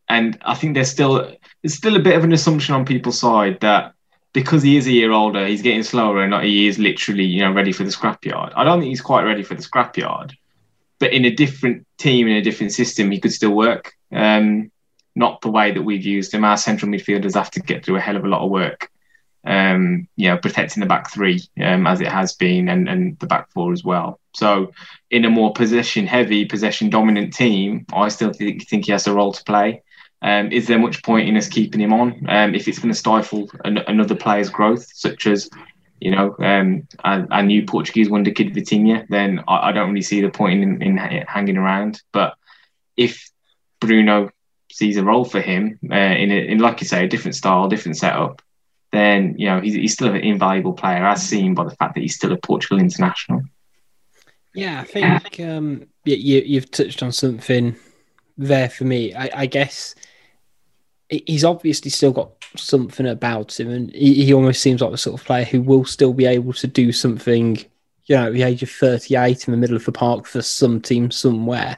and 0.09 0.37
I 0.41 0.55
think 0.55 0.73
there's 0.73 0.91
still 0.91 1.35
there's 1.61 1.75
still 1.75 1.95
a 1.95 2.01
bit 2.01 2.17
of 2.17 2.23
an 2.23 2.33
assumption 2.33 2.75
on 2.75 2.85
people's 2.85 3.19
side 3.19 3.59
that 3.61 3.93
because 4.33 4.63
he 4.63 4.77
is 4.77 4.87
a 4.87 4.91
year 4.91 5.11
older, 5.11 5.45
he's 5.45 5.61
getting 5.61 5.83
slower, 5.83 6.21
and 6.21 6.31
not 6.31 6.43
he 6.43 6.67
is 6.67 6.79
literally 6.79 7.23
you 7.23 7.41
know 7.41 7.51
ready 7.51 7.71
for 7.71 7.83
the 7.83 7.91
scrapyard. 7.91 8.53
I 8.55 8.63
don't 8.63 8.79
think 8.79 8.89
he's 8.89 9.01
quite 9.01 9.23
ready 9.23 9.43
for 9.43 9.55
the 9.55 9.63
scrapyard, 9.63 10.33
but 10.99 11.13
in 11.13 11.25
a 11.25 11.31
different 11.31 11.85
team 11.97 12.27
in 12.27 12.35
a 12.35 12.41
different 12.41 12.73
system, 12.73 13.11
he 13.11 13.19
could 13.19 13.33
still 13.33 13.51
work. 13.55 13.93
Um, 14.11 14.71
not 15.13 15.41
the 15.41 15.51
way 15.51 15.71
that 15.71 15.81
we've 15.81 16.05
used 16.05 16.33
him. 16.33 16.45
Our 16.45 16.55
central 16.55 16.89
midfielders 16.89 17.33
have 17.33 17.51
to 17.51 17.59
get 17.59 17.83
through 17.83 17.97
a 17.97 17.99
hell 17.99 18.15
of 18.15 18.23
a 18.23 18.29
lot 18.29 18.45
of 18.45 18.49
work 18.49 18.90
um, 19.43 20.07
you 20.15 20.29
know, 20.29 20.37
protecting 20.37 20.81
the 20.81 20.87
back 20.87 21.11
three 21.11 21.41
um, 21.61 21.87
as 21.87 22.01
it 22.01 22.07
has 22.07 22.33
been, 22.33 22.69
and, 22.69 22.87
and 22.87 23.17
the 23.19 23.25
back 23.25 23.49
four 23.51 23.71
as 23.71 23.83
well. 23.83 24.19
So, 24.33 24.71
in 25.09 25.25
a 25.25 25.29
more 25.29 25.51
possession 25.53 26.07
heavy, 26.07 26.45
possession 26.45 26.89
dominant 26.89 27.33
team, 27.33 27.85
I 27.93 28.09
still 28.09 28.33
think, 28.33 28.67
think 28.67 28.85
he 28.85 28.91
has 28.91 29.07
a 29.07 29.13
role 29.13 29.33
to 29.33 29.43
play. 29.43 29.81
Um, 30.21 30.51
is 30.51 30.67
there 30.67 30.77
much 30.77 31.01
point 31.01 31.27
in 31.27 31.35
us 31.35 31.49
keeping 31.49 31.81
him 31.81 31.93
on 31.93 32.25
um, 32.29 32.53
if 32.53 32.67
it's 32.67 32.77
going 32.77 32.93
to 32.93 32.99
stifle 32.99 33.49
an, 33.65 33.79
another 33.79 34.15
player's 34.15 34.49
growth, 34.49 34.87
such 34.93 35.25
as 35.25 35.49
you 35.99 36.11
know 36.11 36.35
um, 36.39 36.87
our, 37.03 37.27
our 37.31 37.43
new 37.43 37.65
Portuguese 37.65 38.09
wonder 38.09 38.31
kid 38.31 38.53
Vitinha? 38.53 39.07
Then 39.09 39.43
I, 39.47 39.69
I 39.69 39.71
don't 39.71 39.89
really 39.89 40.03
see 40.03 40.21
the 40.21 40.29
point 40.29 40.61
in, 40.61 40.81
in 40.81 40.97
hanging 40.97 41.57
around. 41.57 42.03
But 42.11 42.35
if 42.95 43.31
Bruno 43.79 44.29
sees 44.71 44.97
a 44.97 45.03
role 45.03 45.25
for 45.25 45.41
him 45.41 45.79
uh, 45.91 45.95
in, 45.95 46.31
a, 46.31 46.35
in, 46.35 46.59
like 46.59 46.81
you 46.81 46.87
say, 46.87 47.03
a 47.03 47.09
different 47.09 47.35
style, 47.35 47.67
different 47.67 47.97
setup, 47.97 48.41
then 48.91 49.35
you 49.37 49.47
know 49.47 49.61
he's, 49.61 49.73
he's 49.73 49.93
still 49.93 50.09
an 50.09 50.17
invaluable 50.17 50.73
player, 50.73 51.05
as 51.05 51.27
seen 51.27 51.53
by 51.53 51.63
the 51.63 51.75
fact 51.75 51.95
that 51.95 52.01
he's 52.01 52.15
still 52.15 52.31
a 52.31 52.37
Portugal 52.37 52.79
international. 52.79 53.41
Yeah, 54.53 54.81
I 54.81 54.83
think 54.83 55.39
um, 55.39 55.87
you, 56.03 56.15
you, 56.15 56.41
you've 56.45 56.71
touched 56.71 57.01
on 57.01 57.11
something 57.11 57.75
there 58.37 58.69
for 58.69 58.83
me. 58.83 59.13
I, 59.15 59.29
I 59.33 59.45
guess 59.45 59.95
he's 61.09 61.45
obviously 61.45 61.89
still 61.89 62.11
got 62.11 62.31
something 62.57 63.07
about 63.07 63.57
him, 63.57 63.69
and 63.69 63.91
he, 63.93 64.25
he 64.25 64.33
almost 64.33 64.61
seems 64.61 64.81
like 64.81 64.91
the 64.91 64.97
sort 64.97 65.19
of 65.19 65.25
player 65.25 65.45
who 65.45 65.61
will 65.61 65.85
still 65.85 66.13
be 66.13 66.25
able 66.25 66.53
to 66.53 66.67
do 66.67 66.91
something. 66.91 67.57
You 68.05 68.15
know, 68.15 68.27
at 68.27 68.33
the 68.33 68.43
age 68.43 68.61
of 68.61 68.69
thirty-eight 68.69 69.47
in 69.47 69.51
the 69.51 69.57
middle 69.57 69.77
of 69.77 69.85
the 69.85 69.91
park 69.91 70.25
for 70.25 70.41
some 70.41 70.81
team 70.81 71.11
somewhere. 71.11 71.77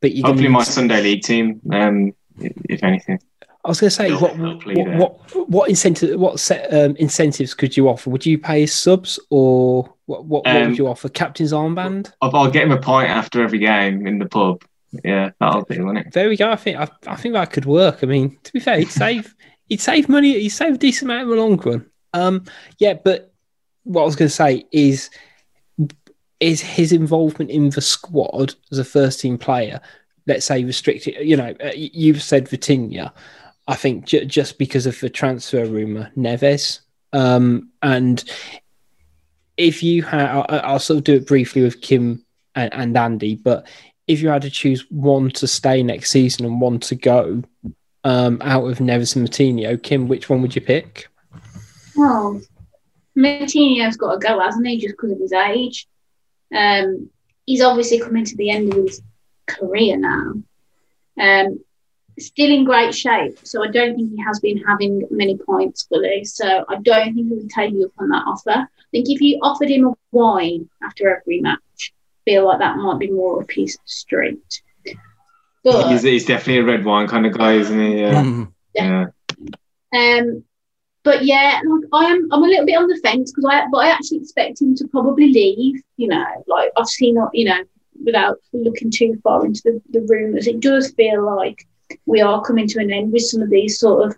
But 0.00 0.14
you're 0.14 0.26
Hopefully, 0.26 0.48
my 0.48 0.62
Sunday 0.62 1.02
league 1.02 1.22
team, 1.22 1.60
um, 1.72 2.12
if 2.38 2.84
anything. 2.84 3.18
I 3.64 3.68
was 3.68 3.80
going 3.80 3.88
to 3.88 3.94
say, 3.96 4.12
what 4.12 4.36
what, 4.38 4.94
what 4.96 5.48
what 5.48 5.70
incentive 5.70 6.20
what 6.20 6.38
set, 6.38 6.72
um, 6.72 6.96
incentives 6.96 7.54
could 7.54 7.76
you 7.76 7.88
offer? 7.88 8.10
Would 8.10 8.26
you 8.26 8.38
pay 8.38 8.66
subs 8.66 9.18
or 9.30 9.84
what? 10.06 10.26
What, 10.26 10.44
what 10.44 10.56
Um, 10.56 10.68
would 10.68 10.78
you 10.78 10.86
offer? 10.86 11.08
Captain's 11.08 11.52
armband. 11.52 12.12
I'll, 12.20 12.34
I'll 12.36 12.50
get 12.50 12.64
him 12.64 12.72
a 12.72 12.80
pint 12.80 13.08
after 13.10 13.42
every 13.42 13.58
game 13.58 14.06
in 14.06 14.18
the 14.18 14.26
pub. 14.26 14.62
Yeah, 15.02 15.30
that'll 15.40 15.62
do, 15.62 15.84
won't 15.84 15.98
it? 15.98 16.12
There 16.12 16.28
we 16.28 16.36
go. 16.36 16.50
I 16.50 16.56
think 16.56 16.78
I, 16.78 16.88
I 17.06 17.16
think 17.16 17.32
that 17.34 17.52
could 17.52 17.64
work. 17.64 18.00
I 18.02 18.06
mean, 18.06 18.38
to 18.44 18.52
be 18.52 18.60
fair, 18.60 18.78
he'd 18.78 18.90
save 18.90 19.34
he'd 19.68 19.80
save 19.80 20.08
money. 20.08 20.38
He'd 20.38 20.50
save 20.50 20.74
a 20.74 20.78
decent 20.78 21.10
amount 21.10 21.30
in 21.30 21.36
the 21.36 21.42
long 21.42 21.56
run. 21.56 21.86
Um, 22.12 22.44
yeah, 22.78 22.94
but 23.02 23.32
what 23.84 24.02
I 24.02 24.04
was 24.04 24.16
going 24.16 24.28
to 24.28 24.34
say 24.34 24.64
is 24.72 25.08
is 26.38 26.60
his 26.60 26.92
involvement 26.92 27.50
in 27.50 27.70
the 27.70 27.80
squad 27.80 28.54
as 28.70 28.78
a 28.78 28.84
first 28.84 29.20
team 29.20 29.38
player. 29.38 29.80
Let's 30.26 30.44
say 30.44 30.64
restricted. 30.64 31.16
You 31.26 31.36
know, 31.36 31.54
uh, 31.64 31.70
you've 31.74 32.22
said 32.22 32.46
Vitinha. 32.46 33.12
I 33.66 33.74
think 33.74 34.06
ju- 34.06 34.24
just 34.24 34.58
because 34.58 34.86
of 34.86 34.98
the 35.00 35.10
transfer 35.10 35.64
rumor, 35.64 36.10
Neves, 36.16 36.80
um, 37.12 37.70
and 37.82 38.22
if 39.56 39.82
you 39.82 40.02
had, 40.02 40.28
I'll, 40.28 40.46
I'll 40.48 40.78
sort 40.78 40.98
of 40.98 41.04
do 41.04 41.14
it 41.14 41.26
briefly 41.26 41.62
with 41.62 41.80
Kim 41.80 42.24
and, 42.54 42.72
and 42.74 42.96
Andy, 42.96 43.36
but 43.36 43.66
if 44.06 44.20
you 44.20 44.28
had 44.28 44.42
to 44.42 44.50
choose 44.50 44.84
one 44.90 45.30
to 45.30 45.46
stay 45.46 45.82
next 45.82 46.10
season 46.10 46.44
and 46.44 46.60
one 46.60 46.78
to 46.80 46.94
go 46.94 47.42
um, 48.04 48.38
out 48.42 48.66
of 48.66 48.78
Neves 48.78 49.16
and 49.16 49.28
Moutinho, 49.28 49.82
Kim, 49.82 50.08
which 50.08 50.28
one 50.28 50.42
would 50.42 50.54
you 50.54 50.60
pick? 50.60 51.08
Oh, 51.96 52.40
Martinez 53.14 53.96
got 53.96 54.20
to 54.20 54.26
go, 54.26 54.40
hasn't 54.40 54.66
he? 54.66 54.78
Just 54.78 54.94
because 54.96 55.12
of 55.12 55.20
his 55.20 55.32
age. 55.32 55.86
Um, 56.54 57.08
he's 57.46 57.62
obviously 57.62 58.00
coming 58.00 58.24
to 58.24 58.36
the 58.36 58.50
end 58.50 58.72
of 58.72 58.84
his 58.84 59.02
career 59.46 59.96
now. 59.96 60.34
Um, 61.18 61.63
still 62.18 62.50
in 62.50 62.64
great 62.64 62.94
shape, 62.94 63.38
so 63.42 63.62
I 63.62 63.68
don't 63.68 63.96
think 63.96 64.10
he 64.10 64.22
has 64.22 64.40
been 64.40 64.58
having 64.58 65.06
many 65.10 65.36
points 65.36 65.84
fully. 65.84 66.24
So 66.24 66.64
I 66.68 66.76
don't 66.76 67.14
think 67.14 67.28
he 67.28 67.34
would 67.34 67.50
take 67.50 67.72
you 67.72 67.86
up 67.86 67.92
on 67.98 68.08
that 68.10 68.24
offer. 68.26 68.50
I 68.50 68.90
think 68.90 69.08
if 69.08 69.20
you 69.20 69.38
offered 69.42 69.70
him 69.70 69.86
a 69.86 69.94
wine 70.12 70.68
after 70.82 71.16
every 71.16 71.40
match, 71.40 71.92
I 72.26 72.30
feel 72.30 72.46
like 72.46 72.60
that 72.60 72.76
might 72.76 72.98
be 72.98 73.10
more 73.10 73.42
up 73.42 73.50
his 73.50 73.78
street. 73.84 74.62
But 75.64 75.88
He's, 75.88 76.02
he's 76.02 76.26
definitely 76.26 76.58
a 76.58 76.64
red 76.64 76.84
wine 76.84 77.08
kind 77.08 77.24
of 77.26 77.36
guy, 77.36 77.54
isn't 77.54 77.80
he? 77.80 78.00
Yeah. 78.00 78.22
Mm. 78.22 78.52
yeah. 78.74 79.06
Um, 79.94 80.44
but 81.04 81.24
yeah, 81.24 81.60
like 81.66 81.84
I 81.92 82.04
am, 82.06 82.28
I'm 82.32 82.42
a 82.42 82.46
little 82.46 82.66
bit 82.66 82.76
on 82.76 82.88
the 82.88 82.96
fence 82.96 83.30
because 83.30 83.48
I, 83.50 83.66
but 83.70 83.78
I 83.78 83.88
actually 83.88 84.18
expect 84.18 84.60
him 84.60 84.74
to 84.76 84.88
probably 84.88 85.28
leave. 85.28 85.82
You 85.96 86.08
know, 86.08 86.24
like 86.46 86.70
I've 86.76 86.88
seen, 86.88 87.16
you 87.32 87.46
know, 87.46 87.64
without 88.04 88.38
looking 88.52 88.90
too 88.90 89.18
far 89.22 89.44
into 89.44 89.62
the, 89.64 89.82
the 89.90 90.06
rumours, 90.06 90.46
it 90.46 90.60
does 90.60 90.90
feel 90.92 91.24
like 91.24 91.66
we 92.06 92.20
are 92.20 92.42
coming 92.42 92.66
to 92.68 92.80
an 92.80 92.92
end 92.92 93.12
with 93.12 93.22
some 93.22 93.42
of 93.42 93.50
these 93.50 93.78
sort 93.78 94.06
of 94.06 94.16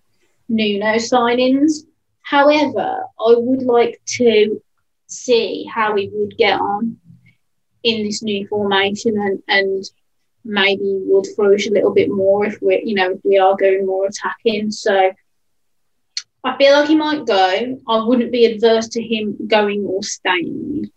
Nuno 0.49 0.95
signings. 0.95 1.87
However, 2.23 3.05
I 3.19 3.35
would 3.37 3.63
like 3.63 4.01
to 4.17 4.63
see 5.07 5.65
how 5.73 5.95
he 5.97 6.11
would 6.13 6.37
get 6.37 6.61
on 6.61 6.97
in 7.83 8.05
this 8.05 8.23
new 8.23 8.47
formation 8.49 9.17
and, 9.17 9.43
and 9.49 9.85
maybe 10.45 11.01
would 11.07 11.27
flourish 11.35 11.67
a 11.67 11.73
little 11.73 11.93
bit 11.93 12.11
more 12.11 12.47
if 12.47 12.61
we 12.63 12.83
you 12.85 12.95
know 12.95 13.13
if 13.13 13.21
we 13.25 13.39
are 13.39 13.57
going 13.57 13.87
more 13.87 14.07
attacking. 14.07 14.71
So 14.71 15.13
I 16.45 16.57
feel 16.57 16.73
like 16.73 16.89
he 16.89 16.95
might 16.95 17.27
go. 17.27 17.81
I 17.89 18.05
wouldn't 18.05 18.33
be 18.33 18.47
adverse 18.47 18.89
to 18.91 19.03
him 19.03 19.37
going 19.47 19.85
or 19.85 20.03
staying. 20.03 20.91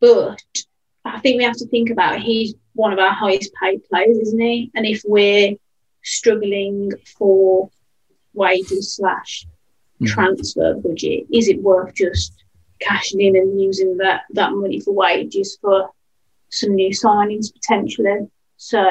But 0.00 0.42
I 1.04 1.20
think 1.20 1.38
we 1.38 1.44
have 1.44 1.56
to 1.56 1.66
think 1.68 1.90
about 1.90 2.20
he's 2.20 2.54
one 2.76 2.92
of 2.92 2.98
our 2.98 3.12
highest 3.12 3.52
paid 3.60 3.82
players, 3.88 4.18
isn't 4.18 4.40
he? 4.40 4.70
And 4.74 4.86
if 4.86 5.02
we're 5.06 5.56
struggling 6.02 6.92
for 7.18 7.70
wages 8.34 8.94
slash 8.96 9.46
Mhm. 10.00 10.06
transfer 10.06 10.74
budget, 10.74 11.26
is 11.32 11.48
it 11.48 11.62
worth 11.62 11.94
just 11.94 12.32
cashing 12.78 13.20
in 13.20 13.34
and 13.36 13.60
using 13.60 13.96
that, 13.96 14.22
that 14.30 14.52
money 14.52 14.78
for 14.78 14.92
wages 14.92 15.58
for 15.60 15.90
some 16.50 16.74
new 16.74 16.90
signings 16.90 17.52
potentially? 17.52 18.28
So 18.58 18.84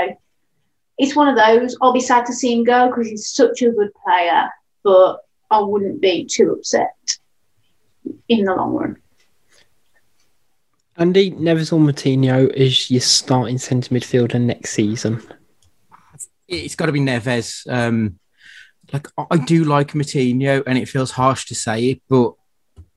it's 0.98 1.16
one 1.16 1.28
of 1.28 1.36
those. 1.36 1.78
I'll 1.82 1.94
be 1.94 2.00
sad 2.00 2.26
to 2.26 2.34
see 2.34 2.54
him 2.54 2.64
go 2.64 2.88
because 2.88 3.08
he's 3.08 3.28
such 3.28 3.62
a 3.62 3.70
good 3.72 3.92
player, 4.04 4.50
but 4.84 5.20
I 5.52 5.62
wouldn't 5.62 6.02
be 6.02 6.26
too 6.26 6.52
upset 6.54 6.96
in 8.28 8.46
the 8.46 8.56
long 8.56 8.74
run. 8.74 8.98
Andy, 10.98 11.32
Neves 11.32 11.74
or 11.74 11.80
Moutinho 11.80 12.52
is 12.54 12.90
your 12.90 13.02
starting 13.02 13.58
centre 13.58 13.94
midfielder 13.94 14.40
next 14.40 14.72
season. 14.72 15.22
It's 16.48 16.76
got 16.76 16.86
to 16.86 16.94
be 16.94 17.02
Neves. 17.02 17.70
Um, 17.70 18.20
like 18.94 19.08
I 19.18 19.38
do 19.38 19.66
like 19.66 19.92
Moutinho, 19.92 20.64
and 20.66 20.78
it 20.78 20.88
feels 20.88 21.12
harsh 21.12 21.48
to 21.48 21.56
say 21.56 21.90
it, 21.90 22.02
but 22.08 22.34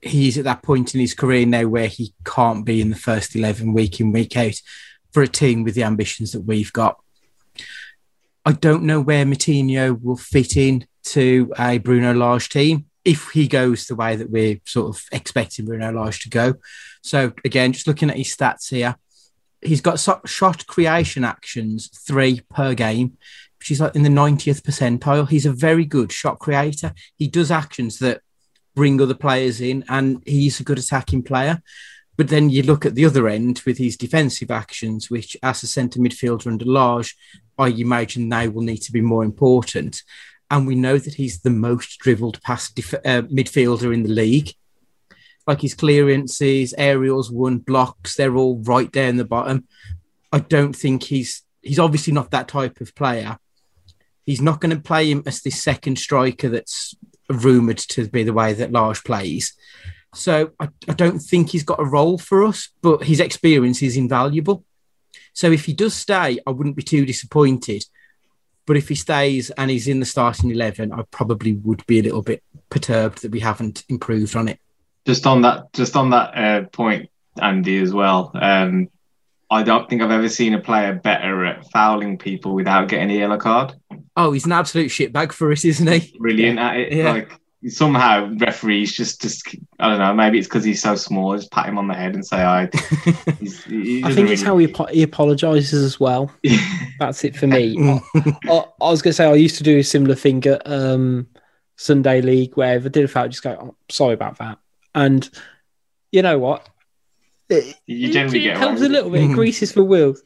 he's 0.01 0.39
at 0.39 0.45
that 0.45 0.63
point 0.63 0.95
in 0.95 1.01
his 1.01 1.15
career 1.15 1.45
now 1.45 1.67
where 1.67 1.89
he 1.89 2.15
can't 2.25 2.65
be 2.65 2.81
in 2.81 2.91
the 2.91 2.97
first 2.97 3.35
11 3.35 3.73
week 3.73 3.99
in, 3.99 4.13
week 4.13 4.37
out 4.37 4.55
for 5.11 5.23
a 5.23 5.29
team 5.29 5.65
with 5.65 5.75
the 5.75 5.83
ambitions 5.83 6.31
that 6.33 6.43
we've 6.43 6.73
got. 6.73 7.01
I 8.45 8.53
don't 8.53 8.85
know 8.85 9.01
where 9.01 9.25
Moutinho 9.25 10.01
will 10.01 10.17
fit 10.17 10.57
in 10.57 10.87
to 11.07 11.53
a 11.59 11.79
Bruno 11.79 12.15
Lage 12.15 12.49
team 12.49 12.87
if 13.05 13.31
he 13.31 13.49
goes 13.49 13.87
the 13.87 13.95
way 13.95 14.17
that 14.17 14.31
we're 14.31 14.61
sort 14.67 14.95
of 14.95 15.03
expecting 15.11 15.65
Bruno 15.65 15.91
Lage 15.93 16.21
to 16.21 16.29
go. 16.29 16.55
So 17.09 17.33
again, 17.45 17.73
just 17.73 17.87
looking 17.87 18.11
at 18.11 18.17
his 18.17 18.35
stats 18.35 18.71
here, 18.71 18.97
he's 19.63 19.81
got 19.81 19.99
shot 19.99 20.67
creation 20.67 21.25
actions 21.25 21.89
three 22.07 22.43
per 22.51 22.75
game, 22.75 23.17
which 23.59 23.71
is 23.71 23.81
like 23.81 23.97
in 23.97 24.03
the 24.03 24.09
90th 24.09 24.63
percentile. 24.63 25.29
He's 25.29 25.47
a 25.47 25.53
very 25.53 25.85
good 25.85 26.13
shot 26.13 26.39
creator. 26.39 26.93
He 27.17 27.29
does 27.29 27.51
actions 27.51 27.99
that 28.01 28.21
bring 28.75 29.01
other 29.01 29.15
players 29.15 29.61
in, 29.61 29.85
and 29.89 30.23
he's 30.27 30.61
a 30.61 30.65
good 30.65 30.79
attacking 30.79 31.23
player. 31.23 31.63
But 32.17 32.29
then 32.29 32.51
you 32.51 32.63
look 32.63 32.85
at 32.85 32.95
the 32.95 33.05
other 33.05 33.29
end 33.29 33.63
with 33.65 33.79
his 33.79 33.97
defensive 33.97 34.51
actions, 34.51 35.11
which 35.11 35.37
as 35.43 35.63
a 35.63 35.67
centre 35.67 36.01
midfielder 36.01 36.49
under 36.49 36.65
Lage, 36.65 37.17
I 37.57 37.69
imagine 37.69 38.29
they 38.29 38.49
will 38.49 38.63
need 38.63 38.83
to 38.83 38.93
be 38.93 39.01
more 39.01 39.25
important. 39.25 40.03
And 40.51 40.67
we 40.67 40.75
know 40.75 40.99
that 40.99 41.15
he's 41.15 41.41
the 41.41 41.51
most 41.51 41.99
dribbled 42.01 42.43
past 42.43 42.75
def- 42.75 42.95
uh, 42.95 43.23
midfielder 43.23 43.95
in 43.95 44.03
the 44.03 44.09
league. 44.09 44.53
Like 45.49 45.63
his 45.63 45.75
clearances, 45.75 46.75
aerials, 46.79 47.33
one 47.33 47.59
blocks, 47.59 48.15
they're 48.15 48.37
all 48.37 48.63
right 48.63 48.93
there 48.93 49.09
in 49.09 49.17
the 49.17 49.25
bottom. 49.25 49.67
I 50.31 50.39
don't 50.39 50.75
think 50.75 51.03
he's 51.03 51.43
he's 51.63 51.79
obviously 51.81 52.13
not 52.13 52.31
that 52.31 52.47
type 52.47 52.81
of 52.81 52.95
player. 52.95 53.39
He's 54.25 54.41
not 54.41 54.61
going 54.61 54.77
to 54.77 54.83
play 54.83 55.11
him 55.11 55.23
as 55.27 55.41
the 55.41 55.51
second 55.51 55.99
striker 55.99 56.51
that's 56.51 56.95
rumoured 57.31 57.79
to 57.79 58.09
be 58.09 58.23
the 58.23 58.33
way 58.33 58.53
that 58.53 58.73
Lage 58.73 59.03
plays. 59.03 59.55
So 60.15 60.51
I, 60.61 60.69
I, 60.89 60.95
don't 60.95 61.19
think 61.19 61.51
he's 61.51 61.65
got 61.65 61.81
a 61.81 61.85
role 61.85 62.19
for 62.19 62.45
us, 62.45 62.71
but 62.83 63.05
his 63.05 63.21
experience 63.21 63.83
is 63.83 63.97
invaluable. 63.97 64.65
So 65.33 65.51
if 65.51 65.67
he 65.67 65.73
does 65.73 65.95
stay, 65.95 66.39
I 66.47 66.51
wouldn't 66.51 66.77
be 66.77 66.83
too 66.83 67.05
disappointed. 67.05 67.85
But 68.67 68.77
if 68.77 68.89
he 68.89 68.95
stays 68.95 69.51
and 69.51 69.71
he's 69.71 69.89
in 69.89 70.01
the 70.01 70.07
starting 70.07 70.51
11, 70.51 70.93
I 70.93 71.03
probably 71.11 71.55
would 71.55 71.87
be 71.87 72.01
a 72.01 72.03
little 72.03 72.23
bit 72.23 72.43
perturbed 72.69 73.23
that 73.23 73.33
we 73.33 73.41
haven't 73.41 73.85
improved 73.89 74.37
on 74.37 74.49
it. 74.49 74.59
Just 75.09 75.27
on 75.27 75.41
that, 75.41 75.73
just 75.73 75.97
on 75.97 76.11
that 76.11 76.37
uh, 76.37 76.65
point, 76.69 77.09
Andy, 77.41 77.79
as 77.79 77.95
well. 77.95 78.31
Um, 78.35 78.91
I 79.51 79.63
don't 79.63 79.89
think 79.89 80.03
I've 80.03 80.11
ever 80.11 80.29
seen 80.29 80.53
a 80.53 80.61
player 80.61 80.93
better 80.93 81.47
at 81.47 81.65
fouling 81.71 82.19
people 82.19 82.55
without 82.55 82.89
getting 82.89 83.11
a 83.11 83.15
yellow 83.15 83.39
card. 83.39 83.73
Oh, 84.19 84.33
he's 84.33 84.45
an 84.45 84.53
absolute 84.53 84.89
shitbag 84.91 85.33
for 85.33 85.51
us, 85.51 85.65
isn't 85.65 85.87
he? 85.87 86.15
Brilliant 86.19 86.59
yeah. 86.59 86.69
at 86.69 86.77
it. 86.77 86.93
Yeah. 86.93 87.13
Like 87.13 87.41
somehow 87.69 88.31
referees 88.39 88.95
just 88.95 89.23
just 89.23 89.49
I 89.79 89.89
don't 89.89 89.99
know. 89.99 90.13
Maybe 90.13 90.39
it's 90.39 90.47
because 90.47 90.63
he's 90.63 90.83
so 90.83 90.95
small. 90.95 91.35
Just 91.35 91.51
pat 91.53 91.65
him 91.65 91.79
on 91.79 91.89
the 91.89 91.95
head 91.95 92.15
and 92.15 92.27
say, 92.27 92.43
"I." 92.43 92.67
he 93.41 94.03
I 94.05 94.13
think 94.13 94.29
it's 94.29 94.43
how 94.43 94.59
he 94.59 94.71
he 94.91 95.03
apologizes 95.05 95.83
as 95.83 95.99
well. 95.99 96.31
That's 97.01 97.25
it 97.25 97.35
for 97.35 97.47
me. 97.47 97.79
I, 98.15 98.31
I, 98.51 98.65
I, 98.83 98.91
was 98.91 99.01
gonna 99.01 99.15
say 99.15 99.25
I 99.25 99.33
used 99.33 99.57
to 99.57 99.63
do 99.63 99.79
a 99.79 99.83
similar 99.83 100.17
thing 100.17 100.45
at 100.47 100.71
um, 100.71 101.29
Sunday 101.77 102.21
League 102.21 102.59
where 102.59 102.77
if 102.77 102.85
I 102.85 102.89
did 102.89 103.05
a 103.05 103.09
foul, 103.09 103.29
just 103.29 103.43
go, 103.43 103.57
oh, 103.59 103.77
"Sorry 103.89 104.13
about 104.13 104.37
that," 104.37 104.59
and 104.99 105.31
you 106.11 106.23
know 106.23 106.39
what? 106.39 106.69
It, 107.49 107.77
you 107.87 108.13
generally 108.13 108.47
it, 108.47 108.51
it 108.51 108.57
helps 108.57 108.83
a 108.83 108.89
little 108.89 109.11
bit. 109.11 109.31
It 109.31 109.35
greases 109.35 109.73
for 109.73 109.83
wheels. 109.83 110.23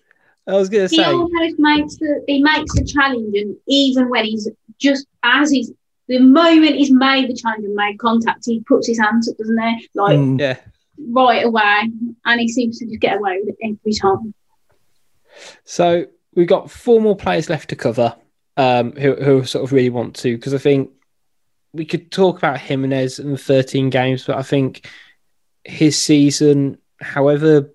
I 0.46 0.54
was 0.54 0.68
going 0.68 0.84
to 0.84 0.88
say 0.88 0.96
he 0.96 1.04
almost 1.04 1.58
makes 1.58 1.96
the 1.96 2.24
he 2.26 2.42
makes 2.42 2.74
the 2.74 2.84
challenge, 2.84 3.36
and 3.36 3.56
even 3.68 4.08
when 4.08 4.24
he's 4.24 4.48
just 4.78 5.06
as 5.22 5.50
he's 5.50 5.70
the 6.08 6.18
moment 6.18 6.76
he's 6.76 6.90
made 6.90 7.28
the 7.28 7.34
challenge 7.34 7.64
and 7.64 7.74
made 7.74 7.98
contact, 7.98 8.44
he 8.46 8.60
puts 8.60 8.88
his 8.88 8.98
hands 8.98 9.28
up, 9.28 9.36
doesn't 9.36 9.58
he? 9.58 9.88
Like 9.94 10.18
mm. 10.18 10.40
yeah. 10.40 10.56
right 11.10 11.44
away, 11.44 11.90
and 12.24 12.40
he 12.40 12.48
seems 12.48 12.78
to 12.78 12.86
just 12.86 13.00
get 13.00 13.18
away 13.18 13.40
with 13.44 13.54
it 13.54 13.56
every 13.62 13.92
time. 13.92 14.34
So 15.64 16.06
we've 16.34 16.48
got 16.48 16.70
four 16.70 17.00
more 17.00 17.16
players 17.16 17.48
left 17.48 17.68
to 17.70 17.76
cover, 17.76 18.16
um, 18.56 18.92
who 18.92 19.14
who 19.14 19.44
sort 19.44 19.64
of 19.64 19.72
really 19.72 19.90
want 19.90 20.16
to, 20.16 20.36
because 20.36 20.54
I 20.54 20.58
think 20.58 20.90
we 21.72 21.84
could 21.84 22.10
talk 22.10 22.38
about 22.38 22.58
Jimenez 22.58 23.18
and 23.18 23.32
the 23.32 23.38
13 23.38 23.90
games, 23.90 24.24
but 24.26 24.36
I 24.36 24.42
think 24.42 24.88
his 25.64 25.98
season, 25.98 26.78
however 27.00 27.70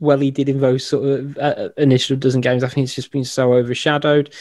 well 0.00 0.18
he 0.18 0.30
did 0.30 0.48
in 0.48 0.60
those 0.60 0.86
sort 0.86 1.04
of 1.08 1.38
uh, 1.38 1.68
initial 1.76 2.16
dozen 2.16 2.40
games, 2.40 2.64
I 2.64 2.68
think 2.68 2.84
it's 2.84 2.94
just 2.94 3.12
been 3.12 3.24
so 3.24 3.54
overshadowed. 3.54 4.32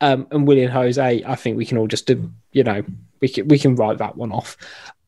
Um, 0.00 0.26
and 0.30 0.46
Willian 0.46 0.72
José, 0.72 1.24
I 1.26 1.34
think 1.34 1.56
we 1.56 1.66
can 1.66 1.78
all 1.78 1.86
just 1.86 2.06
do, 2.06 2.32
you 2.52 2.64
know, 2.64 2.82
we 3.20 3.28
can 3.28 3.48
we 3.48 3.58
can 3.58 3.76
write 3.76 3.98
that 3.98 4.16
one 4.16 4.32
off. 4.32 4.56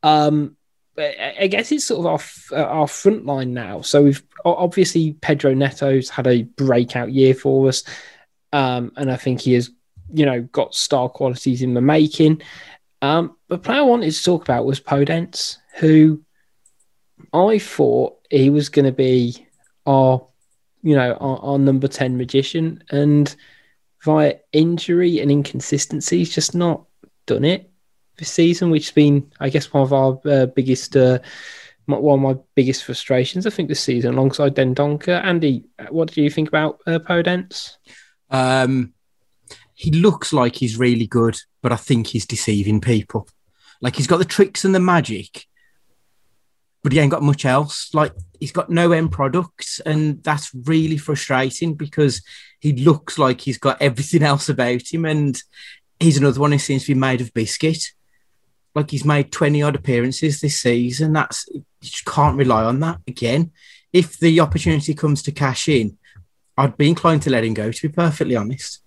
Um, 0.03 0.57
I 0.98 1.48
guess 1.50 1.72
it's 1.72 1.86
sort 1.86 2.00
of 2.00 2.55
our 2.55 2.59
our 2.59 2.86
front 2.86 3.24
line 3.24 3.55
now. 3.55 3.80
So 3.80 4.03
we've 4.03 4.22
obviously 4.44 5.14
Pedro 5.14 5.55
Neto's 5.55 6.11
had 6.11 6.26
a 6.26 6.42
breakout 6.42 7.11
year 7.12 7.32
for 7.34 7.68
us, 7.68 7.84
um, 8.53 8.92
and 8.96 9.11
I 9.11 9.16
think 9.16 9.40
he 9.40 9.55
has, 9.55 9.70
you 10.12 10.26
know, 10.26 10.42
got 10.42 10.74
star 10.74 11.09
qualities 11.09 11.62
in 11.62 11.72
the 11.72 11.80
making. 11.80 12.42
Um, 13.03 13.36
but 13.48 13.64
player 13.64 13.80
I 13.80 13.82
wanted 13.82 14.12
to 14.12 14.22
talk 14.22 14.42
about 14.42 14.64
was 14.64 14.80
Podence, 14.80 15.59
who 15.74 16.22
I 17.32 17.59
thought 17.59 18.16
he 18.30 18.48
was 18.48 18.68
going 18.68 18.84
to 18.84 18.92
be 18.92 19.46
our, 19.86 20.24
you 20.82 20.94
know, 20.94 21.12
our, 21.14 21.38
our 21.38 21.59
number 21.59 21.88
ten 21.88 22.16
magician, 22.16 22.82
and 22.90 23.34
via 24.05 24.36
injury 24.53 25.20
and 25.20 25.30
inconsistency, 25.30 26.18
he's 26.18 26.34
just 26.34 26.55
not 26.55 26.84
done 27.26 27.44
it 27.44 27.70
this 28.18 28.30
season, 28.30 28.70
which 28.70 28.86
has 28.86 28.94
been, 28.94 29.30
I 29.40 29.48
guess, 29.48 29.72
one 29.72 29.82
of 29.82 29.92
our 29.92 30.20
uh, 30.24 30.46
biggest, 30.46 30.96
uh, 30.96 31.18
one 31.86 32.18
of 32.18 32.36
my 32.36 32.40
biggest 32.55 32.84
frustrations. 32.84 33.46
I 33.46 33.50
think 33.50 33.68
this 33.68 33.80
season, 33.80 34.14
alongside 34.14 34.55
Dendoncker. 34.55 35.22
Andy, 35.24 35.64
what 35.90 36.12
do 36.12 36.22
you 36.22 36.30
think 36.30 36.48
about 36.48 36.80
uh, 36.86 36.98
Podence? 37.00 37.76
Um, 38.30 38.92
he 39.82 39.90
looks 39.90 40.32
like 40.32 40.54
he's 40.54 40.78
really 40.78 41.08
good, 41.08 41.36
but 41.60 41.72
I 41.72 41.76
think 41.76 42.06
he's 42.06 42.24
deceiving 42.24 42.80
people. 42.80 43.28
Like 43.80 43.96
he's 43.96 44.06
got 44.06 44.18
the 44.18 44.24
tricks 44.24 44.64
and 44.64 44.72
the 44.72 44.78
magic, 44.78 45.46
but 46.84 46.92
he 46.92 47.00
ain't 47.00 47.10
got 47.10 47.24
much 47.24 47.44
else. 47.44 47.92
Like 47.92 48.12
he's 48.38 48.52
got 48.52 48.70
no 48.70 48.92
end 48.92 49.10
products, 49.10 49.80
and 49.80 50.22
that's 50.22 50.54
really 50.54 50.98
frustrating 50.98 51.74
because 51.74 52.22
he 52.60 52.74
looks 52.74 53.18
like 53.18 53.40
he's 53.40 53.58
got 53.58 53.82
everything 53.82 54.22
else 54.32 54.48
about 54.48 54.94
him, 54.94 55.04
and 55.04 55.42
he's 55.98 56.16
another 56.16 56.38
one 56.38 56.52
who 56.52 56.58
seems 56.58 56.84
to 56.84 56.94
be 56.94 57.00
made 57.00 57.20
of 57.20 57.34
biscuit. 57.34 57.82
Like 58.76 58.92
he's 58.92 59.04
made 59.04 59.32
twenty 59.32 59.64
odd 59.64 59.74
appearances 59.74 60.40
this 60.40 60.60
season. 60.60 61.12
That's 61.12 61.48
you 61.50 61.90
can't 62.06 62.38
rely 62.38 62.62
on 62.62 62.78
that 62.80 63.00
again. 63.08 63.50
If 63.92 64.20
the 64.20 64.38
opportunity 64.38 64.94
comes 64.94 65.24
to 65.24 65.32
cash 65.32 65.68
in, 65.68 65.98
I'd 66.56 66.76
be 66.76 66.88
inclined 66.88 67.22
to 67.22 67.30
let 67.30 67.42
him 67.42 67.54
go. 67.54 67.72
To 67.72 67.88
be 67.88 67.92
perfectly 67.92 68.36
honest. 68.36 68.78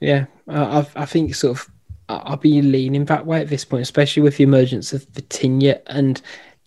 Yeah, 0.00 0.26
uh, 0.48 0.84
I, 0.96 1.02
I 1.02 1.06
think 1.06 1.34
sort 1.34 1.58
of 1.58 1.70
I'll 2.08 2.36
be 2.36 2.62
leaning 2.62 3.04
that 3.06 3.26
way 3.26 3.40
at 3.40 3.48
this 3.48 3.64
point, 3.64 3.82
especially 3.82 4.22
with 4.22 4.36
the 4.36 4.44
emergence 4.44 4.92
of 4.92 5.06
Vitinha 5.08 5.80
and 5.86 6.20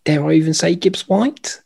dare 0.04 0.26
I 0.26 0.34
even 0.34 0.54
say 0.54 0.76
Gibbs 0.76 1.08
White? 1.08 1.62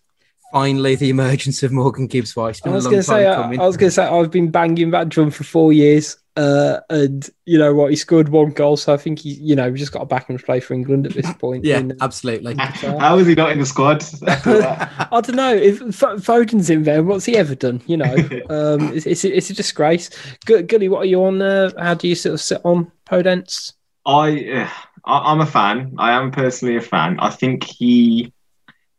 Finally, 0.51 0.95
the 0.95 1.09
emergence 1.09 1.63
of 1.63 1.71
Morgan 1.71 2.05
Gibbs 2.05 2.35
White. 2.35 2.59
I 2.65 2.69
was 2.69 2.85
going 2.85 2.97
to 2.97 3.03
say, 3.03 3.25
I, 3.25 3.53
I, 3.53 3.65
was 3.65 3.75
going 3.77 3.89
to 3.89 3.91
say, 3.91 4.05
I've 4.05 4.29
been 4.29 4.51
banging 4.51 4.91
that 4.91 5.09
drum 5.09 5.31
for 5.31 5.43
four 5.43 5.73
years, 5.73 6.17
uh, 6.35 6.79
and 6.89 7.29
you 7.45 7.57
know 7.57 7.73
what? 7.73 7.91
He 7.91 7.95
scored 7.95 8.29
one 8.29 8.51
goal, 8.51 8.77
so 8.77 8.93
I 8.93 8.97
think 8.97 9.19
he, 9.19 9.33
you 9.33 9.55
know, 9.55 9.69
we 9.69 9.77
just 9.77 9.91
got 9.91 9.99
to 9.99 10.05
back 10.05 10.29
him 10.29 10.37
to 10.37 10.43
play 10.43 10.59
for 10.59 10.73
England 10.73 11.05
at 11.05 11.13
this 11.13 11.31
point. 11.39 11.65
yeah, 11.65 11.79
in, 11.79 11.97
absolutely. 12.01 12.55
How 12.57 13.17
is 13.17 13.27
he 13.27 13.35
not 13.35 13.51
in 13.51 13.59
the 13.59 13.65
squad? 13.65 14.03
I 14.27 15.21
don't 15.21 15.35
know 15.35 15.55
if 15.55 15.79
Foden's 15.79 16.69
in 16.69 16.83
there. 16.83 17.03
What's 17.03 17.25
he 17.25 17.37
ever 17.37 17.55
done? 17.55 17.81
You 17.85 17.97
know, 17.97 18.13
um, 18.49 18.93
it's, 18.93 19.05
it's, 19.05 19.23
it's 19.23 19.49
a 19.49 19.53
disgrace. 19.53 20.09
Gully, 20.45 20.89
what 20.89 20.99
are 20.99 21.05
you 21.05 21.23
on? 21.23 21.41
Uh, 21.41 21.71
how 21.79 21.93
do 21.93 22.07
you 22.07 22.15
sort 22.15 22.33
of 22.33 22.41
sit 22.41 22.61
on 22.63 22.91
Podence? 23.05 23.73
I. 24.05 24.49
Uh 24.49 24.69
I, 25.05 25.31
am 25.31 25.41
a 25.41 25.45
fan. 25.45 25.95
I 25.97 26.11
am 26.11 26.31
personally 26.31 26.75
a 26.77 26.81
fan. 26.81 27.19
I 27.19 27.29
think 27.29 27.63
he 27.63 28.33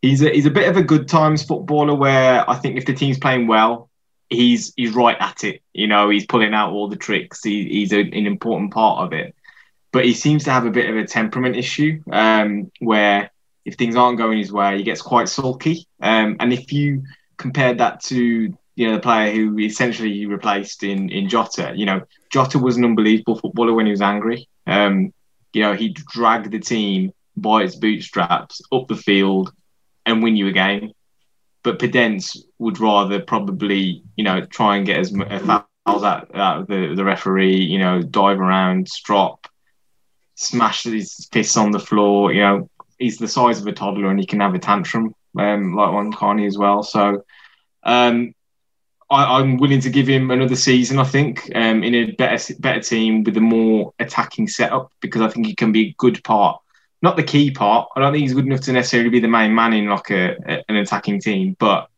he's 0.02 0.22
a, 0.22 0.30
he's 0.30 0.46
a 0.46 0.50
bit 0.50 0.68
of 0.68 0.76
a 0.76 0.82
good 0.82 1.08
times 1.08 1.42
footballer 1.42 1.94
where 1.94 2.48
I 2.48 2.56
think 2.56 2.76
if 2.76 2.86
the 2.86 2.92
team's 2.92 3.18
playing 3.18 3.46
well, 3.46 3.88
he's 4.28 4.72
he's 4.76 4.94
right 4.94 5.16
at 5.20 5.44
it. 5.44 5.62
You 5.72 5.86
know, 5.86 6.08
he's 6.10 6.26
pulling 6.26 6.54
out 6.54 6.72
all 6.72 6.88
the 6.88 6.96
tricks. 6.96 7.42
He, 7.42 7.68
he's 7.68 7.92
a, 7.92 8.00
an 8.00 8.26
important 8.26 8.72
part 8.72 9.04
of 9.04 9.12
it. 9.12 9.34
But 9.92 10.04
he 10.04 10.14
seems 10.14 10.44
to 10.44 10.50
have 10.50 10.66
a 10.66 10.70
bit 10.70 10.90
of 10.90 10.96
a 10.96 11.06
temperament 11.06 11.56
issue 11.56 12.02
um, 12.10 12.70
where 12.80 13.30
if 13.64 13.76
things 13.76 13.96
aren't 13.96 14.18
going 14.18 14.38
his 14.38 14.52
way, 14.52 14.76
he 14.76 14.82
gets 14.82 15.00
quite 15.00 15.28
sulky. 15.28 15.86
Um, 16.00 16.36
and 16.40 16.52
if 16.52 16.72
you 16.72 17.04
compared 17.36 17.78
that 17.78 18.00
to 18.04 18.56
you 18.76 18.86
know 18.88 18.94
the 18.94 19.00
player 19.00 19.32
who 19.32 19.58
essentially 19.58 20.26
replaced 20.26 20.82
in 20.82 21.10
in 21.10 21.28
Jota, 21.28 21.72
you 21.74 21.86
know 21.86 22.02
Jota 22.30 22.58
was 22.58 22.76
an 22.76 22.84
unbelievable 22.84 23.38
footballer 23.38 23.74
when 23.74 23.86
he 23.86 23.92
was 23.92 24.02
angry. 24.02 24.48
Um, 24.66 25.12
you 25.54 25.62
know, 25.62 25.74
he 25.74 25.90
dragged 25.90 26.50
the 26.50 26.58
team 26.58 27.12
by 27.36 27.62
its 27.62 27.76
bootstraps 27.76 28.60
up 28.72 28.88
the 28.88 28.96
field 28.96 29.52
and 30.04 30.22
win 30.22 30.36
you 30.36 30.48
a 30.48 30.52
game. 30.52 30.92
But 31.64 31.80
Podence 31.80 32.36
would 32.58 32.78
rather 32.78 33.20
probably, 33.20 34.04
you 34.14 34.22
know, 34.22 34.44
try 34.44 34.76
and 34.76 34.86
get 34.86 34.98
as 34.98 35.10
fouls 35.10 36.04
out, 36.04 36.34
out 36.34 36.68
the, 36.68 36.94
the 36.94 37.04
referee, 37.04 37.56
you 37.56 37.78
know, 37.78 38.00
dive 38.02 38.38
around, 38.38 38.86
strop, 38.86 39.48
smash 40.36 40.84
his 40.84 41.28
fists 41.32 41.56
on 41.56 41.72
the 41.72 41.80
floor, 41.80 42.32
you 42.32 42.40
know, 42.40 42.70
he's 42.98 43.18
the 43.18 43.28
size 43.28 43.60
of 43.60 43.66
a 43.66 43.72
toddler 43.72 44.10
and 44.10 44.20
he 44.20 44.26
can 44.26 44.40
have 44.40 44.54
a 44.54 44.58
tantrum 44.58 45.14
um, 45.38 45.74
like 45.74 45.92
one 45.92 46.12
Carney 46.12 46.46
as 46.46 46.58
well. 46.58 46.82
So 46.82 47.24
um, 47.82 48.34
I, 49.10 49.40
am 49.40 49.58
willing 49.58 49.80
to 49.80 49.90
give 49.90 50.06
him 50.06 50.30
another 50.30 50.56
season. 50.56 50.98
I 50.98 51.04
think 51.04 51.50
um, 51.54 51.82
in 51.82 51.94
a 51.94 52.10
better 52.12 52.54
better 52.58 52.80
team 52.80 53.24
with 53.24 53.36
a 53.36 53.40
more 53.40 53.92
attacking 53.98 54.48
setup 54.48 54.92
because 55.00 55.22
I 55.22 55.28
think 55.28 55.46
he 55.46 55.54
can 55.54 55.72
be 55.72 55.88
a 55.88 55.94
good 55.98 56.22
part, 56.24 56.60
not 57.04 57.16
the 57.16 57.22
key 57.22 57.50
part. 57.50 57.90
I 57.94 58.00
don't 58.00 58.12
think 58.12 58.22
he's 58.22 58.32
good 58.32 58.46
enough 58.46 58.62
to 58.62 58.72
necessarily 58.72 59.10
be 59.10 59.20
the 59.20 59.28
main 59.28 59.54
man 59.54 59.74
in 59.74 59.86
like 59.86 60.10
a, 60.10 60.36
a 60.48 60.64
an 60.70 60.76
attacking 60.76 61.20
team, 61.20 61.54
but 61.60 61.88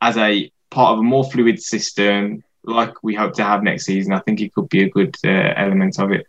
as 0.00 0.16
a 0.16 0.50
part 0.70 0.92
of 0.92 1.00
a 1.00 1.02
more 1.02 1.28
fluid 1.28 1.60
system 1.60 2.44
like 2.62 3.02
we 3.02 3.16
hope 3.16 3.34
to 3.34 3.44
have 3.44 3.64
next 3.64 3.84
season, 3.84 4.12
I 4.12 4.20
think 4.20 4.38
he 4.38 4.48
could 4.48 4.68
be 4.68 4.84
a 4.84 4.90
good 4.90 5.16
uh, 5.24 5.54
element 5.56 5.98
of 5.98 6.12
it. 6.12 6.26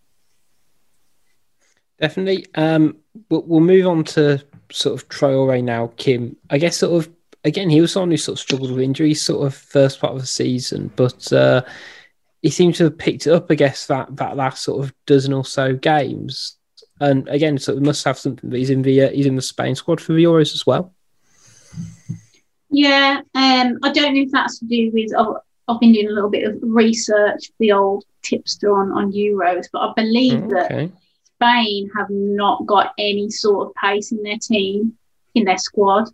Definitely. 2.00 2.48
Um, 2.56 2.98
we'll, 3.30 3.44
we'll 3.44 3.60
move 3.60 3.86
on 3.86 4.04
to 4.06 4.44
sort 4.72 5.00
of 5.00 5.08
Traore 5.10 5.64
now, 5.64 5.92
Kim. 5.98 6.36
I 6.50 6.58
guess 6.58 6.78
sort 6.78 7.06
of 7.06 7.14
again 7.46 7.70
he 7.70 7.80
was 7.80 7.92
someone 7.92 8.12
who 8.12 8.18
sort 8.18 8.38
of 8.38 8.42
struggled 8.42 8.72
with 8.72 8.82
injuries 8.82 9.22
sort 9.22 9.46
of 9.46 9.54
first 9.54 10.02
part 10.02 10.16
of 10.16 10.22
the 10.22 10.28
season, 10.28 10.92
but 10.96 11.32
uh, 11.32 11.62
he 12.42 12.50
seems 12.50 12.78
to 12.78 12.86
have 12.86 12.98
picked 12.98 13.28
it 13.28 13.34
up. 13.34 13.52
I 13.52 13.56
guess 13.56 13.86
that 13.86 14.16
that 14.16 14.36
last 14.36 14.64
sort 14.64 14.84
of 14.84 14.96
dozen 15.06 15.34
or 15.34 15.46
so 15.46 15.76
games, 15.76 16.56
and 17.00 17.28
again, 17.30 17.58
so 17.58 17.76
we 17.76 17.82
must 17.82 18.04
have 18.06 18.18
something. 18.18 18.52
He's 18.52 18.70
in 18.70 18.82
the 18.82 19.04
uh, 19.04 19.10
he's 19.10 19.26
in 19.26 19.36
the 19.36 19.42
Spain 19.42 19.76
squad 19.76 20.02
for 20.02 20.14
the 20.14 20.24
Euros 20.24 20.54
as 20.54 20.66
well. 20.66 20.94
Yeah, 22.70 23.22
um, 23.36 23.80
I 23.84 23.92
don't 23.92 24.14
know 24.14 24.22
if 24.22 24.32
that's 24.32 24.60
to 24.60 24.66
do 24.66 24.92
with. 24.94 25.12
Oh, 25.16 25.40
I've 25.68 25.80
been 25.80 25.94
doing 25.94 26.08
a 26.08 26.12
little 26.12 26.30
bit 26.30 26.48
of 26.48 26.58
research 26.62 27.48
for 27.48 27.56
the 27.60 27.72
old 27.72 28.06
tipster 28.22 28.72
on 28.78 28.92
on 28.92 29.12
Euros, 29.12 29.68
but 29.72 29.80
I 29.80 29.94
believe 29.96 30.44
okay. 30.44 30.52
that 30.54 30.92
Spain 31.36 31.90
have 31.96 32.10
not 32.10 32.66
got 32.66 32.94
any 32.98 33.30
sort 33.30 33.68
of 33.68 33.76
pace 33.76 34.12
in 34.12 34.24
their 34.24 34.38
team, 34.38 34.98
in 35.36 35.46
their 35.46 35.58
squad. 35.58 36.10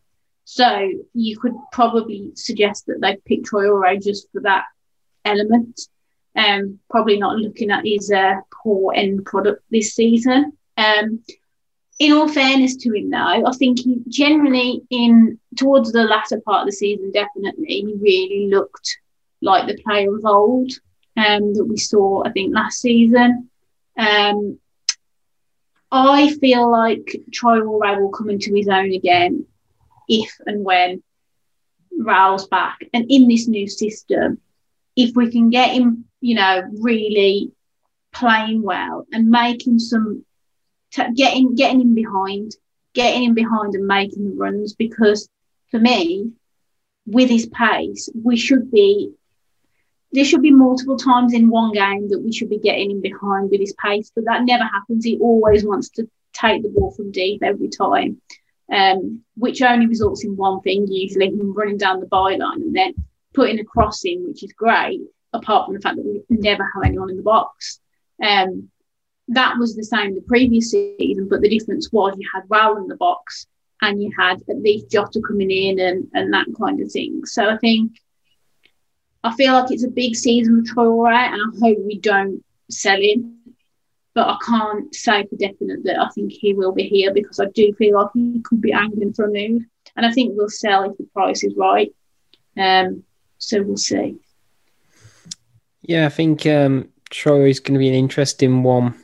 So 0.46 0.92
you 1.14 1.38
could 1.38 1.56
probably 1.72 2.32
suggest 2.36 2.86
that 2.86 3.02
they 3.02 3.18
picked 3.26 3.50
Traore 3.50 4.02
just 4.02 4.32
for 4.32 4.42
that 4.42 4.66
element. 5.26 5.82
Um, 6.36 6.80
probably 6.90 7.18
not 7.18 7.38
looking 7.38 7.72
at 7.72 7.86
his 7.86 8.12
uh, 8.12 8.36
poor 8.54 8.94
end 8.94 9.26
product 9.26 9.64
this 9.72 9.96
season. 9.96 10.54
Um, 10.78 11.24
in 12.00 12.12
all 12.12 12.28
fairness 12.28 12.76
to 12.78 12.94
him, 12.94 13.10
though, 13.10 13.46
I 13.46 13.52
think 13.58 13.80
he 13.80 14.02
generally 14.10 14.82
in 14.90 15.40
towards 15.56 15.92
the 15.92 16.04
latter 16.04 16.42
part 16.42 16.62
of 16.62 16.68
the 16.68 16.74
season, 16.74 17.12
definitely 17.12 17.66
he 17.68 17.96
really 18.00 18.50
looked 18.50 18.98
like 19.42 19.68
the 19.68 19.82
player 19.82 20.14
of 20.14 20.26
old 20.26 20.72
um, 21.16 21.54
that 21.54 21.66
we 21.66 21.78
saw. 21.78 22.24
I 22.26 22.32
think 22.32 22.54
last 22.54 22.82
season. 22.82 23.50
Um, 23.98 24.60
I 25.92 26.34
feel 26.34 26.70
like 26.70 27.16
Troy 27.32 27.60
Traore 27.60 28.02
will 28.02 28.10
come 28.10 28.30
into 28.30 28.54
his 28.54 28.68
own 28.68 28.92
again 28.92 29.46
if 30.10 30.30
and 30.46 30.66
when 30.66 31.02
Raul's 31.98 32.48
back. 32.48 32.80
And 32.94 33.06
in 33.10 33.28
this 33.28 33.48
new 33.48 33.68
system, 33.68 34.40
if 34.96 35.16
we 35.16 35.32
can 35.32 35.50
get 35.50 35.72
him, 35.72 36.06
you 36.22 36.36
know, 36.36 36.64
really 36.82 37.52
playing 38.12 38.62
well 38.62 39.06
and 39.12 39.30
making 39.30 39.80
some, 39.80 40.26
t- 40.92 41.14
getting 41.14 41.56
getting 41.56 41.82
him 41.82 41.96
behind, 41.96 42.56
getting 42.94 43.24
him 43.24 43.34
behind 43.34 43.76
and 43.76 43.88
making 43.88 44.26
the 44.26 44.36
runs, 44.36 44.74
because 44.74 45.30
for 45.72 45.80
me, 45.80 46.32
with 47.06 47.30
his 47.30 47.48
pace, 47.48 48.10
we 48.24 48.38
should 48.38 48.72
be 48.72 49.12
there 50.12 50.26
should 50.26 50.42
be 50.42 50.52
multiple 50.52 50.98
times 50.98 51.34
in 51.34 51.50
one 51.50 51.74
game 51.74 52.10
that 52.10 52.20
we 52.20 52.32
should 52.32 52.50
be 52.50 52.58
getting 52.60 52.90
him 52.92 53.02
behind 53.02 53.50
with 53.52 53.60
his 53.60 53.74
pace, 53.74 54.12
but 54.16 54.26
that 54.26 54.44
never 54.44 54.64
happens. 54.64 55.04
He 55.04 55.18
always 55.20 55.66
wants 55.66 55.90
to 55.90 56.10
take 56.34 56.64
the 56.64 56.70
ball 56.70 56.92
from 56.92 57.12
deep 57.12 57.44
every 57.44 57.68
time, 57.68 58.22
um, 58.72 59.22
which 59.36 59.62
only 59.62 59.88
results 59.88 60.24
in 60.24 60.38
one 60.38 60.62
thing 60.62 60.88
usually 60.88 61.28
him 61.28 61.54
running 61.54 61.78
down 61.78 62.00
the 62.00 62.06
byline 62.06 62.56
and 62.56 62.76
then 62.76 62.94
putting 63.34 63.60
a 63.60 63.66
cross 63.66 64.06
in, 64.06 64.26
which 64.26 64.44
is 64.44 64.54
great, 64.54 65.02
apart 65.34 65.66
from 65.66 65.76
the 65.76 65.82
fact 65.82 65.98
that 65.98 66.06
we 66.06 66.24
never 66.30 66.64
have 66.64 66.84
anyone 66.86 67.10
in 67.10 67.18
the 67.18 67.24
box. 67.24 67.80
Um, 68.24 68.70
that 69.30 69.58
was 69.58 69.76
the 69.76 69.84
same 69.84 70.16
the 70.16 70.22
previous 70.22 70.72
season, 70.72 71.28
but 71.30 71.42
the 71.42 71.50
difference 71.50 71.92
was 71.92 72.16
you 72.18 72.30
had 72.34 72.48
Raul 72.48 72.78
in 72.78 72.88
the 72.88 72.96
box 72.96 73.48
and 73.82 74.02
you 74.02 74.12
had 74.18 74.42
at 74.50 74.62
least 74.62 74.90
Jota 74.90 75.22
coming 75.26 75.52
in 75.52 75.80
and, 75.80 76.08
and 76.14 76.34
that 76.34 76.48
kind 76.60 76.80
of 76.82 76.92
thing. 76.92 77.26
So 77.26 77.50
I 77.50 77.58
think 77.58 78.00
I 79.24 79.34
feel 79.36 79.54
like 79.54 79.72
it's 79.72 79.84
a 79.84 79.90
big 79.90 80.16
season 80.16 80.64
for 80.66 80.76
Traore, 80.76 81.12
and 81.12 81.42
I 81.42 81.60
hope 81.60 81.80
we 81.84 81.98
don't 81.98 82.44
sell 82.70 83.02
him. 83.02 83.40
But 84.14 84.30
I 84.30 84.38
can't 84.46 84.94
say 84.96 85.26
for 85.26 85.36
definite 85.36 85.84
that 85.84 86.00
I 86.00 86.08
think 86.10 86.32
he 86.32 86.54
will 86.54 86.72
be 86.72 86.84
here 86.84 87.14
because 87.14 87.40
I 87.40 87.48
do 87.48 87.74
feel 87.74 87.96
like 87.96 88.12
he 88.14 88.40
could 88.42 88.62
be 88.62 88.72
angling 88.72 89.14
for 89.14 89.26
a 89.26 89.32
move, 89.32 89.64
and 89.96 90.06
I 90.06 90.12
think 90.12 90.34
we'll 90.36 90.50
sell 90.50 90.90
if 90.90 90.98
the 90.98 91.06
price 91.06 91.44
is 91.44 91.56
right. 91.58 91.94
Um, 92.58 93.04
so 93.40 93.62
we'll 93.64 93.78
see. 93.78 94.18
Yeah, 95.82 96.06
I 96.06 96.10
think 96.10 96.46
um, 96.46 96.90
Traore 97.12 97.50
is 97.50 97.60
going 97.60 97.74
to 97.74 97.80
be 97.80 97.90
an 97.90 97.96
interesting 97.96 98.64
one. 98.64 98.96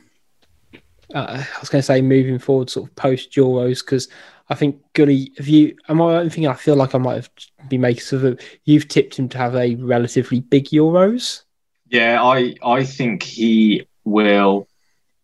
Uh, 1.12 1.44
I 1.44 1.60
was 1.60 1.68
going 1.68 1.80
to 1.80 1.86
say 1.86 2.00
moving 2.00 2.38
forward, 2.38 2.70
sort 2.70 2.88
of 2.88 2.96
post 2.96 3.32
Euros, 3.32 3.84
because 3.84 4.08
I 4.48 4.54
think 4.54 4.80
Gully, 4.94 5.32
have 5.36 5.48
you? 5.48 5.76
Am 5.88 6.00
I 6.00 6.22
thinking? 6.22 6.46
I 6.46 6.54
feel 6.54 6.76
like 6.76 6.94
I 6.94 6.98
might 6.98 7.14
have 7.14 7.30
been 7.68 7.80
making 7.80 8.02
sort 8.02 8.24
of. 8.24 8.40
You've 8.64 8.88
tipped 8.88 9.18
him 9.18 9.28
to 9.30 9.38
have 9.38 9.54
a 9.54 9.74
relatively 9.76 10.40
big 10.40 10.66
Euros. 10.66 11.42
Yeah, 11.88 12.22
I 12.22 12.54
I 12.62 12.84
think 12.84 13.22
he 13.22 13.86
will 14.04 14.68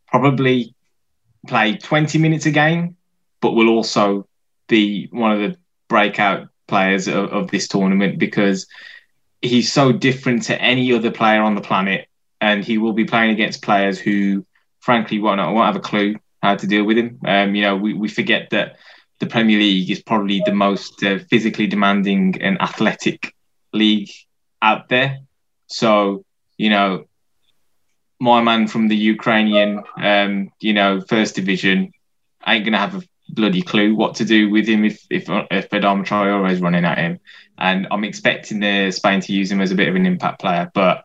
probably 0.09 0.74
play 1.47 1.76
20 1.76 2.18
minutes 2.18 2.47
a 2.47 2.51
game, 2.51 2.97
but 3.41 3.53
will 3.53 3.68
also 3.68 4.26
be 4.68 5.09
one 5.11 5.32
of 5.32 5.39
the 5.39 5.59
breakout 5.89 6.49
players 6.66 7.09
of, 7.09 7.32
of 7.32 7.51
this 7.51 7.68
tournament 7.68 8.18
because 8.18 8.66
he's 9.41 9.72
so 9.72 9.93
different 9.93 10.43
to 10.45 10.61
any 10.61 10.93
other 10.93 11.11
player 11.11 11.43
on 11.43 11.55
the 11.55 11.61
planet, 11.61 12.09
and 12.41 12.64
he 12.64 12.78
will 12.78 12.93
be 12.93 13.05
playing 13.05 13.30
against 13.30 13.62
players 13.62 13.99
who, 13.99 14.45
frankly, 14.81 15.18
won't, 15.18 15.41
I 15.41 15.51
won't 15.51 15.66
have 15.66 15.76
a 15.76 15.81
clue 15.81 16.16
how 16.43 16.55
to 16.57 16.66
deal 16.66 16.85
with 16.85 16.99
him. 16.99 17.20
Um, 17.26 17.55
you 17.55 17.62
know, 17.62 17.76
we, 17.76 17.95
we 17.95 18.09
forget 18.09 18.51
that 18.51 18.76
the 19.18 19.26
Premier 19.26 19.59
League 19.59 19.91
is 19.91 20.03
probably 20.03 20.43
the 20.45 20.53
most 20.53 21.03
uh, 21.03 21.18
physically 21.31 21.66
demanding 21.66 22.41
and 22.41 22.61
athletic 22.61 23.35
league 23.72 24.11
out 24.62 24.89
there. 24.89 25.18
So, 25.66 26.24
you 26.57 26.70
know, 26.70 27.05
my 28.20 28.43
man 28.43 28.68
from 28.68 28.89
the 28.89 28.97
Ukrainian, 28.97 29.83
um, 29.97 30.51
you 30.61 30.72
know, 30.72 31.01
first 31.01 31.35
division 31.35 31.93
ain't 32.47 32.64
gonna 32.64 32.79
have 32.79 32.97
a 32.97 33.03
bloody 33.31 33.62
clue 33.62 33.95
what 33.95 34.14
to 34.16 34.24
do 34.24 34.51
with 34.51 34.66
him 34.66 34.85
if 34.85 35.05
if 35.11 35.24
if 35.51 35.68
Adama 35.70 36.05
Traore 36.07 36.51
is 36.51 36.61
running 36.61 36.85
at 36.85 36.99
him. 36.99 37.20
And 37.59 37.87
I'm 37.91 38.05
expecting 38.05 38.61
the 38.61 38.91
Spain 38.91 39.20
to 39.20 39.33
use 39.33 39.51
him 39.51 39.61
as 39.61 39.70
a 39.70 39.74
bit 39.74 39.89
of 39.89 39.97
an 39.97 40.07
impact 40.07 40.41
player, 40.41 40.70
but 40.74 41.05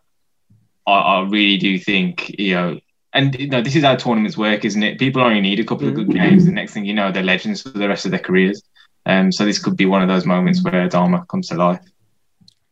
I, 0.86 0.92
I 0.92 1.20
really 1.22 1.56
do 1.58 1.78
think 1.78 2.38
you 2.38 2.54
know 2.54 2.80
and 3.14 3.38
you 3.38 3.48
know, 3.48 3.62
this 3.62 3.76
is 3.76 3.84
how 3.84 3.96
tournaments 3.96 4.36
work, 4.36 4.64
isn't 4.64 4.82
it? 4.82 4.98
People 4.98 5.22
only 5.22 5.40
need 5.40 5.60
a 5.60 5.64
couple 5.64 5.88
of 5.88 5.94
good 5.94 6.08
mm-hmm. 6.08 6.30
games. 6.30 6.44
The 6.44 6.52
next 6.52 6.74
thing 6.74 6.84
you 6.84 6.94
know, 6.94 7.10
they're 7.10 7.22
legends 7.22 7.62
for 7.62 7.70
the 7.70 7.88
rest 7.88 8.04
of 8.04 8.10
their 8.10 8.20
careers. 8.20 8.62
Um, 9.06 9.30
so 9.30 9.44
this 9.44 9.58
could 9.58 9.76
be 9.76 9.86
one 9.86 10.02
of 10.02 10.08
those 10.08 10.26
moments 10.26 10.62
where 10.62 10.88
Adama 10.88 11.26
comes 11.28 11.48
to 11.48 11.54
life. 11.54 11.80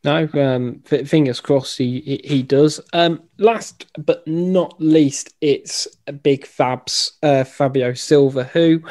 No, 0.04 0.28
um, 0.34 0.80
fingers 0.82 1.38
crossed 1.40 1.78
he 1.78 2.20
he 2.24 2.42
does. 2.42 2.80
Um, 2.92 3.22
last 3.38 3.86
but 4.04 4.26
not 4.26 4.74
least, 4.80 5.32
it's 5.40 5.86
a 6.08 6.12
Big 6.12 6.44
Fabs 6.44 7.12
uh, 7.22 7.44
Fabio 7.44 7.94
Silva, 7.94 8.44
who 8.44 8.82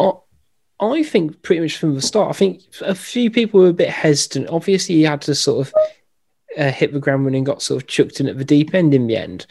I, 0.00 0.10
I 0.80 1.04
think 1.04 1.40
pretty 1.42 1.60
much 1.60 1.76
from 1.76 1.94
the 1.94 2.02
start, 2.02 2.30
I 2.30 2.32
think 2.32 2.62
a 2.80 2.96
few 2.96 3.30
people 3.30 3.60
were 3.60 3.68
a 3.68 3.72
bit 3.72 3.90
hesitant. 3.90 4.48
Obviously, 4.48 4.96
he 4.96 5.02
had 5.04 5.20
to 5.22 5.36
sort 5.36 5.68
of 5.68 5.74
uh, 6.58 6.72
hit 6.72 6.92
the 6.92 6.98
ground 6.98 7.24
running, 7.24 7.44
got 7.44 7.62
sort 7.62 7.80
of 7.80 7.88
chucked 7.88 8.18
in 8.18 8.26
at 8.26 8.38
the 8.38 8.44
deep 8.44 8.74
end 8.74 8.92
in 8.92 9.06
the 9.06 9.16
end. 9.16 9.46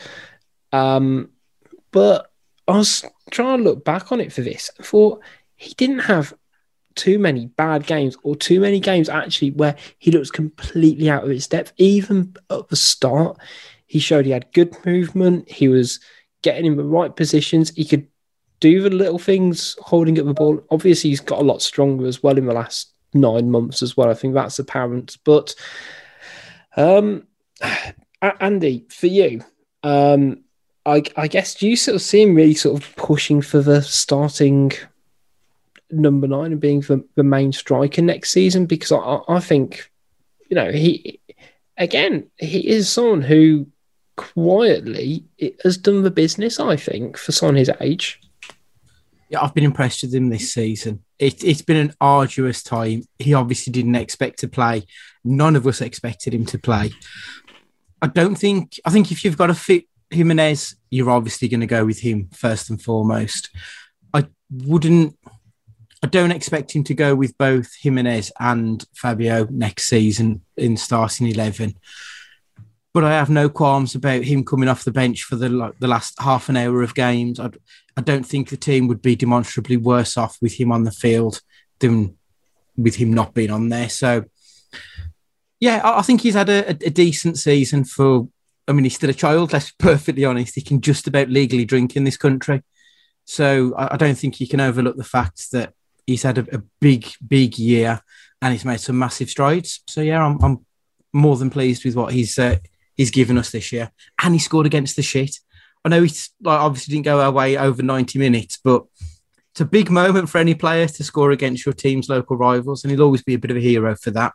Um, 0.76 1.30
but 1.92 2.32
I 2.68 2.78
was 2.78 3.06
trying 3.32 3.60
to 3.60 3.64
look 3.64 3.86
back 3.86 4.12
on 4.12 4.20
it 4.20 4.34
for 4.34 4.42
this. 4.42 4.70
I 4.78 4.84
thought 4.84 5.22
he 5.56 5.74
didn't 5.76 6.00
have 6.00 6.34
too 6.96 7.18
many 7.20 7.48
bad 7.48 7.86
games 7.86 8.18
or 8.24 8.36
too 8.36 8.60
many 8.60 8.80
games 8.80 9.10
actually 9.10 9.52
where 9.52 9.76
he 10.00 10.12
looks 10.12 10.32
completely 10.32 11.10
out 11.10 11.24
of 11.24 11.30
his 11.30 11.48
depth. 11.48 11.72
Even 11.78 12.36
at 12.50 12.68
the 12.68 12.76
start, 12.76 13.38
he 13.86 14.00
showed 14.00 14.26
he 14.26 14.32
had 14.32 14.52
good 14.54 14.76
movement. 14.86 15.50
He 15.50 15.70
was 15.70 16.00
getting 16.42 16.66
in 16.66 16.76
the 16.76 16.84
right 16.84 17.16
positions. 17.16 17.70
He 17.76 17.86
could 17.86 18.08
do 18.60 18.82
the 18.82 18.90
little 18.90 19.20
things, 19.20 19.78
holding 19.80 20.20
up 20.20 20.26
the 20.26 20.34
ball. 20.34 20.62
Obviously, 20.72 21.10
he's 21.10 21.22
got 21.22 21.40
a 21.40 21.44
lot 21.44 21.62
stronger 21.62 22.06
as 22.06 22.22
well 22.22 22.38
in 22.38 22.46
the 22.46 22.54
last 22.54 22.94
nine 23.14 23.50
months 23.50 23.82
as 23.82 23.96
well. 23.96 24.10
I 24.10 24.14
think 24.14 24.34
that's 24.34 24.60
apparent. 24.60 25.18
But 25.24 25.56
um, 26.76 27.28
Andy, 28.22 28.88
for 28.90 29.08
you, 29.08 29.42
um, 29.84 30.45
I, 30.86 31.04
I 31.18 31.28
guess 31.28 31.56
do 31.56 31.68
you 31.68 31.76
sort 31.76 31.96
of 31.96 32.02
see 32.02 32.22
him 32.22 32.36
really 32.36 32.54
sort 32.54 32.82
of 32.82 32.96
pushing 32.96 33.42
for 33.42 33.62
the 33.62 33.82
starting 33.82 34.72
number 35.90 36.28
nine 36.28 36.52
and 36.52 36.62
being 36.62 36.82
the, 36.82 37.04
the 37.16 37.24
main 37.24 37.52
striker 37.52 38.02
next 38.02 38.32
season? 38.32 38.66
Because 38.66 38.92
I, 38.92 39.20
I 39.28 39.40
think, 39.40 39.92
you 40.50 40.56
know, 40.56 40.72
he 40.72 41.20
again 41.78 42.30
he 42.38 42.68
is 42.68 42.90
someone 42.90 43.22
who 43.22 43.68
quietly 44.16 45.26
has 45.64 45.78
done 45.78 46.04
the 46.04 46.12
business. 46.12 46.60
I 46.60 46.76
think 46.76 47.18
for 47.18 47.32
someone 47.32 47.56
his 47.56 47.72
age. 47.82 48.20
Yeah, 49.30 49.42
I've 49.42 49.56
been 49.56 49.64
impressed 49.64 50.04
with 50.04 50.14
him 50.14 50.30
this 50.30 50.54
season. 50.54 51.04
It, 51.18 51.44
it's 51.44 51.64
been 51.64 51.78
an 51.78 51.94
arduous 52.00 52.62
time. 52.62 53.04
He 53.18 53.34
obviously 53.34 53.74
didn't 53.74 53.96
expect 53.96 54.40
to 54.40 54.48
play. 54.48 54.86
None 55.24 55.56
of 55.56 55.66
us 55.66 55.82
expected 55.82 56.34
him 56.34 56.46
to 56.46 56.60
play. 56.60 56.92
I 58.04 58.08
don't 58.08 58.36
think. 58.36 58.80
I 58.86 58.92
think 58.92 59.12
if 59.12 59.26
you've 59.26 59.38
got 59.38 59.50
a 59.50 59.56
fit 59.56 59.86
Jimenez, 60.16 60.76
you're 60.90 61.12
obviously 61.12 61.48
going 61.48 61.62
to 61.62 61.68
go 61.68 61.86
with 61.86 62.00
him 62.00 62.30
first 62.34 62.70
and 62.70 62.82
foremost. 62.82 63.50
I 64.14 64.26
wouldn't. 64.50 65.18
I 66.04 66.08
don't 66.08 66.32
expect 66.32 66.72
him 66.72 66.84
to 66.86 66.94
go 66.94 67.16
with 67.16 67.38
both 67.38 67.74
Jimenez 67.82 68.32
and 68.40 68.86
Fabio 68.94 69.48
next 69.50 69.86
season 69.86 70.42
in 70.56 70.78
starting 70.78 71.28
eleven. 71.28 71.76
But 72.94 73.04
I 73.04 73.12
have 73.12 73.30
no 73.30 73.50
qualms 73.50 73.94
about 73.96 74.24
him 74.24 74.46
coming 74.46 74.70
off 74.70 74.86
the 74.86 74.92
bench 74.92 75.24
for 75.24 75.36
the 75.36 75.50
like, 75.50 75.78
the 75.80 75.88
last 75.88 76.20
half 76.22 76.48
an 76.48 76.58
hour 76.58 76.82
of 76.82 76.96
games. 76.96 77.40
I, 77.40 77.50
I 77.98 78.02
don't 78.02 78.26
think 78.26 78.50
the 78.50 78.58
team 78.58 78.88
would 78.88 79.02
be 79.02 79.16
demonstrably 79.16 79.78
worse 79.78 80.16
off 80.16 80.38
with 80.42 80.54
him 80.54 80.72
on 80.72 80.84
the 80.84 80.92
field 80.92 81.42
than 81.80 82.18
with 82.78 82.96
him 82.96 83.14
not 83.14 83.34
being 83.34 83.52
on 83.52 83.70
there. 83.70 83.90
So, 83.90 84.26
yeah, 85.60 85.82
I, 85.84 86.00
I 86.00 86.02
think 86.04 86.22
he's 86.22 86.36
had 86.36 86.50
a, 86.50 86.70
a 86.70 86.90
decent 86.90 87.38
season 87.38 87.84
for 87.84 88.30
I 88.68 88.72
mean, 88.72 88.84
he's 88.84 88.96
still 88.96 89.10
a 89.10 89.14
child. 89.14 89.54
Let's 89.54 89.72
be 89.72 89.76
perfectly 89.80 90.26
honest. 90.26 90.56
He 90.56 90.62
can 90.62 90.82
just 90.82 91.08
about 91.08 91.30
legally 91.30 91.66
drink 91.66 91.96
in 91.96 92.04
this 92.04 92.18
country, 92.18 92.64
so 93.26 93.74
I, 93.78 93.98
don't 93.98 94.18
think 94.18 94.40
you 94.40 94.48
can 94.48 94.60
overlook 94.60 94.98
the 94.98 95.04
fact 95.04 95.52
that 95.52 95.74
he's 96.06 96.24
had 96.24 96.38
a, 96.38 96.56
a, 96.56 96.62
big, 96.80 97.08
big 97.28 97.58
year 97.58 98.02
and 98.42 98.54
he's 98.54 98.66
made 98.66 98.80
some 98.80 99.00
massive 99.00 99.30
strides. 99.30 99.82
So 99.88 100.02
yeah, 100.02 100.24
I'm, 100.24 100.42
I'm 100.44 100.66
more 101.14 101.36
than 101.36 101.50
pleased 101.50 101.86
with 101.86 101.96
what 101.96 102.14
he's 102.14 102.38
uh, 102.38 102.58
he's 102.96 103.12
given 103.12 103.38
us 103.38 103.52
this 103.52 103.72
year, 103.72 103.92
and 104.22 104.34
he 104.34 104.40
scored 104.40 104.66
against 104.66 104.96
the 104.96 105.02
shit. 105.02 105.40
I 105.84 105.90
know 105.90 106.02
he's 106.02 106.32
like 106.42 106.60
obviously 106.60 106.94
didn't 106.94 107.06
go 107.06 107.22
away 107.22 107.58
over 107.58 107.82
90 107.82 108.20
minutes, 108.20 108.60
but 108.64 108.86
it's 109.52 109.62
a 109.62 109.66
big 109.66 109.90
moment 109.90 110.30
for 110.30 110.38
any 110.38 110.54
player 110.54 110.88
to 110.88 111.04
score 111.04 111.32
against 111.32 111.66
your 111.66 111.74
team's 111.74 112.10
local 112.10 112.38
rivals, 112.38 112.84
and 112.84 112.92
he'll 112.92 113.04
always 113.04 113.24
be 113.24 113.36
a 113.36 113.40
bit 113.40 113.52
of 113.52 113.58
a 113.58 113.62
hero 113.62 113.96
for 113.96 114.12
that. 114.12 114.34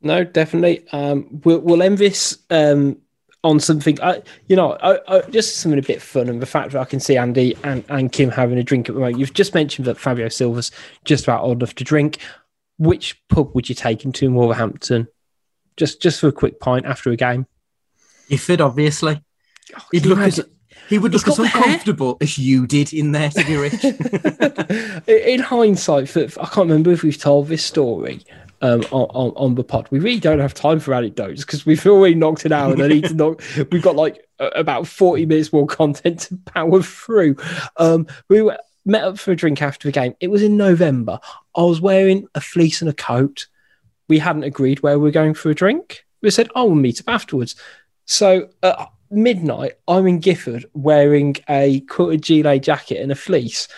No, 0.00 0.22
definitely. 0.22 0.86
Um, 0.92 1.40
we'll, 1.44 1.60
we'll 1.60 1.82
end 1.82 1.98
this 1.98 2.38
um, 2.50 2.98
on 3.44 3.60
something. 3.60 4.00
I, 4.02 4.22
you 4.48 4.56
know, 4.56 4.72
I, 4.82 4.98
I, 5.06 5.20
just 5.30 5.58
something 5.58 5.78
a 5.78 5.82
bit 5.82 6.02
fun, 6.02 6.28
and 6.28 6.42
the 6.42 6.46
fact 6.46 6.72
that 6.72 6.80
I 6.80 6.84
can 6.84 6.98
see 6.98 7.16
Andy 7.16 7.56
and, 7.62 7.84
and 7.88 8.10
Kim 8.10 8.30
having 8.30 8.58
a 8.58 8.64
drink 8.64 8.88
at 8.88 8.94
the 8.94 9.00
moment. 9.00 9.18
You've 9.18 9.34
just 9.34 9.54
mentioned 9.54 9.86
that 9.86 9.98
Fabio 9.98 10.28
Silva's 10.28 10.70
just 11.04 11.24
about 11.24 11.44
old 11.44 11.58
enough 11.58 11.74
to 11.76 11.84
drink. 11.84 12.18
Which 12.78 13.22
pub 13.28 13.54
would 13.54 13.68
you 13.68 13.74
take 13.74 14.04
him 14.04 14.10
to 14.12 14.26
in 14.26 14.34
Wolverhampton? 14.34 15.06
Just 15.76 16.02
just 16.02 16.20
for 16.20 16.28
a 16.28 16.32
quick 16.32 16.58
pint 16.58 16.86
after 16.86 17.10
a 17.10 17.16
game. 17.16 17.46
Giffard, 18.28 18.60
obviously. 18.60 19.22
Oh, 19.76 19.82
He'd 19.92 20.06
look 20.06 20.18
as, 20.18 20.40
he 20.88 20.98
would 20.98 21.12
look 21.12 21.28
as 21.28 21.38
uncomfortable 21.38 22.16
as 22.20 22.38
you 22.38 22.66
did 22.66 22.92
in 22.92 23.12
there, 23.12 23.30
to 23.30 23.44
be 23.44 23.56
rich. 25.04 25.04
in 25.06 25.40
hindsight, 25.40 26.08
for, 26.08 26.22
I 26.22 26.46
can't 26.46 26.68
remember 26.68 26.90
if 26.90 27.02
we've 27.02 27.18
told 27.18 27.48
this 27.48 27.64
story 27.64 28.24
um, 28.62 28.82
on, 28.90 29.32
on, 29.36 29.54
the 29.54 29.64
pod. 29.64 29.88
We 29.90 29.98
really 29.98 30.20
don't 30.20 30.38
have 30.38 30.54
time 30.54 30.80
for 30.80 30.94
anecdotes 30.94 31.44
because 31.44 31.66
we've 31.66 31.86
already 31.86 32.14
knocked 32.14 32.46
it 32.46 32.52
out 32.52 32.72
and 32.72 32.82
I 32.82 32.88
need 32.88 33.04
to 33.04 33.14
knock. 33.14 33.42
We've 33.70 33.82
got 33.82 33.96
like 33.96 34.26
about 34.38 34.86
40 34.86 35.26
minutes 35.26 35.52
more 35.52 35.66
content 35.66 36.20
to 36.20 36.36
power 36.46 36.82
through. 36.82 37.36
Um, 37.76 38.06
we 38.28 38.42
were, 38.42 38.58
met 38.84 39.04
up 39.04 39.18
for 39.18 39.32
a 39.32 39.36
drink 39.36 39.62
after 39.62 39.88
the 39.88 39.92
game. 39.92 40.14
It 40.20 40.28
was 40.28 40.42
in 40.42 40.56
November. 40.56 41.18
I 41.56 41.62
was 41.62 41.80
wearing 41.80 42.26
a 42.34 42.40
fleece 42.40 42.80
and 42.80 42.90
a 42.90 42.94
coat. 42.94 43.46
We 44.08 44.18
hadn't 44.18 44.44
agreed 44.44 44.82
where 44.82 44.98
we 44.98 45.04
were 45.04 45.10
going 45.10 45.34
for 45.34 45.50
a 45.50 45.54
drink. 45.54 46.04
We 46.22 46.30
said, 46.30 46.50
oh, 46.54 46.66
we'll 46.66 46.74
meet 46.74 47.00
up 47.00 47.08
afterwards. 47.08 47.54
So 48.04 48.50
at 48.62 48.90
midnight, 49.10 49.74
I'm 49.88 50.06
in 50.06 50.20
Giffard 50.20 50.64
wearing 50.74 51.36
a 51.48 51.80
quilted 51.80 52.22
gilet 52.22 52.62
jacket 52.62 53.00
and 53.00 53.12
a 53.12 53.14
fleece. 53.14 53.68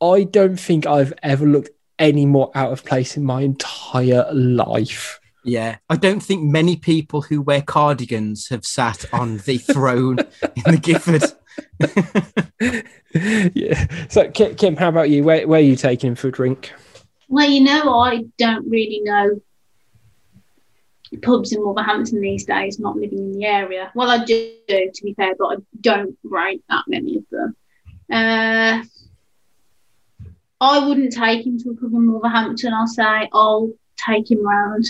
I 0.00 0.24
don't 0.24 0.58
think 0.58 0.86
I've 0.86 1.12
ever 1.22 1.46
looked 1.46 1.70
any 1.98 2.26
more 2.26 2.50
out 2.54 2.72
of 2.72 2.84
place 2.84 3.16
in 3.16 3.24
my 3.24 3.42
entire 3.42 4.26
life. 4.32 5.20
Yeah, 5.44 5.76
I 5.88 5.96
don't 5.96 6.20
think 6.20 6.42
many 6.42 6.76
people 6.76 7.22
who 7.22 7.40
wear 7.40 7.62
cardigans 7.62 8.48
have 8.48 8.66
sat 8.66 9.04
on 9.12 9.38
the 9.38 9.58
throne 9.72 10.18
in 10.18 10.64
the 10.66 10.78
Giffard. 10.78 11.34
yeah. 13.54 13.86
So, 14.08 14.28
Kim, 14.30 14.76
how 14.76 14.88
about 14.88 15.08
you? 15.08 15.22
Where, 15.22 15.46
where 15.46 15.60
are 15.60 15.62
you 15.62 15.76
taking 15.76 16.08
him 16.08 16.14
for 16.16 16.28
a 16.28 16.32
drink? 16.32 16.72
Well, 17.28 17.48
you 17.48 17.60
know, 17.60 18.00
I 18.00 18.24
don't 18.38 18.68
really 18.68 19.00
know 19.02 19.40
pubs 21.22 21.52
in 21.52 21.60
Wolverhampton 21.60 22.20
these 22.20 22.44
days, 22.44 22.78
not 22.78 22.96
living 22.96 23.18
in 23.18 23.32
the 23.32 23.44
area. 23.44 23.90
Well, 23.94 24.10
I 24.10 24.24
do, 24.24 24.52
to 24.68 25.02
be 25.02 25.14
fair, 25.14 25.34
but 25.38 25.46
I 25.46 25.56
don't 25.80 26.16
rate 26.24 26.64
that 26.68 26.84
many 26.88 27.16
of 27.16 27.24
them. 27.30 27.56
Uh, 28.10 28.82
I 30.60 30.86
wouldn't 30.86 31.12
take 31.12 31.46
him 31.46 31.58
to 31.58 31.70
a 31.70 31.74
pub 31.74 31.92
in 31.92 32.10
Wolverhampton. 32.10 32.72
I'll 32.72 32.86
say 32.86 33.28
I'll 33.32 33.72
take 33.96 34.30
him 34.30 34.46
round 34.46 34.86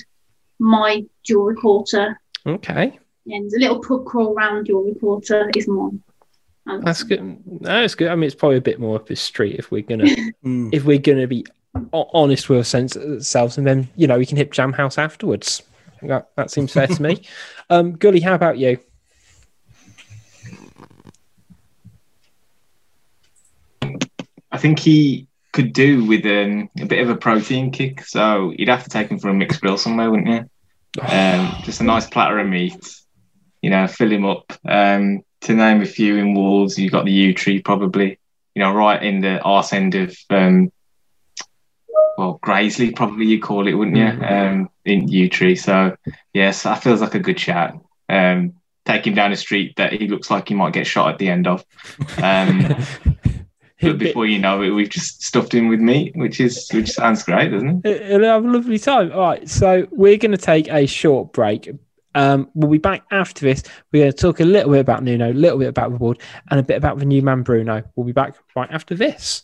my 0.59 1.05
jewelry 1.25 1.57
quarter. 1.57 2.21
Okay. 2.47 2.99
And 3.27 3.53
a 3.53 3.59
little 3.59 3.81
pub 3.81 4.05
crawl 4.05 4.35
round 4.35 4.67
jewelry 4.67 4.95
quarter 4.95 5.51
is 5.57 5.67
mine. 5.67 6.03
That's 6.67 7.03
good. 7.03 7.39
That's 7.61 7.95
good. 7.95 8.09
I 8.09 8.15
mean, 8.15 8.25
it's 8.25 8.35
probably 8.35 8.59
a 8.59 8.63
bit 8.63 8.81
more 8.81 8.97
up 8.97 9.09
his 9.09 9.21
street 9.21 9.57
if 9.57 9.71
we're 9.71 9.83
gonna 9.83 10.09
hmm. 10.43 10.71
if 10.73 10.85
we're 10.85 10.99
gonna 10.99 11.27
be 11.27 11.47
honest 11.93 12.49
with 12.49 12.59
ourselves, 12.59 13.59
and 13.59 13.67
then 13.67 13.89
you 13.97 14.07
know 14.07 14.19
we 14.19 14.27
can 14.27 14.37
hit 14.37 14.53
Jam 14.53 14.73
House 14.73 14.99
afterwards. 14.99 15.63
That 16.03 16.29
that 16.37 16.51
seems 16.51 16.73
fair 16.73 16.87
to 16.87 17.03
me. 17.03 17.23
Um, 17.69 17.97
Gully, 17.97 18.21
how 18.21 18.35
about 18.35 18.59
you? 18.59 18.79
I 24.53 24.59
think 24.59 24.79
he 24.79 25.27
could 25.57 25.73
do 25.73 26.05
with 26.05 26.27
um, 26.27 26.69
a 26.79 26.85
bit 26.85 27.03
of 27.03 27.09
a 27.09 27.17
protein 27.17 27.71
kick. 27.71 28.05
So 28.05 28.53
you'd 28.57 28.69
have 28.69 28.85
to 28.85 28.91
take 28.91 29.09
him 29.09 29.19
for 29.19 29.31
a 29.31 29.35
mixed 29.35 29.63
grill 29.63 29.79
somewhere, 29.79 30.11
wouldn't 30.11 30.29
you? 30.29 31.01
Um, 31.03 31.57
just 31.65 31.81
a 31.81 31.85
nice 31.85 32.07
platter 32.07 32.39
of 32.39 32.47
meat. 32.47 32.77
You 33.63 33.71
know, 33.71 33.87
fill 33.87 34.13
him 34.13 34.27
up. 34.27 34.53
Um, 34.69 35.23
to 35.41 35.55
name 35.55 35.81
a 35.81 35.87
few 35.87 36.17
in 36.17 36.35
Wolves, 36.35 36.79
you've 36.79 36.93
got 36.93 37.07
the 37.07 37.13
yew 37.13 37.33
tree 37.33 37.63
probably. 37.63 38.19
You 38.55 38.63
know, 38.63 38.73
right 38.73 39.03
in 39.03 39.23
the 39.23 39.41
arse 39.41 39.73
end 39.73 39.95
of 39.95 40.15
um, 40.29 40.71
well, 42.19 42.39
Graiseley 42.43 42.95
probably 42.95 43.27
you 43.27 43.41
call 43.41 43.67
it, 43.67 43.75
wouldn't 43.75 43.97
you? 43.97 44.05
Mm-hmm. 44.05 44.61
Um, 44.61 44.71
in 44.85 45.09
yew 45.09 45.31
tree. 45.31 45.57
So 45.57 45.97
yes, 46.35 46.65
that 46.65 46.83
feels 46.83 47.01
like 47.01 47.15
a 47.15 47.19
good 47.19 47.39
chat. 47.39 47.75
Um, 48.11 48.55
take 48.85 49.07
him 49.07 49.15
down 49.15 49.33
a 49.33 49.37
street 49.37 49.77
that 49.77 49.95
he 49.95 50.07
looks 50.07 50.31
like 50.31 50.49
he 50.49 50.55
might 50.55 50.75
get 50.75 50.87
shot 50.87 51.11
at 51.11 51.19
the 51.19 51.29
end 51.29 51.47
of. 51.47 51.65
Um, 52.23 52.77
but 53.81 53.99
before 53.99 54.27
you 54.27 54.39
know 54.39 54.63
it, 54.63 54.71
we've 54.71 54.89
just 54.89 55.23
stuffed 55.23 55.55
him 55.55 55.69
with 55.69 55.81
meat, 55.81 56.17
which 56.17 56.41
is 56.41 56.69
which 56.73 56.91
sounds 56.91 57.23
great, 57.23 57.51
doesn't 57.51 57.85
it? 57.85 58.03
It'll 58.03 58.27
have 58.27 58.45
a 58.45 58.49
lovely 58.49 58.79
time. 58.79 59.13
All 59.13 59.21
right, 59.21 59.49
so 59.49 59.87
we're 59.91 60.17
going 60.17 60.33
to 60.33 60.39
take 60.39 60.69
a 60.69 60.87
short 60.87 61.33
break. 61.33 61.71
Um, 62.15 62.51
we'll 62.55 62.71
be 62.71 62.79
back 62.79 63.05
after 63.11 63.45
this. 63.45 63.63
We're 63.93 64.05
going 64.05 64.13
to 64.13 64.19
talk 64.19 64.41
a 64.41 64.45
little 64.45 64.73
bit 64.73 64.81
about 64.81 65.03
Nuno, 65.03 65.31
a 65.31 65.35
little 65.35 65.59
bit 65.59 65.69
about 65.69 65.93
the 65.93 65.99
board, 65.99 66.21
and 66.51 66.59
a 66.59 66.63
bit 66.63 66.79
about 66.79 66.99
the 66.99 67.05
new 67.05 67.21
man 67.21 67.43
Bruno. 67.43 67.83
We'll 67.95 68.07
be 68.07 68.13
back 68.13 68.37
right 68.55 68.71
after 68.71 68.95
this. 68.95 69.43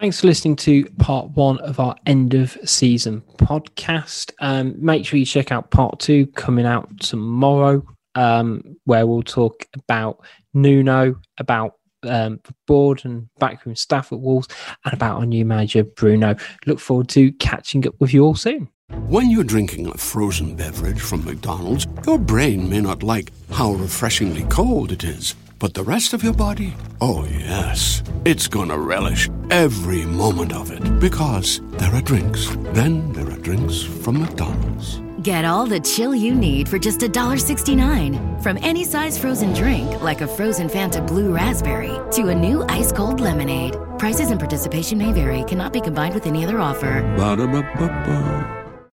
Thanks 0.00 0.20
for 0.20 0.26
listening 0.26 0.56
to 0.56 0.86
part 0.98 1.30
one 1.30 1.60
of 1.60 1.78
our 1.78 1.94
end 2.06 2.34
of 2.34 2.58
season 2.64 3.22
podcast. 3.36 4.32
Um, 4.40 4.74
make 4.84 5.06
sure 5.06 5.16
you 5.16 5.24
check 5.24 5.52
out 5.52 5.70
part 5.70 6.00
two 6.00 6.26
coming 6.26 6.66
out 6.66 6.98
tomorrow, 6.98 7.86
um, 8.16 8.76
where 8.82 9.06
we'll 9.06 9.22
talk 9.22 9.64
about 9.74 10.24
Nuno, 10.54 11.20
about 11.38 11.76
um, 12.04 12.40
board 12.66 13.04
and 13.04 13.28
backroom 13.38 13.76
staff 13.76 14.12
at 14.12 14.20
Wolves 14.20 14.48
and 14.84 14.94
about 14.94 15.18
our 15.18 15.26
new 15.26 15.44
manager, 15.44 15.84
Bruno. 15.84 16.36
Look 16.66 16.80
forward 16.80 17.08
to 17.10 17.32
catching 17.32 17.86
up 17.86 17.94
with 17.98 18.12
you 18.12 18.24
all 18.24 18.34
soon. 18.34 18.68
When 19.08 19.30
you're 19.30 19.44
drinking 19.44 19.86
a 19.86 19.94
frozen 19.96 20.54
beverage 20.54 21.00
from 21.00 21.24
McDonald's, 21.24 21.86
your 22.06 22.18
brain 22.18 22.68
may 22.68 22.80
not 22.80 23.02
like 23.02 23.32
how 23.50 23.72
refreshingly 23.72 24.42
cold 24.44 24.92
it 24.92 25.02
is, 25.02 25.34
but 25.58 25.72
the 25.74 25.82
rest 25.82 26.12
of 26.12 26.22
your 26.22 26.34
body, 26.34 26.74
oh 27.00 27.24
yes, 27.24 28.02
it's 28.24 28.48
gonna 28.48 28.76
relish 28.76 29.30
every 29.50 30.04
moment 30.04 30.52
of 30.52 30.70
it 30.70 31.00
because 31.00 31.60
there 31.78 31.94
are 31.94 32.02
drinks. 32.02 32.48
Then 32.72 33.12
there 33.12 33.30
are 33.30 33.38
drinks 33.38 33.82
from 33.82 34.20
McDonald's. 34.20 35.00
Get 35.22 35.44
all 35.44 35.66
the 35.66 35.78
chill 35.78 36.16
you 36.16 36.34
need 36.34 36.68
for 36.68 36.80
just 36.80 36.98
$1.69. 36.98 38.42
From 38.42 38.58
any 38.60 38.82
size 38.82 39.16
frozen 39.16 39.52
drink, 39.52 40.02
like 40.02 40.20
a 40.20 40.26
frozen 40.26 40.68
Fanta 40.68 41.06
Blue 41.06 41.32
Raspberry, 41.32 41.96
to 42.12 42.28
a 42.28 42.34
new 42.34 42.64
ice 42.64 42.90
cold 42.90 43.20
lemonade. 43.20 43.76
Prices 43.98 44.32
and 44.32 44.40
participation 44.40 44.98
may 44.98 45.12
vary, 45.12 45.44
cannot 45.44 45.72
be 45.72 45.80
combined 45.80 46.14
with 46.14 46.26
any 46.26 46.42
other 46.42 46.58
offer. 46.58 47.02
Ba-da-ba-ba-ba. 47.16 48.61